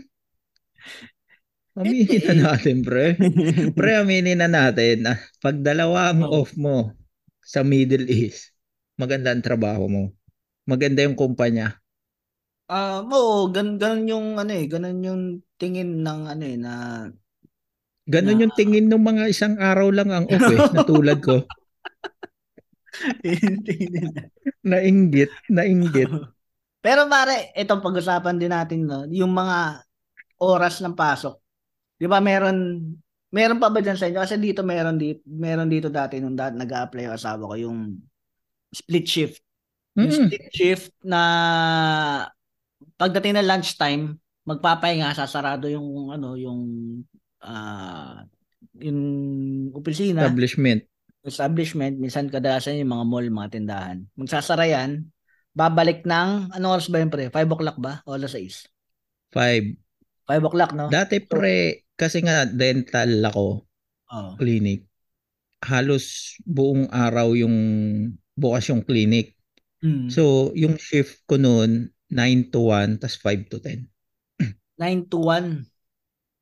Aminin 1.80 2.22
na 2.28 2.36
natin, 2.52 2.84
pre. 2.84 3.16
Pre, 3.78 3.92
aminin 4.04 4.40
na 4.44 4.50
natin. 4.52 5.08
ah, 5.08 5.20
Pag 5.40 5.64
dalawa 5.64 6.12
ang 6.12 6.28
Oh. 6.28 6.44
off 6.44 6.52
mo 6.60 6.92
sa 7.40 7.64
Middle 7.64 8.06
East, 8.12 8.52
maganda 9.00 9.32
ang 9.32 9.40
trabaho 9.40 9.88
mo. 9.88 10.04
Maganda 10.68 11.08
yung 11.08 11.16
kumpanya. 11.16 11.80
Ah, 12.70 13.02
oo, 13.02 13.50
gan 13.56 13.68
ganun 13.82 14.06
yung 14.12 14.28
ano 14.38 14.52
eh, 14.54 14.66
ganun 14.70 15.00
yung 15.08 15.22
tingin 15.58 16.06
ng 16.06 16.20
ano 16.32 16.44
eh 16.46 16.58
na 16.64 16.72
Ganon 18.10 18.38
Na- 18.38 18.42
yung 18.44 18.54
tingin 18.58 18.90
ng 18.90 19.02
mga 19.02 19.24
isang 19.30 19.56
araw 19.62 19.90
lang 19.94 20.10
ang 20.10 20.26
off 20.28 20.46
eh, 20.50 20.60
na 20.74 20.82
tulad 20.84 21.20
ko. 21.22 21.46
Nainggit, 24.70 25.32
nainggit. 25.50 26.10
Pero 26.86 27.08
pare, 27.12 27.52
itong 27.56 27.84
pag-usapan 27.84 28.36
din 28.40 28.52
natin 28.52 28.80
no, 28.88 29.04
yung 29.12 29.32
mga 29.32 29.84
oras 30.44 30.80
ng 30.84 30.96
pasok. 30.96 31.39
'Di 32.00 32.08
ba 32.08 32.24
meron 32.24 32.58
meron 33.30 33.60
pa 33.62 33.70
ba 33.70 33.84
diyan 33.84 34.00
sa 34.00 34.08
inyo? 34.10 34.20
Kasi 34.24 34.40
dito 34.40 34.64
meron 34.64 34.96
dito 34.98 35.22
meron 35.28 35.68
dito 35.70 35.92
dati 35.92 36.18
nung 36.18 36.34
dati 36.34 36.56
nag-apply 36.58 37.12
yung 37.12 37.16
asawa 37.20 37.44
ko 37.52 37.56
yung 37.60 37.80
split 38.72 39.06
shift. 39.06 39.40
Yung 40.00 40.08
Mm. 40.10 40.16
split 40.32 40.46
shift 40.56 40.92
na 41.04 41.22
pagdating 42.96 43.36
ng 43.36 43.48
lunchtime, 43.50 44.16
magpapahinga, 44.48 45.12
sasarado 45.12 45.68
yung 45.68 46.10
ano, 46.10 46.40
yung 46.40 46.62
ah 47.44 48.24
yung 48.80 49.00
opisina, 49.76 50.24
Establishment. 50.24 50.82
establishment, 51.24 52.00
minsan 52.00 52.32
kadalasan 52.32 52.80
yung 52.80 52.96
mga 52.96 53.06
mall, 53.06 53.28
mga 53.28 53.50
tindahan. 53.60 53.98
Magsasara 54.16 54.66
yan, 54.72 55.04
babalik 55.52 56.08
ng, 56.08 56.56
anong 56.56 56.74
oras 56.80 56.88
ba 56.88 57.04
yun 57.04 57.12
pre? 57.12 57.28
5 57.28 57.52
o'clock 57.52 57.76
ba? 57.76 58.00
O 58.08 58.16
alas 58.16 58.32
6? 58.32 58.72
Five. 59.36 59.76
5 60.24 60.44
o'clock, 60.48 60.72
no? 60.72 60.88
Dati 60.88 61.20
pre, 61.20 61.84
kasi 62.00 62.24
nga 62.24 62.48
dental 62.48 63.20
ako, 63.28 63.68
Oo. 64.16 64.32
clinic, 64.40 64.88
halos 65.60 66.36
buong 66.48 66.88
araw 66.88 67.36
yung 67.36 67.58
bukas 68.40 68.72
yung 68.72 68.84
clinic. 68.88 69.36
Mm. 69.84 70.08
So, 70.08 70.56
yung 70.56 70.80
shift 70.80 71.28
ko 71.28 71.36
noon, 71.36 71.92
9 72.08 72.56
to 72.56 72.72
1, 72.72 73.04
tas 73.04 73.20
5 73.20 73.52
to 73.52 73.60
10. 73.60 73.84
9 74.80 75.06
to 75.12 75.20
1. 75.20 75.68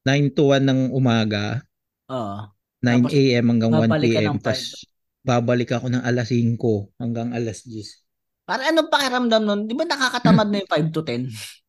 9 0.06 0.38
to 0.38 0.44
1 0.54 0.64
ng 0.64 0.82
umaga, 0.94 1.66
Oo. 2.08 2.54
9 2.80 3.10
Tapos, 3.10 3.12
a.m. 3.18 3.46
hanggang 3.52 3.74
1 3.74 3.90
babalik 3.90 4.12
ka 4.14 4.22
p.m. 4.22 4.38
Tas 4.40 4.62
babalik 5.28 5.70
ako 5.76 5.92
ng 5.92 6.04
alas 6.06 6.30
5 6.32 7.02
hanggang 7.02 7.30
alas 7.36 7.66
10. 7.66 7.84
Para 8.48 8.72
anong 8.72 8.88
pakiramdam 8.88 9.44
nun? 9.44 9.62
Di 9.68 9.76
ba 9.76 9.84
nakakatamad 9.84 10.48
na 10.48 10.64
yung 10.64 10.72
5 10.72 10.96
to 10.96 11.02
10? 11.04 11.28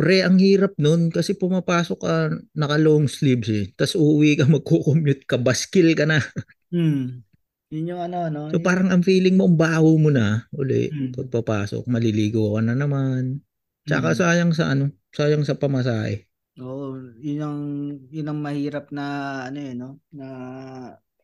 Pre, 0.00 0.24
ang 0.24 0.40
hirap 0.40 0.72
nun 0.80 1.12
kasi 1.12 1.36
pumapasok 1.36 1.98
ka 2.00 2.14
naka 2.56 2.76
long 2.80 3.04
sleeves 3.04 3.52
eh. 3.52 3.68
Tapos 3.76 4.00
uuwi 4.00 4.40
ka, 4.40 4.48
magko-commute 4.54 5.28
ka, 5.28 5.36
baskil 5.36 5.92
ka 5.92 6.08
na. 6.08 6.24
Hmm. 6.72 7.20
Yun 7.68 7.90
yung 7.92 8.00
ano, 8.00 8.18
no? 8.32 8.42
So 8.48 8.56
Yun- 8.56 8.64
parang 8.64 8.88
ang 8.88 9.04
feeling 9.04 9.36
mo, 9.36 9.44
ang 9.44 9.60
baho 9.60 10.00
mo 10.00 10.08
na 10.08 10.48
uli. 10.56 10.88
Hmm. 10.88 11.12
Pagpapasok, 11.12 11.84
maliligo 11.84 12.56
ka 12.56 12.60
na 12.64 12.72
naman. 12.72 13.44
Tsaka 13.84 14.16
Hmm. 14.16 14.18
sayang 14.18 14.52
sa 14.56 14.72
ano, 14.72 14.88
sayang 15.12 15.44
sa 15.44 15.60
pamasahe. 15.60 16.24
Oo, 16.60 16.96
yun 17.20 17.40
ang 17.44 17.60
yun 18.08 18.26
ang 18.28 18.40
mahirap 18.40 18.88
na 18.92 19.04
ano 19.48 19.58
eh, 19.60 19.72
no? 19.76 20.00
Na 20.16 20.26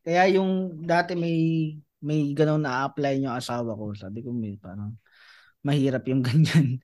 kaya 0.05 0.23
yung 0.37 0.85
dati 0.87 1.17
may 1.19 1.37
may 2.05 2.31
ganun 2.37 2.63
na 2.63 2.87
apply 2.87 3.19
yung 3.25 3.35
asawa 3.35 3.75
ko. 3.75 3.91
Sabi 3.97 4.23
ko, 4.23 4.31
may 4.31 4.55
parang 4.61 4.95
mahirap 5.67 6.05
yung 6.07 6.23
ganyan. 6.29 6.79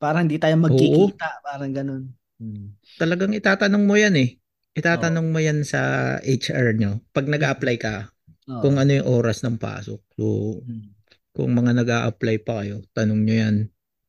Parang 0.00 0.24
hindi 0.24 0.40
tayo 0.40 0.56
magkikita, 0.56 1.44
parang 1.44 1.70
ganun. 1.70 2.02
Hmm. 2.40 2.72
Talagang 2.96 3.36
itatanong 3.36 3.84
mo 3.84 3.94
yan 3.94 4.16
eh. 4.16 4.40
Itatanong 4.72 5.28
mo 5.28 5.38
yan 5.38 5.60
sa 5.60 5.80
HR 6.24 6.72
nyo. 6.72 7.04
Pag 7.12 7.28
nag-apply 7.28 7.76
ka, 7.76 8.08
Oo. 8.48 8.64
kung 8.64 8.80
ano 8.80 8.90
yung 8.96 9.06
oras 9.06 9.44
ng 9.44 9.60
pasok. 9.60 10.00
So, 10.16 10.56
Hmm. 10.64 10.96
kung 11.30 11.52
mga 11.52 11.76
nag-a-apply 11.84 12.36
pa 12.40 12.64
kayo, 12.64 12.80
tanong 12.90 13.20
nyo 13.22 13.36
yan 13.36 13.56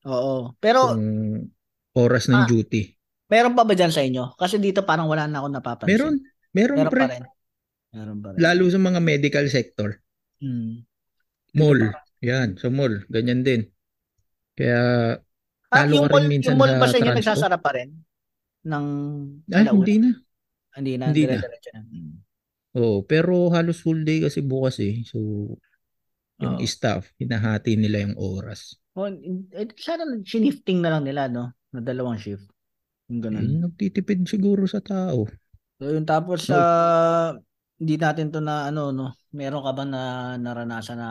Oo. 0.08 0.56
Pero 0.58 0.96
kung 0.96 1.06
oras 1.94 2.26
ng 2.26 2.42
Ah. 2.42 2.48
duty. 2.48 2.96
meron 3.28 3.54
pa 3.54 3.64
ba 3.64 3.72
dyan 3.72 3.94
sa 3.94 4.02
inyo? 4.02 4.34
Kasi 4.36 4.58
dito 4.58 4.82
parang 4.82 5.06
wala 5.08 5.24
na 5.28 5.40
ako 5.40 5.48
napapansin. 5.52 5.92
Meron, 5.92 6.16
meron, 6.52 6.78
Meron 6.84 6.92
pre. 6.92 7.00
pa 7.00 7.08
rin. 7.14 7.24
Meron 7.92 8.18
pa 8.20 8.28
rin. 8.32 8.38
Lalo 8.40 8.64
sa 8.68 8.80
mga 8.80 9.00
medical 9.00 9.46
sector. 9.48 9.90
Hmm. 10.42 10.84
Mall. 11.54 11.92
Yan, 12.24 12.56
sa 12.58 12.68
mall. 12.68 13.04
Ganyan 13.08 13.44
din. 13.44 13.68
Kaya, 14.56 14.80
Ah, 15.72 15.88
Talo 15.88 16.04
yung 16.04 16.12
mall, 16.12 16.28
yung 16.28 16.60
mall 16.60 16.76
ba 16.76 16.88
sa 16.92 17.00
inyo 17.00 17.12
nagsasara 17.16 17.58
pa 17.64 17.72
rin? 17.80 17.96
Ng 18.68 18.86
ah, 19.56 19.64
alauna? 19.64 19.72
hindi 19.80 19.96
na. 20.04 20.12
Hindi 20.76 20.94
na. 21.00 21.06
Hindi 21.10 21.24
na. 21.24 21.36
dire-diretso 21.40 21.70
na. 21.72 21.82
Hmm. 21.88 22.16
Oo, 22.72 23.04
pero 23.04 23.52
halos 23.52 23.84
full 23.84 24.04
day 24.04 24.24
kasi 24.24 24.40
bukas 24.44 24.80
eh. 24.80 25.04
So, 25.04 25.20
yung 26.40 26.56
Oo. 26.60 26.68
staff, 26.68 27.12
hinahati 27.20 27.76
nila 27.76 28.08
yung 28.08 28.16
oras. 28.16 28.80
Oh, 28.96 29.08
eh, 29.08 29.68
sana 29.80 30.04
shifting 30.24 30.84
na 30.84 30.96
lang 30.96 31.04
nila, 31.08 31.28
no? 31.28 31.52
Na 31.72 31.80
dalawang 31.80 32.20
shift. 32.20 32.48
Yung 33.12 33.20
ganun. 33.20 33.44
Eh, 33.44 33.60
nagtitipid 33.60 34.28
siguro 34.28 34.64
sa 34.68 34.80
tao. 34.80 35.28
So, 35.80 35.92
yung 35.92 36.08
tapos 36.08 36.48
sa 36.48 36.60
hindi 37.76 37.96
natin 38.00 38.32
to 38.32 38.40
na 38.40 38.72
ano, 38.72 38.96
no? 38.96 39.16
Meron 39.36 39.64
ka 39.64 39.72
ba 39.76 39.84
na 39.84 40.02
naranasan 40.40 41.00
na 41.00 41.10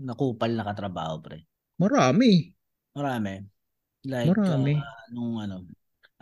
nakupal 0.00 0.52
na 0.52 0.64
katrabaho, 0.68 1.20
pre? 1.24 1.48
Marami. 1.80 2.51
Marami. 2.92 3.40
Like, 4.04 4.34
Marami. 4.34 4.74
ah, 4.76 5.08
anong 5.08 5.34
ano? 5.40 5.56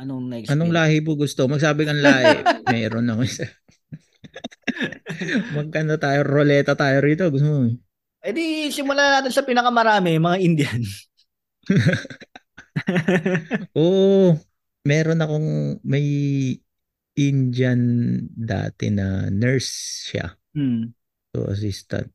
Anong 0.00 0.22
na-experience? 0.32 0.56
Anong 0.56 0.72
lahi 0.72 0.98
po 1.04 1.12
gusto? 1.16 1.44
Magsabi 1.50 1.84
kang 1.84 2.00
lahi. 2.00 2.40
Meron 2.72 3.10
ako 3.10 3.22
isa. 3.26 3.46
Magkano 5.56 6.00
tayo? 6.00 6.20
Roleta 6.24 6.78
tayo 6.78 7.02
rito. 7.02 7.26
Gusto 7.28 7.48
mo? 7.48 7.60
Eh 8.20 8.32
di, 8.36 8.68
simulan 8.68 9.20
natin 9.20 9.32
sa 9.32 9.44
pinakamarami, 9.44 10.20
mga 10.20 10.38
Indian. 10.44 10.80
Oo, 13.80 14.36
meron 14.84 15.24
akong 15.24 15.48
may 15.84 16.04
Indian 17.16 17.80
dati 18.28 18.92
na 18.92 19.32
nurse 19.32 20.04
siya. 20.12 20.36
Hmm. 20.52 20.92
So, 21.32 21.48
assistant. 21.48 22.12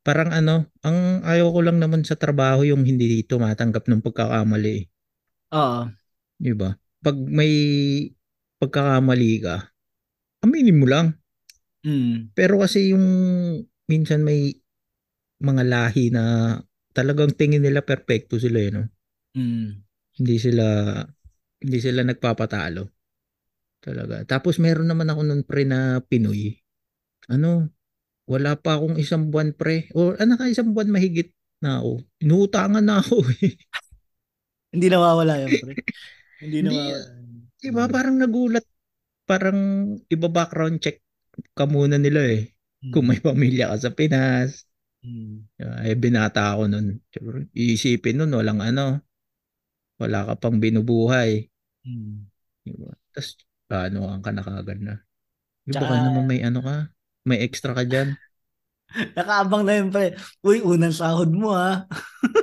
Parang 0.00 0.30
ano, 0.30 0.70
ang 0.86 1.26
ayaw 1.26 1.50
ko 1.50 1.60
lang 1.66 1.78
naman 1.82 2.06
sa 2.06 2.14
trabaho 2.14 2.62
yung 2.62 2.86
hindi 2.86 3.26
tumatanggap 3.26 3.90
ng 3.90 4.00
pagkakamali. 4.00 4.74
eh. 4.78 4.84
Oo. 5.54 5.90
Di 6.40 6.52
ba? 6.54 6.70
Pag 7.02 7.16
may 7.18 7.52
pagkakamali 8.62 9.32
ka, 9.42 9.56
aminin 10.46 10.78
mo 10.78 10.86
lang. 10.86 11.16
Hmm. 11.82 12.30
Pero 12.36 12.60
kasi 12.60 12.92
yung 12.92 13.04
minsan 13.88 14.22
may 14.22 14.52
mga 15.40 15.62
lahi 15.64 16.12
na 16.12 16.54
talagang 16.92 17.32
tingin 17.32 17.64
nila 17.64 17.80
perfecto 17.80 18.36
sila 18.36 18.58
eh, 18.60 18.70
no? 18.70 18.84
Hmm. 19.32 19.80
Hindi 20.20 20.36
sila 20.36 20.66
hindi 21.60 21.78
sila 21.80 22.04
nagpapatalo. 22.04 22.84
Talaga. 23.80 24.28
Tapos 24.28 24.60
meron 24.60 24.88
naman 24.92 25.08
ako 25.08 25.20
nun 25.24 25.42
pre 25.44 25.64
na 25.64 26.04
Pinoy. 26.04 26.60
Ano, 27.32 27.72
wala 28.30 28.54
pa 28.54 28.78
akong 28.78 28.94
isang 28.94 29.34
buwan 29.34 29.50
pre. 29.50 29.90
O 29.90 30.14
ano 30.14 30.38
ka 30.38 30.46
isang 30.46 30.70
buwan 30.70 30.94
mahigit 30.94 31.34
na 31.58 31.82
ako. 31.82 32.06
Inuutangan 32.22 32.84
na 32.86 33.02
ako 33.02 33.26
eh. 33.42 33.58
Hindi 34.72 34.86
nawawala 34.86 35.34
yan, 35.42 35.50
pre. 35.58 35.74
Hindi 36.46 36.58
nawawala. 36.62 37.06
Diba 37.58 37.84
parang 37.90 38.16
nagulat. 38.22 38.62
Parang 39.26 39.58
iba 40.06 40.28
background 40.30 40.78
check 40.78 41.02
ka 41.58 41.66
muna 41.66 41.98
nila 41.98 42.22
eh. 42.30 42.54
Hmm. 42.86 42.94
Kung 42.94 43.10
may 43.10 43.18
pamilya 43.18 43.74
ka 43.74 43.76
sa 43.82 43.90
Pinas. 43.90 44.70
Hmm. 45.02 45.50
Eh 45.58 45.98
binata 45.98 46.54
ako 46.54 46.70
nun. 46.70 47.02
Iisipin 47.50 48.22
nun 48.22 48.38
walang 48.38 48.62
ano. 48.62 49.02
Wala 49.98 50.22
ka 50.22 50.34
pang 50.38 50.62
binubuhay. 50.62 51.50
Hmm. 51.82 52.30
Diba? 52.62 52.94
Tapos 53.10 53.42
ano 53.74 54.22
ka 54.22 54.30
na 54.30 54.42
kagad 54.46 54.78
na. 54.80 54.94
Di 55.66 55.74
Tsaka- 55.74 55.82
baka 55.82 55.94
naman 55.98 56.24
may 56.30 56.40
ano 56.46 56.62
ka. 56.62 56.94
May 57.24 57.44
extra 57.44 57.76
ka 57.76 57.84
dyan. 57.84 58.16
Nakaabang 59.16 59.62
na 59.66 59.78
yun, 59.78 59.88
pre. 59.92 60.16
Uy, 60.42 60.64
unang 60.64 60.94
sahod 60.94 61.30
mo, 61.30 61.54
ha? 61.54 61.86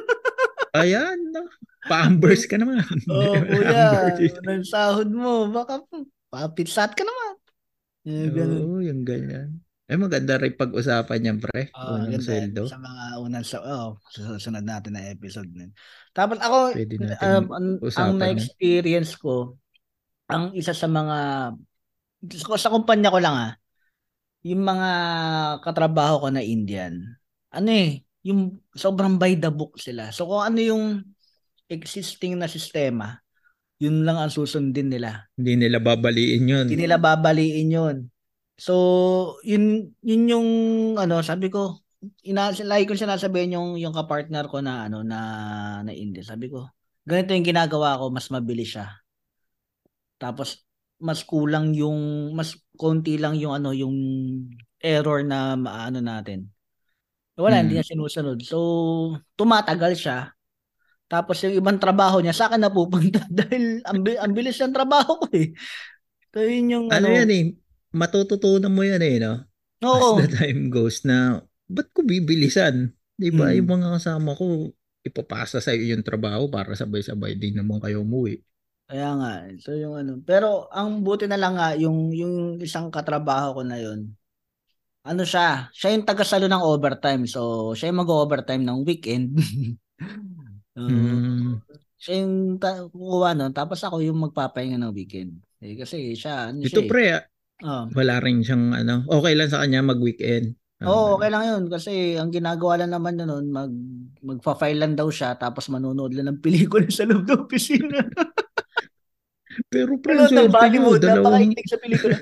Ayan. 0.80 1.18
No. 1.34 1.50
Pa-ambers 1.88 2.46
ka 2.46 2.60
naman. 2.60 2.84
Oh, 3.12 3.36
kuya. 3.36 4.14
Unang 4.44 4.64
sahod 4.68 5.10
mo. 5.10 5.50
Baka 5.50 5.84
papitsat 6.30 6.94
ka 6.94 7.04
naman. 7.04 7.34
Eh, 8.08 8.28
ganun. 8.32 8.62
Oo, 8.64 8.80
yung 8.84 9.04
ganyan. 9.04 9.60
Eh 9.88 9.96
maganda 9.96 10.36
rin 10.36 10.52
pag-usapan 10.52 11.28
yan, 11.32 11.38
pre. 11.40 11.72
Ah, 11.72 11.96
Unang 11.96 12.20
ganda. 12.20 12.28
sweldo. 12.28 12.62
Sa 12.68 12.80
mga 12.80 13.04
unang 13.24 13.46
sa 13.48 13.58
oh, 13.64 13.96
susunod 14.12 14.64
natin 14.68 15.00
na 15.00 15.08
episode 15.08 15.48
nun. 15.48 15.72
Tapos 16.12 16.44
ako 16.44 16.76
um, 17.24 17.46
ang, 17.96 18.12
na-experience 18.20 19.16
ko 19.16 19.56
ang 20.28 20.52
isa 20.52 20.76
sa 20.76 20.92
mga 20.92 21.18
sa, 22.36 22.68
sa 22.68 22.74
kumpanya 22.74 23.08
ko 23.08 23.20
lang 23.24 23.36
ah 23.36 23.52
yung 24.48 24.64
mga 24.64 24.90
katrabaho 25.60 26.24
ko 26.24 26.28
na 26.32 26.40
Indian 26.40 26.96
ano 27.52 27.70
eh 27.72 28.08
yung 28.24 28.60
sobrang 28.72 29.20
by 29.20 29.36
the 29.36 29.52
book 29.52 29.76
sila 29.76 30.12
so 30.16 30.24
kung 30.28 30.44
ano 30.44 30.60
yung 30.64 30.84
existing 31.68 32.40
na 32.40 32.48
sistema 32.48 33.20
yun 33.78 34.08
lang 34.08 34.18
ang 34.18 34.32
susundin 34.32 34.88
nila 34.88 35.28
Hindi 35.36 35.68
nila 35.68 35.78
babaliin 35.84 36.44
yun. 36.48 36.66
hindi 36.66 36.80
nila 36.80 36.98
babaliin 36.98 37.70
yun. 37.70 37.98
So, 38.58 39.38
yun, 39.46 39.94
yun 40.02 40.24
yung, 40.26 40.50
ano, 40.98 41.22
sabi 41.22 41.54
ko, 41.54 41.86
ina, 42.26 42.50
lagi 42.66 42.90
ko 42.90 42.98
sinasabihin 42.98 43.54
yung, 43.54 43.70
yung 43.78 43.94
kapartner 43.94 44.50
ko 44.50 44.66
na, 44.66 44.90
ano, 44.90 45.06
na, 45.06 45.20
na 45.86 45.94
India. 45.94 46.26
Sabi 46.26 46.50
ko, 46.50 46.66
ganito 47.06 47.38
yung 47.38 47.46
ginagawa 47.46 48.02
ko, 48.02 48.10
mas 48.10 48.26
mabilis 48.34 48.74
siya. 48.74 48.98
Tapos, 50.18 50.66
mas 51.02 51.22
kulang 51.26 51.74
yung, 51.78 52.32
mas 52.34 52.58
konti 52.78 53.18
lang 53.22 53.38
yung, 53.38 53.54
ano, 53.58 53.72
yung 53.74 53.96
error 54.82 55.22
na 55.26 55.54
maano 55.58 56.00
natin. 56.02 56.50
Wala, 57.38 57.62
Hmm. 57.62 57.62
hindi 57.62 57.78
niya 57.78 57.86
sinusunod. 57.86 58.42
So, 58.46 58.58
tumatagal 59.38 59.94
siya. 59.98 60.18
Tapos 61.08 61.40
yung 61.46 61.56
ibang 61.56 61.80
trabaho 61.80 62.20
niya 62.20 62.36
sa 62.36 62.52
akin 62.52 62.62
napupunta 62.68 63.24
dahil 63.32 63.80
ang, 63.88 64.04
ang 64.04 64.32
bilis 64.36 64.60
ng 64.60 64.76
trabaho 64.76 65.24
ko 65.24 65.28
eh. 65.36 65.56
So 66.36 66.44
yun 66.44 66.68
yung 66.74 66.88
Ano 66.92 67.08
ano. 67.08 67.12
yan 67.12 67.30
eh. 67.32 67.44
Matututunan 67.96 68.72
mo 68.72 68.84
yan 68.84 69.02
eh, 69.04 69.16
no? 69.24 69.44
Oo. 69.84 70.12
As 70.12 70.18
the 70.20 70.28
time 70.28 70.70
goes 70.72 71.04
na, 71.08 71.42
ba't 71.68 71.90
ko 71.96 72.04
bibilisan? 72.04 72.92
Di 73.18 73.32
ba? 73.34 73.52
Hmm. 73.52 73.58
Yung 73.58 73.70
mga 73.70 73.88
kasama 74.00 74.36
ko, 74.38 74.72
ipapasa 75.04 75.60
sa 75.64 75.72
iyo 75.76 75.96
yung 75.96 76.04
trabaho 76.06 76.52
para 76.52 76.76
sabay-sabay 76.76 77.36
din 77.40 77.56
naman 77.60 77.80
kayo 77.84 78.04
umuwi. 78.04 78.44
Kaya 78.88 79.10
nga. 79.20 79.32
So 79.60 79.76
yung 79.76 79.96
ano. 80.00 80.12
Pero 80.24 80.72
ang 80.72 81.04
buti 81.04 81.28
na 81.28 81.36
lang 81.36 81.60
nga 81.60 81.76
yung 81.76 82.16
yung 82.16 82.56
isang 82.58 82.88
katrabaho 82.88 83.60
ko 83.60 83.62
na 83.68 83.78
yun. 83.78 84.16
Ano 85.04 85.24
siya? 85.24 85.68
Siya 85.72 85.96
yung 85.96 86.04
taga-salo 86.04 86.48
ng 86.48 86.64
overtime. 86.64 87.28
So 87.28 87.72
siya 87.76 87.92
yung 87.92 88.02
mag-overtime 88.04 88.64
ng 88.64 88.80
weekend. 88.84 89.36
So, 90.72 90.84
Hmm. 90.88 91.58
Siya 91.98 92.22
yung 92.22 92.62
ta- 92.62 92.86
kukuha 92.86 93.34
nun. 93.34 93.50
Tapos 93.50 93.82
ako 93.82 93.98
yung 94.06 94.22
magpapahinga 94.30 94.78
ng 94.78 94.94
weekend. 94.94 95.42
Eh, 95.58 95.74
kasi 95.74 96.14
siya, 96.14 96.54
ano 96.54 96.62
siya 96.62 96.70
Ito 96.70 96.82
eh. 96.86 96.90
pre, 96.90 97.06
ah, 97.10 97.26
Oh. 97.58 97.90
wala 97.90 98.22
rin 98.22 98.46
siyang 98.46 98.78
ano, 98.78 99.02
okay 99.10 99.34
lang 99.34 99.50
sa 99.50 99.66
kanya 99.66 99.82
mag-weekend. 99.82 100.54
Oo, 100.86 100.90
Ah, 100.90 101.10
okay 101.18 101.30
lang 101.34 101.44
yun. 101.50 101.64
Kasi 101.74 102.14
ang 102.22 102.30
ginagawa 102.30 102.86
lang 102.86 102.94
naman 102.94 103.18
na 103.18 103.26
nun, 103.26 103.50
mag, 103.50 103.72
magpa-file 104.22 104.78
lang 104.78 104.94
daw 104.94 105.10
siya 105.10 105.34
tapos 105.34 105.74
manonood 105.74 106.14
lang 106.14 106.30
ng 106.30 106.42
pelikula 106.46 106.86
sa 106.94 107.10
loob 107.10 107.26
ng 107.26 107.42
opisina. 107.50 107.98
Pero 109.74 109.98
ang 109.98 110.30
swerte 110.30 110.38
nyo, 110.38 110.54
Bollywood, 110.54 111.02
dalawang, 111.02 111.50
napakainig 111.50 111.66
sa 111.66 111.78
pelikula. 111.82 112.18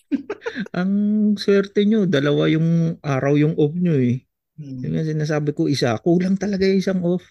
ang 0.78 0.92
swerte 1.40 1.80
nyo, 1.88 2.04
dalawa 2.04 2.52
yung 2.52 3.00
araw 3.00 3.34
yung 3.40 3.54
off 3.56 3.72
nyo 3.72 3.96
eh. 3.96 4.20
Hmm. 4.60 4.84
Yung 4.84 5.00
sinasabi 5.00 5.56
ko 5.56 5.64
isa, 5.72 5.96
kulang 6.04 6.36
talaga 6.36 6.68
yung 6.68 6.84
isang 6.84 7.00
off. 7.00 7.24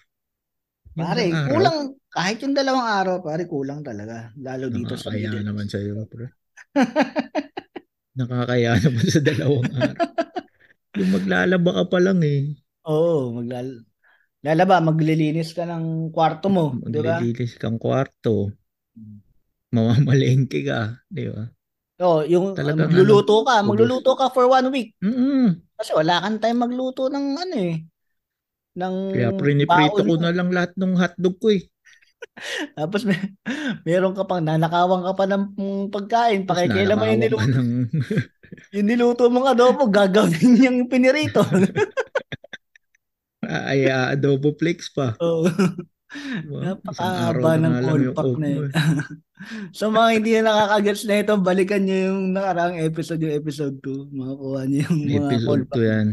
Yung 0.98 1.06
Pare, 1.06 1.30
araw, 1.30 1.46
kulang, 1.54 1.78
kahit 2.10 2.42
yung 2.42 2.54
dalawang 2.58 2.88
araw, 2.90 3.16
pare, 3.22 3.46
kulang 3.46 3.86
talaga. 3.86 4.34
Lalo 4.34 4.66
dito 4.66 4.98
sa 4.98 5.14
Nakakaya 5.14 5.46
naman 5.46 5.66
sa'yo, 5.70 5.94
pre. 6.10 6.26
Nakakaya 8.18 8.82
naman 8.82 9.06
sa 9.06 9.20
dalawang 9.22 9.70
araw. 9.78 9.94
Yung 11.00 11.10
maglalaba 11.16 11.70
ka 11.80 11.84
pa 11.88 11.98
lang 11.98 12.20
eh. 12.20 12.52
Oo, 12.84 13.32
maglal 13.40 13.80
lalaba, 14.40 14.80
maglilinis 14.80 15.52
ka 15.52 15.68
ng 15.68 16.08
kwarto 16.12 16.48
mo, 16.48 16.72
di 16.88 17.00
ba? 17.00 17.20
Maglilinis 17.20 17.60
kang 17.60 17.76
kwarto. 17.76 18.48
Mamamalengke 19.70 20.64
ka. 20.64 20.96
Di 21.06 21.28
ba? 21.28 21.44
Oo, 22.00 22.24
yung 22.24 22.56
Talagang 22.56 22.88
magluluto 22.88 23.44
ka, 23.44 23.60
ubos. 23.60 23.68
magluluto 23.68 24.12
ka 24.16 24.32
for 24.32 24.48
one 24.48 24.72
week. 24.72 24.96
Mm 25.04 25.60
Kasi 25.76 25.92
wala 25.92 26.24
kang 26.24 26.40
time 26.40 26.64
magluto 26.64 27.12
ng 27.12 27.26
ano 27.36 27.56
eh. 27.56 27.76
Ng 28.80 28.96
Kaya 29.12 29.30
priniprito 29.36 30.00
ko 30.00 30.14
na 30.16 30.32
lang 30.32 30.48
lahat 30.48 30.72
ng 30.80 30.92
hotdog 30.96 31.36
ko 31.36 31.52
eh. 31.52 31.62
Tapos 32.80 33.04
may, 33.04 33.20
meron 33.84 34.16
ka 34.16 34.24
pang 34.24 34.40
nanakawan 34.40 35.04
ka 35.04 35.12
pa 35.12 35.24
ng 35.28 35.44
pagkain. 35.92 36.48
Pakikailan 36.48 36.96
mo 36.96 37.04
yung 37.04 37.20
niluto, 37.20 37.44
ka 37.44 37.48
ng... 37.60 37.68
yung 38.70 38.86
niluto 38.86 39.26
mong 39.26 39.50
adobo, 39.50 39.86
gagawin 39.86 40.54
niyang 40.54 40.78
pinirito. 40.86 41.40
ay 43.46 43.88
ah, 43.88 44.12
adobo 44.12 44.52
flakes 44.54 44.92
pa. 44.92 45.16
Oo. 45.18 45.48
Araw 46.10 46.82
Napakahaba 46.82 47.50
na 47.54 47.78
ng 47.78 48.02
yung 48.02 48.16
pack 48.18 48.34
na 48.36 48.48
yun. 48.50 48.66
eh. 48.66 48.70
Sa 49.78 49.86
mga 49.88 50.08
hindi 50.12 50.30
na 50.36 50.42
nakakagets 50.44 51.06
na 51.06 51.22
ito, 51.22 51.32
balikan 51.38 51.80
niyo 51.80 52.12
yung 52.12 52.34
nakaraang 52.34 52.82
episode, 52.82 53.22
yung 53.22 53.38
episode 53.38 53.78
2. 53.78 54.10
Makakuha 54.10 54.60
niyo 54.66 54.80
yung 54.90 54.98
mga 55.00 55.16
Episode 55.16 55.46
cold 55.46 55.64
2 55.64 55.70
pack. 55.70 55.80
yan. 55.80 56.06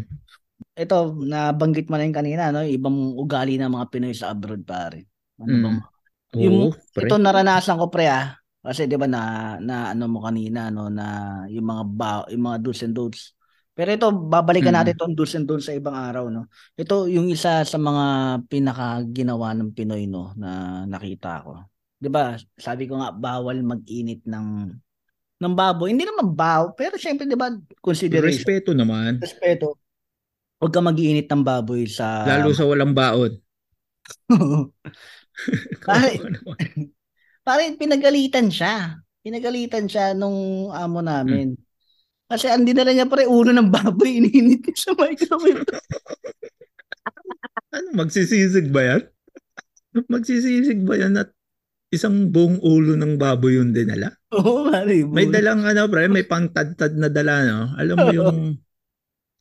Ito, 0.78 0.98
nabanggit 1.18 1.90
mo 1.90 1.98
na 1.98 2.06
yung 2.06 2.16
kanina, 2.16 2.54
no? 2.54 2.62
ibang 2.62 3.18
ugali 3.18 3.58
ng 3.58 3.68
mga 3.68 3.90
Pinoy 3.90 4.14
sa 4.14 4.32
abroad, 4.32 4.62
pare. 4.62 5.10
Ano 5.42 5.50
Mm. 5.50 5.78
Oo, 6.28 6.44
Yung- 6.44 6.76
pre. 6.94 7.08
Ito 7.10 7.18
naranasan 7.18 7.80
ko 7.80 7.88
pre 7.90 8.06
ah. 8.06 8.36
Kasi 8.68 8.84
'di 8.84 9.00
ba 9.00 9.08
na 9.08 9.56
na 9.64 9.96
ano 9.96 10.12
mo 10.12 10.20
kanina 10.20 10.68
no 10.68 10.92
na 10.92 11.06
yung 11.48 11.64
mga 11.64 11.84
ba, 11.88 12.10
yung 12.28 12.44
mga 12.52 12.58
do's 12.60 12.84
and 12.84 12.92
don'ts. 12.92 13.32
Pero 13.72 13.94
ito 13.96 14.12
babalikan 14.12 14.76
Mm. 14.76 14.80
natin 14.84 14.96
tong 15.00 15.16
do's 15.16 15.32
and 15.40 15.48
don'ts 15.48 15.72
sa 15.72 15.78
ibang 15.78 15.96
araw 15.96 16.28
no. 16.28 16.52
Ito 16.76 17.08
yung 17.08 17.32
isa 17.32 17.64
sa 17.64 17.78
mga 17.80 18.06
pinaka 18.52 19.08
ginawa 19.08 19.56
ng 19.56 19.72
Pinoy 19.72 20.04
no 20.12 20.36
na 20.36 20.84
nakita 20.84 21.48
ko. 21.48 21.64
'Di 21.96 22.12
ba? 22.12 22.36
Sabi 22.60 22.92
ko 22.92 23.00
nga 23.00 23.16
bawal 23.16 23.64
mag-init 23.64 24.28
ng 24.28 24.48
ng 25.38 25.54
baboy. 25.54 25.94
Hindi 25.94 26.04
naman 26.04 26.36
baw, 26.36 26.76
pero 26.76 27.00
syempre 27.00 27.24
'di 27.24 27.40
ba 27.40 27.54
consideration, 27.80 28.44
Respeto 28.44 28.76
naman. 28.76 29.22
respeto. 29.24 29.80
Huwag 30.60 30.74
ka 30.74 30.82
mag-iinit 30.82 31.30
ng 31.30 31.46
baboy 31.46 31.86
sa 31.88 32.26
Lalo 32.28 32.52
sa 32.52 32.66
walang 32.68 32.92
baon. 32.92 33.38
Pare, 37.48 37.80
pinagalitan 37.80 38.52
siya. 38.52 39.00
Pinagalitan 39.24 39.88
siya 39.88 40.12
nung 40.12 40.68
amo 40.76 41.00
namin. 41.00 41.56
Kasi 42.28 42.52
ang 42.52 42.68
dinala 42.68 42.92
niya 42.92 43.08
pare 43.08 43.24
ulo 43.24 43.56
ng 43.56 43.72
baboy, 43.72 44.12
ininit 44.20 44.68
niya 44.68 44.76
sa 44.76 44.92
microwave. 45.00 45.64
Ano, 47.68 48.00
magsisisig 48.00 48.72
ba 48.72 48.80
yan? 48.80 49.04
Magsisisig 50.14 50.88
ba 50.88 50.96
yan 50.96 51.20
at 51.20 51.30
isang 51.92 52.32
buong 52.32 52.64
ulo 52.64 52.96
ng 52.96 53.20
baboy 53.20 53.60
yung 53.60 53.76
dinala? 53.76 54.16
Oo, 54.32 54.72
mali. 54.72 55.04
May 55.04 55.28
dalang 55.28 55.68
ano, 55.68 55.86
pre, 55.92 56.08
may 56.08 56.24
pangtad-tad 56.24 56.96
na 56.96 57.12
dala, 57.12 57.44
no? 57.44 57.62
Alam 57.76 57.98
mo 58.00 58.10
yung 58.16 58.40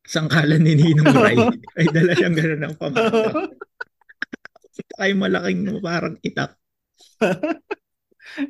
sangkalan 0.04 0.58
ni 0.58 0.74
Ninong 0.74 1.14
Ray. 1.16 1.38
Ay, 1.78 1.86
dala 1.94 2.12
siyang 2.18 2.34
gano'n 2.34 2.62
ng 2.66 2.74
pamata. 2.76 3.30
Ay, 4.98 5.14
malaking 5.14 5.78
parang 5.78 6.18
itak. 6.26 6.58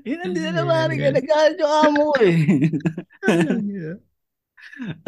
Yun 0.07 0.21
ang 0.23 0.35
dinala 0.35 0.63
Ayan, 0.63 0.69
mali. 0.69 0.97
yan. 0.99 1.15
Nagalit 1.15 1.57
yung 1.63 1.75
amo 1.87 2.07
eh. 2.19 2.37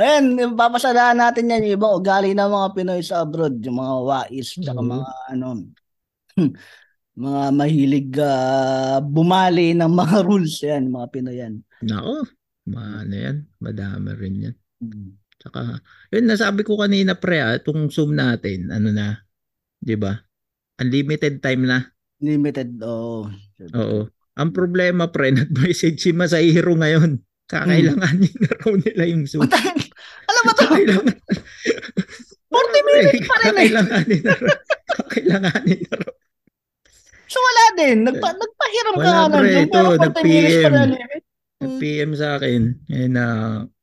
Ayan, 0.01 0.25
papasalahan 0.57 1.19
natin 1.19 1.51
yan 1.51 1.67
yung 1.69 1.77
ibang 1.77 1.97
ugali 1.99 2.33
ng 2.33 2.49
mga 2.49 2.69
Pinoy 2.73 3.03
sa 3.05 3.21
abroad, 3.27 3.61
yung 3.61 3.77
mga 3.77 3.95
wais, 4.07 4.49
tsaka 4.57 4.81
Oo. 4.81 4.89
mga 4.89 5.09
ano, 5.35 5.47
mga 7.25 7.43
mahilig 7.53 8.11
ah, 8.23 9.03
bumali 9.03 9.77
ng 9.77 9.93
mga 9.93 10.17
rules 10.29 10.57
yan, 10.65 10.89
mga 10.89 11.07
Pinoy 11.13 11.37
yan. 11.37 11.55
Nako, 11.85 12.25
ano 12.79 13.15
yan, 13.15 13.37
madami 13.61 14.11
rin 14.17 14.35
yan. 14.49 14.57
Mm. 14.81 15.11
Tsaka, 15.39 15.79
yun, 16.11 16.25
nasabi 16.27 16.67
ko 16.67 16.79
kanina 16.81 17.15
pre, 17.15 17.39
ah, 17.43 17.55
itong 17.59 17.93
Zoom 17.93 18.17
natin, 18.17 18.73
ano 18.73 18.91
na, 18.91 19.21
di 19.79 19.95
ba? 19.95 20.17
Unlimited 20.79 21.43
time 21.43 21.67
na. 21.67 21.79
Limited, 22.19 22.79
oo. 22.83 23.31
Oo. 23.75 24.01
Ang 24.39 24.51
problema 24.51 25.11
pre, 25.11 25.35
nag-message 25.39 25.99
si 25.99 26.11
Masahiro 26.13 26.73
ngayon. 26.73 27.19
Kakailanganin 27.49 28.37
na 28.39 28.53
raw 28.55 28.73
nila 28.77 29.03
yung 29.09 29.25
Zoom. 29.25 29.49
Alam 30.29 30.43
mo 30.45 30.53
to, 30.53 30.63
Kakailangan. 30.63 31.17
40 31.17 32.89
minutes 32.89 33.21
pa 33.25 33.35
rin 33.35 33.49
eh. 33.49 33.69
Kakailanganin 33.73 34.23
na 34.23 34.35
raw. 34.37 34.55
Kakailanganin 34.87 35.81
na 35.83 35.95
raw. 35.97 36.13
So 37.29 37.37
wala 37.39 37.65
din, 37.75 37.97
Nagpa, 38.05 38.29
nagpahiram 38.33 38.95
ka 38.95 39.01
Wala, 39.03 39.21
ng 39.21 39.33
pre, 39.33 39.49
Zoom, 39.51 39.69
pero 39.69 39.89
ito, 39.91 40.09
40 40.13 40.25
minutes 40.25 40.57
pa 40.57 40.69
nag-PM. 40.69 40.73
rin 40.73 40.91
limit. 40.95 41.23
PM 41.59 42.11
sa 42.15 42.29
akin 42.39 42.63
eh, 42.87 43.09
na 43.11 43.25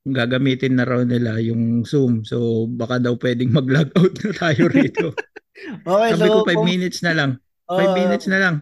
gagamitin 0.01 0.79
na 0.79 0.85
raw 0.87 1.01
nila 1.03 1.41
yung 1.41 1.83
Zoom. 1.83 2.23
So 2.23 2.37
baka 2.65 2.97
daw 2.97 3.17
pwedeng 3.17 3.51
mag-log 3.51 3.91
out 3.93 4.15
na 4.21 4.31
tayo 4.31 4.69
rito. 4.69 5.11
Okay, 5.65 6.11
Sabi 6.13 6.27
ko 6.27 6.43
5 6.43 6.51
kung- 6.51 6.67
minutes 6.67 6.99
na 7.01 7.15
lang. 7.15 7.31
5 7.65 7.73
oo, 7.73 7.95
minutes 7.95 8.27
na 8.27 8.37
lang. 8.37 8.55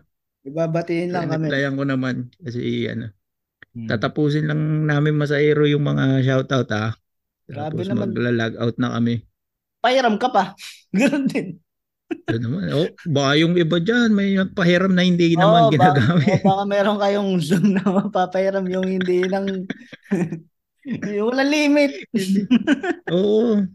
Ibabatiin 0.44 1.10
lang 1.10 1.28
kami. 1.28 1.48
Replyan 1.48 1.76
ko 1.76 1.84
naman 1.84 2.16
kasi 2.40 2.88
ano, 2.88 3.12
Hmm. 3.74 3.90
tatapusin 3.90 4.46
lang 4.46 4.86
namin 4.86 5.18
masairo 5.18 5.66
yung 5.66 5.82
mga 5.82 6.22
shoutout 6.22 6.70
ha. 6.70 6.94
Grabe 7.44 7.82
Tapos 7.82 7.90
naman. 7.90 8.14
magla-log 8.14 8.54
out 8.62 8.78
na 8.78 8.94
kami. 8.94 9.26
Pahiram 9.82 10.16
ka 10.22 10.30
pa. 10.30 10.54
Ganun 10.94 11.26
din. 11.26 11.58
Ano 12.30 12.38
naman? 12.38 12.70
Oh, 12.70 12.86
baka 13.10 13.32
yung 13.36 13.58
iba 13.58 13.82
dyan 13.82 14.14
may 14.14 14.38
nagpahiram 14.38 14.94
na 14.94 15.02
hindi 15.02 15.34
naman 15.34 15.68
ba- 15.68 15.74
ginagamit. 15.74 16.28
oo, 16.30 16.46
baka 16.46 16.64
meron 16.70 17.02
kayong 17.02 17.32
Zoom 17.42 17.74
na 17.74 17.82
mapapahiram 17.82 18.66
yung 18.70 18.86
hindi 18.86 19.26
lang 19.26 19.66
yung 21.18 21.34
walang 21.34 21.50
limit. 21.50 21.92
Oo. 23.10 23.66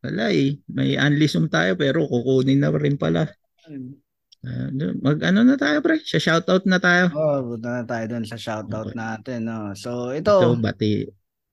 Wala 0.00 0.24
eh. 0.32 0.56
May 0.66 0.96
unlisum 0.96 1.52
tayo 1.52 1.76
pero 1.76 2.08
kukunin 2.08 2.64
na 2.64 2.72
rin 2.72 2.96
pala. 2.96 3.28
Ah, 4.42 4.66
mag 4.98 5.22
ano 5.22 5.46
na 5.46 5.54
tayo 5.54 5.78
pre? 5.78 6.02
Sa 6.02 6.18
shoutout 6.18 6.66
na 6.66 6.82
tayo. 6.82 7.14
Oh, 7.14 7.54
punta 7.54 7.78
na 7.78 7.84
tayo 7.86 8.04
dun 8.10 8.26
sa 8.26 8.34
shoutout 8.34 8.90
Okay. 8.90 8.98
natin. 8.98 9.38
No? 9.46 9.70
So, 9.78 10.10
Ito, 10.10 10.54
ito, 10.54 10.58
bati. 10.58 11.06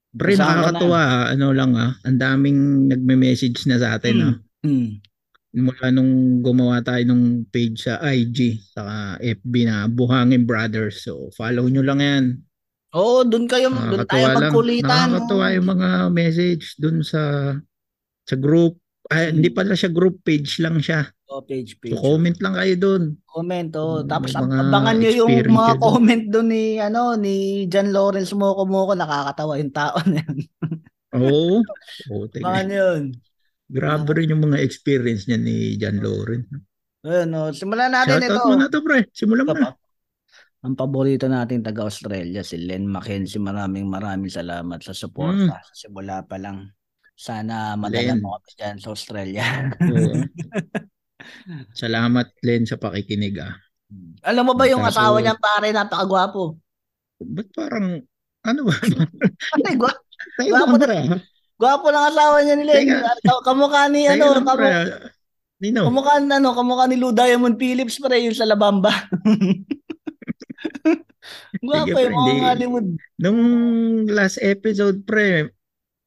Pre, 0.10 0.34
nakakatuwa 0.34 0.98
ha. 0.98 1.22
Ano 1.30 1.54
lang 1.54 1.78
ha. 1.78 1.94
Ang 2.02 2.18
daming 2.18 2.60
nagme-message 2.90 3.70
na 3.70 3.78
sa 3.78 3.94
atin 3.96 4.16
ha. 4.18 4.32
hmm, 4.66 5.06
Mula 5.50 5.90
nung 5.90 6.42
gumawa 6.42 6.82
tayo 6.82 7.02
nung 7.06 7.46
page 7.50 7.86
sa 7.86 7.98
IG 8.02 8.58
saka 8.70 9.18
FB 9.22 9.54
na 9.66 9.86
Buhangin 9.86 10.50
Brothers. 10.50 11.06
So, 11.06 11.30
follow 11.34 11.70
nyo 11.70 11.86
lang 11.86 12.02
yan. 12.02 12.26
Oo, 12.98 13.22
dun 13.22 13.46
kayo, 13.46 13.70
dun 13.70 14.02
tayo 14.02 14.02
Nakakatuwa 14.02 14.30
lang. 14.34 14.42
magkulitan. 14.50 14.90
Nakakatuwa 15.14 15.46
yung 15.54 15.68
mga 15.70 15.90
message 16.10 16.74
dun 16.82 17.06
sa 17.06 17.54
sa 18.26 18.34
group. 18.34 18.82
Ay, 19.10 19.34
Hmm. 19.34 19.42
hindi 19.42 19.50
pala 19.50 19.74
siya 19.74 19.90
group 19.90 20.22
page 20.22 20.62
lang 20.62 20.78
siya. 20.78 21.02
Oh, 21.30 21.42
page, 21.42 21.82
page. 21.82 21.98
So, 21.98 22.02
comment 22.02 22.38
lang 22.42 22.54
kayo 22.54 22.74
dun. 22.78 23.04
Comment, 23.26 23.70
oh. 23.78 24.02
May 24.02 24.10
Tapos 24.10 24.32
abangan 24.38 24.96
nyo 24.98 25.12
yung 25.14 25.30
mga 25.50 25.74
yun. 25.74 25.82
comment 25.82 26.24
doon 26.30 26.48
ni, 26.50 26.66
ano, 26.78 27.18
ni 27.18 27.36
John 27.66 27.90
Lawrence 27.90 28.34
Moko 28.38 28.70
Moko. 28.70 28.94
Nakakatawa 28.94 29.58
yung 29.58 29.74
tao 29.74 29.98
na 30.06 30.22
yun. 30.22 30.38
Oo. 31.18 31.62
Tingnan. 32.34 32.46
Abangan 32.46 32.66
nyo 32.70 32.78
yun. 32.78 33.04
Grabe 33.70 34.10
rin 34.18 34.34
yung 34.34 34.44
mga 34.46 34.62
experience 34.62 35.26
niya 35.26 35.38
ni 35.38 35.78
John 35.78 36.02
Lauren. 36.02 36.46
Ayun, 37.06 37.30
oh. 37.34 37.50
Simulan 37.50 37.94
natin 37.94 38.22
ito. 38.22 38.30
Shoutout 38.34 38.46
mo 38.46 38.56
na 38.58 38.70
to, 38.70 38.82
pre. 38.82 39.00
Simulan 39.14 39.46
mo 39.46 39.54
na. 39.54 39.74
Ang 40.60 40.76
paborito 40.76 41.26
nating 41.26 41.64
taga-Australia, 41.64 42.44
si 42.44 42.60
Len 42.60 42.84
Mackenzie. 42.84 43.40
Maraming 43.40 43.88
maraming 43.88 44.30
salamat 44.30 44.82
sa 44.84 44.92
suporta. 44.92 45.62
Sa 45.66 45.88
simula 45.88 46.26
pa 46.26 46.36
lang. 46.36 46.74
Sana 47.20 47.76
madala 47.76 48.16
Len. 48.16 48.24
mo 48.24 48.40
kami 48.40 48.52
dyan 48.56 48.76
sa 48.80 48.96
Australia. 48.96 49.44
Oo. 49.76 50.24
Salamat, 51.84 52.32
Len, 52.40 52.64
sa 52.64 52.80
pakikinig 52.80 53.36
ah. 53.44 53.60
Alam 54.24 54.48
mo 54.48 54.54
ba 54.56 54.64
yung 54.72 54.80
Tapos- 54.88 54.96
asawa 54.96 55.20
niyang 55.20 55.42
pare, 55.42 55.68
napakagwapo. 55.76 56.56
Ba't 57.20 57.50
parang, 57.52 58.00
ano 58.48 58.60
ba? 58.64 58.72
Ay, 59.68 59.76
gwa- 59.76 60.00
Tayo 60.40 60.52
ko 60.56 60.66
na- 60.66 60.80
pre. 60.80 60.96
ah. 61.12 61.20
gwapo 61.60 61.92
lang 61.92 62.08
asawa 62.08 62.40
niya 62.40 62.56
ni 62.56 62.64
Len. 62.64 62.88
Teka. 62.88 63.44
Kamukha 63.44 63.92
ni, 63.92 64.08
ano, 64.08 64.24
lang, 64.32 64.48
kamu, 64.48 64.56
pre. 64.56 64.70
ah. 64.72 64.86
Nino, 65.60 65.82
kamukha, 65.92 66.14
ano, 66.24 66.50
kamukha 66.56 66.88
ni 66.88 66.96
Lou 66.96 67.12
Diamond 67.12 67.60
Phillips, 67.60 68.00
pare, 68.00 68.24
yung 68.24 68.32
sa 68.32 68.48
Labamba. 68.48 68.96
Gwapo 71.60 71.98
yung 72.00 72.16
pre, 72.16 72.16
mga 72.16 72.48
Hollywood. 72.48 72.88
nung 73.20 73.42
last 74.08 74.40
episode, 74.40 75.04
pre, 75.04 75.52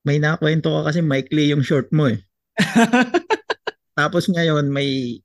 may 0.03 0.19
nakwento 0.19 0.71
ka 0.71 0.91
kasi 0.91 1.01
maikli 1.03 1.55
yung 1.55 1.63
short 1.63 1.91
mo 1.95 2.11
eh. 2.11 2.19
Tapos 3.99 4.27
ngayon, 4.27 4.73
may 4.73 5.21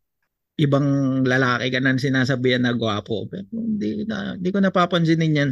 ibang 0.58 1.22
lalaki 1.24 1.70
ka 1.70 1.80
na 1.82 1.98
sinasabihan 1.98 2.66
na 2.66 2.74
gwapo. 2.74 3.30
Pero 3.30 3.46
hindi, 3.54 4.06
na, 4.06 4.36
hindi 4.36 4.50
ko 4.50 4.60
napapansinin 4.62 5.40
yan. 5.40 5.52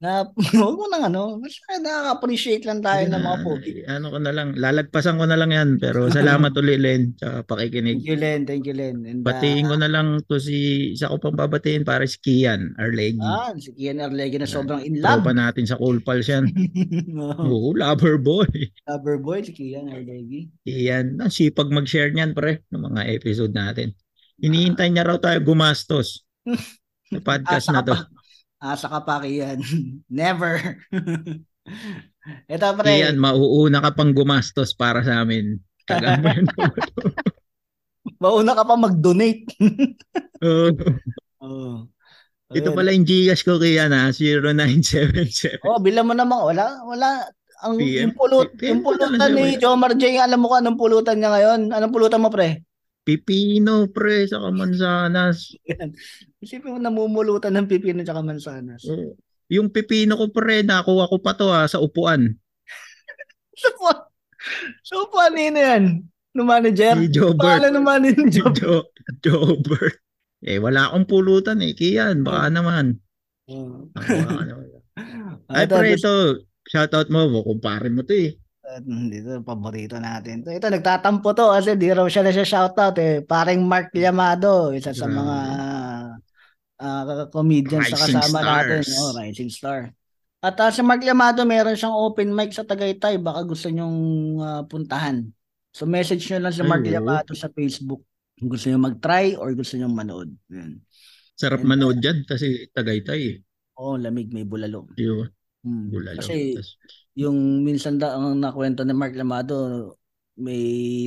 Na, 0.00 0.24
huwag 0.56 0.76
mo 0.80 0.88
nang 0.88 1.12
ano, 1.12 1.36
basta 1.36 1.76
nakaka-appreciate 1.76 2.64
lang 2.64 2.80
tayo 2.80 3.04
ng 3.04 3.20
mga 3.20 3.38
pogi. 3.44 3.72
Ano 3.84 4.08
ko 4.08 4.16
na 4.16 4.32
lang, 4.32 4.56
lalagpasan 4.56 5.20
ko 5.20 5.28
na 5.28 5.36
lang 5.36 5.52
yan. 5.52 5.70
Pero 5.76 6.08
salamat 6.16 6.56
ulit, 6.56 6.80
Len, 6.80 7.12
sa 7.20 7.44
pakikinig. 7.44 8.00
Thank 8.00 8.08
you, 8.08 8.16
Len. 8.16 8.40
Thank 8.48 8.64
you, 8.64 8.72
Len. 8.72 8.96
And, 9.04 9.20
uh, 9.20 9.28
Batiin 9.28 9.68
ko 9.68 9.76
na 9.76 9.92
lang 9.92 10.24
to 10.24 10.40
si, 10.40 10.90
isa 10.96 11.12
ko 11.12 11.20
pang 11.20 11.36
babatiin 11.36 11.84
para 11.84 12.08
si 12.08 12.16
Kian 12.16 12.72
Arlegi. 12.80 13.20
Ah, 13.20 13.52
si 13.60 13.76
Kian 13.76 14.00
Arlegi 14.00 14.40
na 14.40 14.48
sobrang 14.48 14.80
in 14.80 15.04
love. 15.04 15.20
Tropa 15.20 15.36
natin 15.36 15.68
sa 15.68 15.76
Cool 15.76 16.00
Pals 16.00 16.32
yan. 16.32 16.48
Oo, 17.20 17.44
Oo, 17.44 17.76
lover 17.76 18.16
boy. 18.16 18.48
Lover 18.88 19.20
boy, 19.20 19.44
si 19.44 19.52
Kian 19.52 19.92
Arlegi. 19.92 20.48
Iyan, 20.64 21.20
ang 21.20 21.28
sipag 21.28 21.68
mag-share 21.68 22.16
niyan 22.16 22.32
pre 22.32 22.64
ng 22.72 22.88
mga 22.88 23.04
episode 23.20 23.52
natin. 23.52 23.92
Hinihintay 24.40 24.88
niya 24.88 25.04
raw 25.04 25.20
tayo 25.20 25.44
gumastos. 25.44 26.24
Sa 27.12 27.20
podcast 27.20 27.68
na 27.68 27.84
to. 27.84 27.92
Asa 28.60 28.92
ka 28.92 29.00
pa, 29.00 29.24
Kian. 29.24 29.64
Never. 30.12 30.76
Ito, 32.52 32.66
pre. 32.76 32.92
Iyan, 32.92 33.16
mauuna 33.16 33.80
ka 33.80 33.96
pang 33.96 34.12
gumastos 34.12 34.76
para 34.76 35.00
sa 35.00 35.24
amin. 35.24 35.56
Mauna 38.20 38.52
ka 38.52 38.64
pa 38.68 38.76
mag-donate. 38.76 39.48
Oo. 40.44 40.70
Oo. 41.40 41.88
Ito 42.50 42.74
pala 42.76 42.92
yung 42.92 43.08
Gcash 43.08 43.46
ko 43.46 43.56
kaya 43.56 43.88
na 43.88 44.12
0977. 44.12 45.64
Oh, 45.64 45.80
bilang 45.80 46.10
mo 46.10 46.14
naman. 46.14 46.44
Wala, 46.44 46.84
wala. 46.84 47.24
Ang 47.64 47.80
PM. 47.80 48.12
yung 48.12 48.56
PM 48.56 48.80
ko 48.84 48.92
pulutan 48.92 49.30
ni. 49.36 49.56
Jomar 49.56 49.96
J, 49.96 50.20
alam 50.20 50.40
mo 50.40 50.52
kung 50.52 50.60
anong 50.60 50.80
pulutan 50.80 51.16
niya 51.16 51.30
ngayon? 51.32 51.60
Anong 51.72 51.94
pulutan 51.94 52.20
mo, 52.20 52.28
pre? 52.28 52.60
Pipino 53.10 53.90
pre 53.90 54.30
sa 54.30 54.38
Kamansanas. 54.38 55.50
Isipin 56.44 56.78
mo 56.78 56.78
namumulutan 56.78 57.58
ng 57.58 57.66
pipino 57.66 58.06
tsaka 58.06 58.22
mansanas. 58.22 58.86
Oo. 58.86 59.18
Yung 59.50 59.74
pipino 59.74 60.14
ko 60.14 60.30
pre, 60.30 60.62
nakuha 60.62 61.10
ko 61.10 61.18
pa 61.18 61.34
to 61.34 61.50
ha, 61.50 61.66
sa 61.66 61.82
upuan. 61.82 62.38
So, 63.58 63.74
pa- 63.82 64.06
so 64.86 65.10
paano 65.10 65.42
yun 65.42 65.58
yan? 65.58 65.84
No 66.38 66.46
manager? 66.46 66.94
Ni 66.94 67.10
Jobert. 67.10 67.42
Paano 67.42 67.74
naman 67.74 68.06
yun, 68.06 68.30
Job? 68.30 68.54
Jo, 68.54 68.86
Jobert. 69.18 69.98
Eh, 70.46 70.62
wala 70.62 70.86
akong 70.86 71.10
pulutan 71.10 71.58
eh. 71.66 71.74
Kian, 71.74 72.22
baka. 72.22 72.46
Oh. 72.46 72.54
Naman. 72.54 72.86
Ah, 74.94 75.34
Ay, 75.58 75.66
pre, 75.66 75.98
ito. 75.98 76.46
Shoutout 76.70 77.10
mo. 77.10 77.26
Kumpare 77.42 77.90
mo 77.90 78.06
to 78.06 78.14
eh. 78.14 78.38
Dito, 78.78 79.42
paborito 79.42 79.98
natin. 79.98 80.46
Ito, 80.46 80.54
ito, 80.54 80.66
nagtatampo 80.70 81.34
to 81.34 81.50
kasi 81.50 81.74
di 81.74 81.90
raw 81.90 82.06
siya 82.06 82.22
na 82.22 82.30
siya 82.30 82.46
shoutout 82.46 82.94
eh. 83.02 83.18
Parang 83.26 83.58
Mark 83.66 83.90
Llamado, 83.90 84.70
isa 84.70 84.94
sa 84.94 85.10
mga 85.10 85.36
ah, 86.78 87.26
comedians 87.34 87.90
sa 87.90 87.98
kasama 87.98 88.38
natin. 88.38 88.86
stars. 88.86 88.88
Oh, 89.02 89.12
rising 89.18 89.50
star. 89.50 89.90
At 90.40 90.56
ah, 90.62 90.70
si 90.70 90.80
Mark 90.86 91.02
Llamado, 91.02 91.42
meron 91.42 91.74
siyang 91.74 91.98
open 91.98 92.30
mic 92.30 92.54
sa 92.54 92.62
Tagaytay. 92.62 93.18
Baka 93.18 93.42
gusto 93.42 93.66
nyong 93.66 93.98
ah, 94.38 94.62
puntahan. 94.64 95.26
So 95.74 95.86
message 95.86 96.26
nyo 96.30 96.46
lang 96.46 96.54
si 96.54 96.62
Ay, 96.62 96.70
Mark 96.70 96.84
oo. 96.86 96.90
Llamado 96.94 97.32
sa 97.34 97.50
Facebook 97.50 98.06
kung 98.38 98.48
gusto 98.48 98.70
nyo 98.70 98.78
mag-try 98.80 99.34
or 99.34 99.52
gusto 99.52 99.76
nyo 99.76 99.90
manood. 99.90 100.30
Yan. 100.48 100.80
Sarap 101.36 101.60
And, 101.64 101.68
manood 101.74 101.98
dyan 102.00 102.24
kasi 102.24 102.68
Tagaytay. 102.72 103.40
Oo, 103.80 103.96
lamig, 103.96 104.28
may 104.32 104.44
bulalo. 104.44 104.88
Di 104.92 105.08
ba? 105.08 105.24
Hmm. 105.64 105.88
Bulalo. 105.92 106.20
Kasi 106.20 106.56
Tas- 106.56 106.76
yung 107.14 107.60
minsan 107.60 107.96
da, 107.96 108.14
ang 108.14 108.36
nakwento 108.36 108.82
ni 108.82 108.92
Mark 108.92 109.14
Lamado, 109.14 109.88
may 110.36 111.06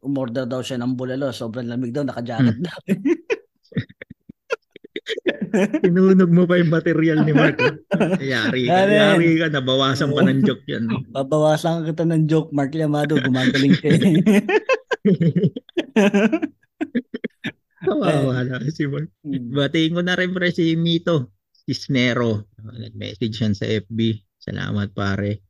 umorder 0.00 0.44
daw 0.44 0.60
siya 0.60 0.76
ng 0.76 0.94
bulalo. 0.94 1.30
Sobrang 1.30 1.64
lamig 1.64 1.90
daw, 1.90 2.02
naka-jacket 2.02 2.54
Hmm. 2.54 2.64
daw. 2.64 2.78
Tinunog 5.82 6.30
mo 6.30 6.46
pa 6.46 6.56
yung 6.56 6.70
material 6.70 7.20
ni 7.20 7.34
Mark. 7.34 7.58
eh. 7.58 7.74
Yari 8.22 8.64
ka. 8.64 8.86
Yari 8.86 9.28
ka. 9.36 9.46
Nabawasan 9.50 10.08
pa 10.08 10.22
ng 10.22 10.40
joke 10.46 10.62
yan. 10.64 10.86
Babawasan 11.10 11.84
kita 11.84 12.06
ng 12.06 12.24
joke, 12.24 12.48
Mark 12.50 12.70
Lamado, 12.72 13.18
gumagaling 13.18 13.74
ka. 13.74 13.90
eh. 13.90 14.22
Kawawa 17.80 18.44
na 18.44 18.60
si 18.68 18.84
Mark. 18.86 19.08
Hmm. 19.24 19.50
Batiin 19.50 19.92
ko 19.92 20.00
na 20.04 20.14
rin 20.14 20.30
pre 20.30 20.52
si 20.52 20.76
Mito 20.76 21.32
Cisnero. 21.50 22.46
Nag-message 22.60 23.34
yan 23.34 23.52
sa 23.52 23.66
FB. 23.66 23.98
Salamat 24.40 24.88
pare. 24.96 25.44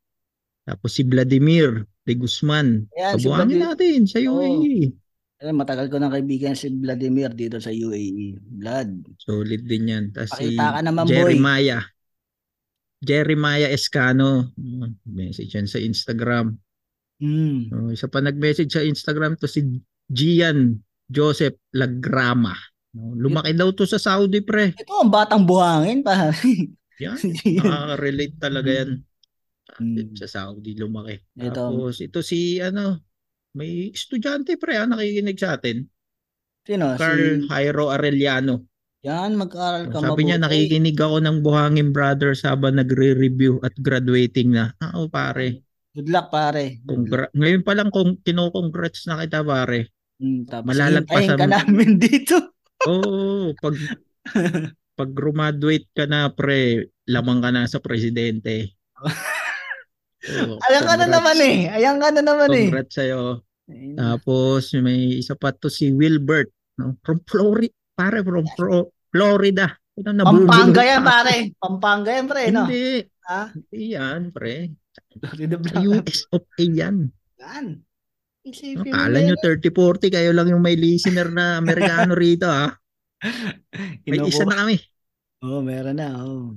Tapos 0.66 0.90
si 0.92 1.06
Vladimir 1.06 1.86
de 2.04 2.14
Guzman. 2.18 2.90
Ayan, 2.98 3.14
si 3.16 3.26
Vladimir. 3.30 3.62
natin 3.62 4.00
sa 4.10 4.18
UAE. 4.18 4.90
Eh, 5.40 5.56
matagal 5.56 5.88
ko 5.88 5.96
ng 5.96 6.12
kaibigan 6.12 6.52
si 6.52 6.68
Vladimir 6.68 7.32
dito 7.32 7.56
sa 7.62 7.72
UAE. 7.72 8.36
Vlad. 8.60 8.92
Solid 9.24 9.62
din 9.64 9.88
yan. 9.88 10.04
Tapos 10.12 10.36
si 10.36 10.52
Pakita 10.52 10.66
ka 10.76 10.80
naman, 10.84 11.04
boy. 11.08 11.14
Jeremiah. 11.16 11.84
Jeremiah 13.00 13.70
Escano. 13.72 14.52
Message 15.08 15.56
yan 15.56 15.64
sa 15.64 15.80
Instagram. 15.80 16.60
Hmm. 17.20 17.72
Oh, 17.72 17.88
isa 17.88 18.08
pa 18.08 18.20
nag-message 18.20 18.72
sa 18.72 18.84
Instagram 18.84 19.40
to 19.40 19.48
si 19.48 19.64
Gian 20.12 20.80
Joseph 21.08 21.56
Lagrama. 21.72 22.56
Oh, 22.90 23.14
lumaki 23.14 23.54
daw 23.54 23.70
to 23.72 23.86
sa 23.86 24.02
Saudi 24.02 24.42
pre. 24.42 24.74
Ito 24.74 24.92
ang 25.04 25.12
batang 25.12 25.46
buhangin, 25.46 26.02
pare. 26.04 26.36
Yan. 27.08 27.20
Nakaka-relate 27.64 28.36
talaga 28.36 28.70
yan. 28.70 28.90
Hmm. 29.70 30.12
Sa 30.18 30.26
Saudi 30.26 30.74
lumaki. 30.76 31.16
Ito. 31.38 31.54
Tapos 31.54 32.02
ito 32.02 32.20
si 32.20 32.58
ano, 32.58 33.00
may 33.54 33.90
estudyante 33.90 34.58
pre 34.58 34.76
ah, 34.78 34.86
nakikinig 34.86 35.38
sa 35.38 35.56
atin. 35.56 35.86
Sino? 36.66 36.94
Carl 36.98 37.42
Si... 37.42 37.48
Jairo 37.48 37.88
Arellano. 37.88 38.66
Yan, 39.00 39.32
mag-aral 39.32 39.88
ka 39.88 40.04
Sabi 40.04 40.28
niya 40.28 40.36
mabuti. 40.36 40.68
nakikinig 40.68 40.98
ako 41.00 41.16
ng 41.24 41.36
Buhangin 41.40 41.88
Brothers 41.88 42.44
habang 42.44 42.76
nagre-review 42.76 43.56
at 43.64 43.72
graduating 43.80 44.52
na. 44.52 44.76
Ah, 44.76 44.92
oh, 45.00 45.08
pare. 45.08 45.64
Good 45.96 46.12
luck, 46.12 46.28
pare. 46.28 46.84
Congra- 46.84 47.32
Ngayon 47.32 47.62
pa 47.64 47.72
lang 47.72 47.88
kung 47.88 48.20
kino-congrats 48.20 49.08
na 49.08 49.24
kita 49.24 49.40
pare. 49.40 49.88
Hmm, 50.20 50.44
tapos 50.44 50.68
Malalagpasan 50.76 51.38
ka 51.40 51.48
namin 51.48 51.96
dito. 52.04 52.36
Oo, 52.84 53.56
pag 53.56 53.74
pag 55.00 55.10
graduate 55.10 55.88
ka 55.90 56.04
na 56.04 56.28
pre, 56.28 56.84
lamang 57.08 57.40
ka 57.40 57.48
na 57.48 57.64
sa 57.64 57.80
presidente. 57.80 58.76
Oo, 59.00 60.60
Ayan 60.68 60.84
ka 60.84 60.94
na 61.00 61.08
naman 61.08 61.36
eh. 61.40 61.72
Ayan 61.72 61.96
ka 61.96 62.12
na 62.12 62.20
naman 62.20 62.52
eh. 62.52 62.68
Congrats 62.68 62.92
sa'yo. 62.92 63.40
Tapos 63.96 64.74
may 64.76 65.16
isa 65.16 65.32
pa 65.32 65.50
to 65.50 65.72
si 65.72 65.88
Wilbert, 65.88 66.52
no? 66.76 67.00
From 67.00 67.24
Florida, 67.24 67.72
pare 67.96 68.20
from 68.20 68.44
Fro- 68.52 68.92
Florida. 69.08 69.72
Ito, 69.96 70.10
nabubulol 70.12 70.44
Pampanga 70.46 70.82
yan, 70.82 71.00
pa. 71.00 71.10
pare. 71.10 71.36
Pampanga 71.56 72.10
yan, 72.12 72.26
pre. 72.26 72.42
No? 72.50 72.64
Hindi. 72.66 72.84
Ha? 73.24 73.42
Hindi 73.48 73.82
yan, 73.94 74.20
pre. 74.30 74.54
US 75.80 76.28
of 76.28 76.44
A 76.50 76.64
yan. 76.64 77.08
Yan. 77.40 77.66
No, 77.78 77.88
Isipin 78.40 78.88
mo 78.88 78.90
Kala 78.90 79.16
yan. 79.20 79.26
nyo 79.30 79.36
30-40, 79.38 80.08
kayo 80.10 80.30
lang 80.32 80.48
yung 80.48 80.64
may 80.64 80.74
listener 80.74 81.28
na 81.28 81.56
Amerikano 81.62 82.12
rito, 82.12 82.48
ha? 82.48 82.72
May 84.02 84.18
isa 84.24 84.42
na 84.42 84.64
kami. 84.64 84.80
Oo, 85.40 85.60
oh, 85.60 85.62
meron 85.64 85.96
na. 85.96 86.08
Oh. 86.20 86.52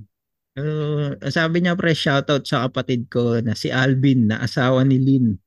Uh, 0.53 1.15
sabi 1.31 1.63
niya, 1.63 1.73
pre, 1.73 1.95
shoutout 1.95 2.43
sa 2.45 2.67
kapatid 2.67 3.07
ko 3.07 3.39
na 3.39 3.55
si 3.55 3.71
Alvin, 3.71 4.27
na 4.29 4.43
asawa 4.43 4.83
ni 4.83 4.99
Lynn, 4.99 5.39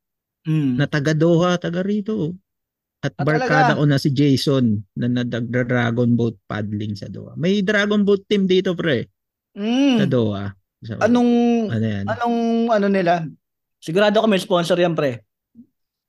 Mm. 0.47 0.79
na 0.79 0.87
taga 0.87 1.11
Doha, 1.13 1.59
taga 1.59 1.83
rito. 1.83 2.33
At 3.03 3.13
Ah, 3.19 3.27
barkada 3.27 3.75
talaga? 3.75 3.79
ko 3.79 3.83
na 3.85 3.99
si 3.99 4.11
Jason 4.11 4.79
na 4.97 5.07
nag-dragon 5.07 6.17
boat 6.17 6.39
paddling 6.47 6.97
sa 6.97 7.07
Doha. 7.07 7.37
May 7.37 7.61
dragon 7.61 8.03
boat 8.03 8.25
team 8.27 8.49
dito, 8.49 8.73
pre, 8.73 9.07
sa 9.53 10.07
Mm. 10.07 10.11
Doha. 10.11 10.55
So, 10.81 10.97
Anong, 11.03 11.31
ano 11.71 11.87
yan? 11.87 12.05
anong, 12.09 12.39
ano 12.73 12.87
nila? 12.89 13.27
Sigurado 13.79 14.17
ako 14.19 14.27
may 14.27 14.41
sponsor 14.41 14.79
yan, 14.79 14.97
pre. 14.97 15.23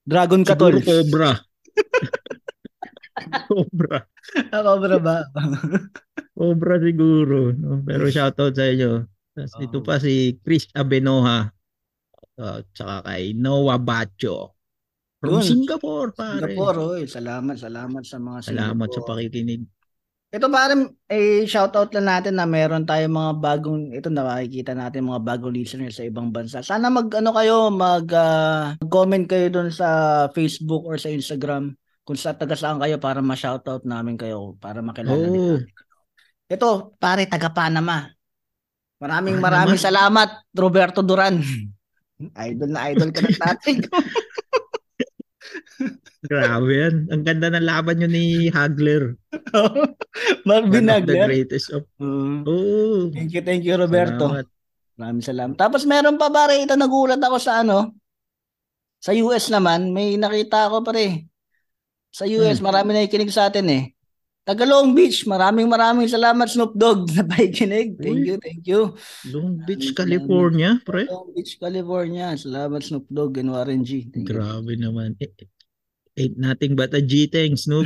Dragon 0.07 0.41
Katol. 0.41 0.79
Cobra. 0.79 1.35
Cobra. 3.51 3.99
Cobra 4.51 4.97
ba? 4.99 5.17
Cobra 6.35 6.75
siguro. 6.81 7.55
No? 7.55 7.81
Pero 7.83 8.11
shoutout 8.11 8.53
sa 8.53 8.67
inyo. 8.67 9.07
Tapos 9.37 9.53
Oo. 9.57 9.63
ito 9.63 9.77
pa 9.85 10.01
si 10.01 10.37
Chris 10.41 10.65
Abenoha. 10.73 11.53
Uh, 12.37 12.61
tsaka 12.73 13.05
kay 13.09 13.33
Noah 13.33 13.81
Bacho. 13.81 14.53
From 15.17 15.41
Yun. 15.41 15.45
Singapore, 15.45 16.13
pare. 16.13 16.53
Singapore, 16.53 16.77
oy. 16.77 17.01
Salamat, 17.09 17.57
salamat 17.57 18.03
sa 18.05 18.21
mga 18.21 18.39
Salamat 18.45 18.87
sa 18.93 19.01
Singapore. 19.01 19.09
pakikinig. 19.17 19.61
Ito 20.27 20.51
parang 20.51 20.91
eh 21.07 21.47
shoutout 21.47 21.95
lang 21.95 22.11
natin 22.11 22.35
na 22.35 22.43
meron 22.43 22.83
tayong 22.83 23.15
mga 23.15 23.33
bagong 23.39 23.95
ito 23.95 24.11
na 24.11 24.27
makikita 24.27 24.75
natin 24.75 25.07
mga 25.07 25.23
bagong 25.23 25.55
listeners 25.55 25.95
sa 25.95 26.03
ibang 26.03 26.35
bansa. 26.35 26.59
Sana 26.59 26.91
mag 26.91 27.07
ano 27.15 27.31
kayo 27.31 27.71
mag 27.71 28.05
ah, 28.11 28.75
comment 28.91 29.23
kayo 29.23 29.47
doon 29.47 29.71
sa 29.71 29.87
Facebook 30.35 30.83
or 30.83 30.99
sa 30.99 31.07
Instagram 31.07 31.79
kung 32.07 32.15
sa 32.15 32.31
taga 32.31 32.55
saan 32.55 32.79
kayo 32.79 32.95
para 33.03 33.19
ma-shoutout 33.19 33.83
namin 33.83 34.15
kayo 34.15 34.55
para 34.63 34.79
makilala 34.79 35.11
Oo. 35.19 35.59
natin. 35.59 35.67
Ito, 36.47 36.95
pare 36.95 37.27
taga 37.27 37.51
Panama. 37.51 38.07
Maraming 39.03 39.43
Panama? 39.43 39.67
maraming 39.67 39.77
salamat 39.77 40.47
Roberto 40.55 41.03
Duran. 41.03 41.43
idol 42.47 42.71
na 42.71 42.87
idol 42.87 43.11
ka 43.11 43.27
tatay 43.27 43.75
ko. 43.83 43.99
Grabe 46.23 46.71
yan. 46.73 46.95
Ang 47.13 47.21
ganda 47.21 47.51
ng 47.51 47.61
laban 47.61 47.99
nyo 48.01 48.09
ni 48.09 48.49
Hagler. 48.49 49.13
Marvin 50.47 50.89
One 50.89 50.95
of 50.97 51.05
the 51.05 51.15
greatest 51.27 51.69
of... 51.69 51.85
Oo. 52.01 52.41
Oo. 52.47 53.13
Thank 53.13 53.37
you, 53.37 53.43
thank 53.45 53.61
you 53.61 53.75
Roberto. 53.77 54.31
Salamat. 54.31 54.47
Maraming 54.97 55.25
salamat. 55.27 55.55
Tapos 55.59 55.85
meron 55.85 56.17
pa 56.17 56.33
pare, 56.33 56.57
ito 56.57 56.73
nagulat 56.73 57.21
ako 57.21 57.37
sa 57.37 57.61
ano, 57.61 57.93
sa 58.97 59.13
US 59.13 59.53
naman, 59.53 59.93
may 59.93 60.17
nakita 60.17 60.71
ako 60.71 60.81
pare. 60.81 61.29
Sa 62.17 62.25
US, 62.25 62.57
marami 62.65 62.97
na 62.97 63.05
ikinig 63.05 63.29
sa 63.29 63.45
atin 63.45 63.69
eh. 63.69 63.93
Taga 64.41 64.65
Long 64.65 64.95
Beach, 64.97 65.21
maraming 65.29 65.69
maraming 65.69 66.09
salamat 66.09 66.49
Snoop 66.49 66.73
Dogg 66.73 67.05
na 67.13 67.21
pakikinig. 67.21 67.93
Thank 68.01 68.25
Uy. 68.25 68.27
you, 68.33 68.35
thank 68.41 68.63
you. 68.65 68.97
Long 69.29 69.61
Beach. 69.61 69.93
California, 69.93 70.81
pre. 70.81 71.05
Long 71.05 71.29
Beach, 71.37 71.61
California. 71.61 72.33
Salamat 72.33 72.81
Snoop 72.81 73.05
Dogg 73.05 73.37
and 73.37 73.53
Warren 73.53 73.85
G. 73.85 74.09
Thank 74.09 74.25
you. 74.25 74.33
Grabe 74.33 74.73
naman. 74.73 75.13
Eh, 75.21 75.29
eh, 75.29 75.45
Ain't 76.17 76.41
nothing 76.41 76.73
but 76.73 76.89
a 76.97 77.01
G-Tanks, 77.05 77.67
no? 77.69 77.85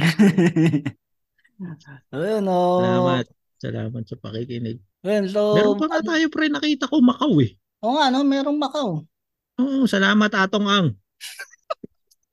Ayun, 2.15 2.47
oh. 2.47 2.79
Salamat. 2.79 3.25
Salamat 3.59 4.03
sa 4.07 4.15
pakikinig. 4.15 4.79
Ayun, 5.03 5.27
so, 5.27 5.59
Meron 5.59 5.75
pa 5.75 5.91
nga 5.91 6.15
tayo, 6.15 6.31
pre, 6.31 6.47
nakita 6.47 6.87
ko 6.87 7.03
Macau 7.03 7.43
eh. 7.43 7.59
Oo 7.83 7.99
nga, 7.99 8.07
no, 8.07 8.23
merong 8.23 8.55
Macau. 8.55 9.03
Oo, 9.59 9.83
salamat 9.83 10.31
Atong 10.31 10.71
Ang. 10.71 10.87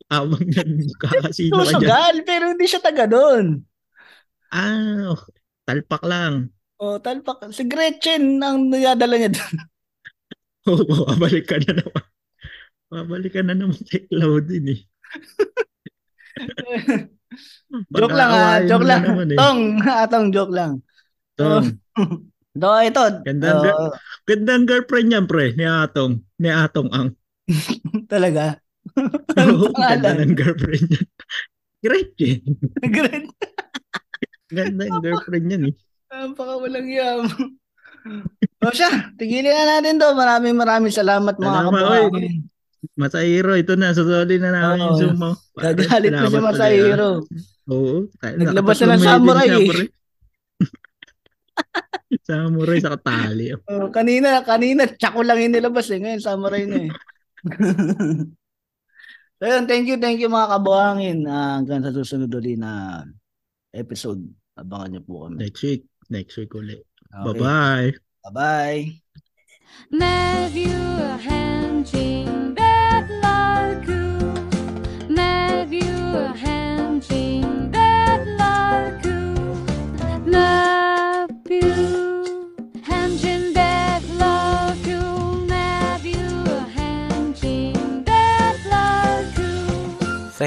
Abang 0.08 0.40
nagkakasino 0.48 1.52
ka 1.52 1.64
dyan. 1.64 1.68
Susugal, 1.68 2.16
pero 2.24 2.44
hindi 2.52 2.64
siya 2.64 2.80
taga 2.80 3.04
doon. 3.04 3.60
Ah, 4.48 5.12
okay. 5.12 5.36
talpak 5.68 6.00
lang. 6.08 6.48
Oh, 6.80 6.96
talpak. 6.96 7.52
Si 7.52 7.68
Gretchen 7.68 8.40
ang 8.40 8.72
niyadala 8.72 9.20
niya 9.20 9.36
doon. 9.36 9.56
Oo, 10.72 11.04
babalik 11.12 11.44
ka 11.48 11.60
na 11.60 11.72
naman. 11.76 12.04
Babalik 12.88 13.32
ka 13.36 13.42
na 13.44 13.52
naman 13.52 13.80
kay 13.84 14.08
Claudine 14.08 14.68
eh. 14.72 14.80
joke 17.98 18.16
lang 18.16 18.30
ha, 18.32 18.64
Pag-aawayin 18.64 18.68
joke 18.68 18.86
lang. 18.88 19.02
naman 19.04 19.28
eh. 19.28 19.38
Tong, 19.38 19.60
atong 19.84 20.26
joke 20.32 20.54
lang. 20.56 20.72
Tong, 21.36 21.76
Do, 22.58 22.74
ito. 22.82 23.04
Gandang 23.22 23.60
oh, 23.70 23.94
gandang 24.26 24.66
girlfriend 24.66 25.08
niyan, 25.14 25.24
pre, 25.30 25.54
ni 25.54 25.62
Atong. 25.62 26.26
Ni 26.42 26.50
Atong 26.50 26.90
Ang. 26.90 27.14
talaga. 28.12 28.58
Oo, 29.38 29.70
pangalan? 29.74 30.00
ganda 30.00 30.10
ng 30.24 30.34
girlfriend 30.36 30.86
niya. 30.88 31.02
Gretchen. 31.78 32.40
Gret. 32.82 33.26
Ganda 34.48 34.82
yung 34.88 35.02
girlfriend 35.04 35.44
niyan 35.46 35.62
eh. 35.70 35.74
Napaka 36.08 36.54
walang 36.56 36.88
yam. 36.88 37.22
o 38.64 38.72
siya, 38.72 39.12
tigilin 39.20 39.52
na 39.52 39.78
natin 39.78 40.00
to. 40.00 40.08
Maraming 40.16 40.56
maraming 40.56 40.94
salamat 40.94 41.36
mga 41.36 41.60
kabuhangin. 41.68 42.48
Masahiro, 42.94 43.58
ito 43.58 43.74
na. 43.74 43.92
Susuli 43.92 44.38
na 44.38 44.54
namin 44.54 44.86
yung 44.86 44.94
Oo. 44.94 45.00
Zoom 45.00 45.16
mo. 45.18 45.30
Gagalit 45.62 46.14
na 46.14 46.26
salamat 46.26 46.30
si 46.30 46.34
ulit, 46.34 46.38
ah. 46.38 46.46
Masahiro. 46.48 47.10
Oo. 47.68 47.94
Naglabas 48.22 48.78
na 48.80 48.96
ng 48.96 49.02
samurai 49.04 49.48
eh. 49.50 49.66
siya, 49.66 49.86
samurai 52.28 52.78
sa 52.80 52.94
katali. 52.96 53.52
Oh, 53.68 53.92
kanina, 53.92 54.40
kanina, 54.46 54.88
tsako 54.88 55.26
lang 55.26 55.42
yung 55.42 55.54
nilabas 55.54 55.90
eh. 55.92 56.00
Ngayon, 56.00 56.22
samurai 56.22 56.64
na 56.64 56.88
eh. 56.88 56.90
so 59.38 59.44
yun, 59.46 59.64
thank 59.70 59.86
you, 59.86 59.96
thank 59.96 60.18
you 60.18 60.28
mga 60.28 60.50
kabuhangin. 60.58 61.18
Ah, 61.30 61.58
hanggang 61.58 61.82
sa 61.86 61.94
susunod 61.94 62.30
ulit 62.34 62.58
na 62.58 63.02
episode. 63.72 64.20
Abangan 64.58 64.98
niyo 64.98 65.02
po 65.06 65.26
kami. 65.26 65.38
Next 65.38 65.62
week. 65.62 65.86
Next 66.10 66.34
week 66.34 66.52
ulit. 66.54 66.82
Okay. 67.14 67.24
Bye-bye. 67.24 67.88
Bye-bye. 68.28 68.80
Med 69.90 70.50
henching 71.22 72.54
bedlarku 72.56 74.02
Med 75.08 75.70
henching 76.34 76.42
bedlarku 76.42 77.37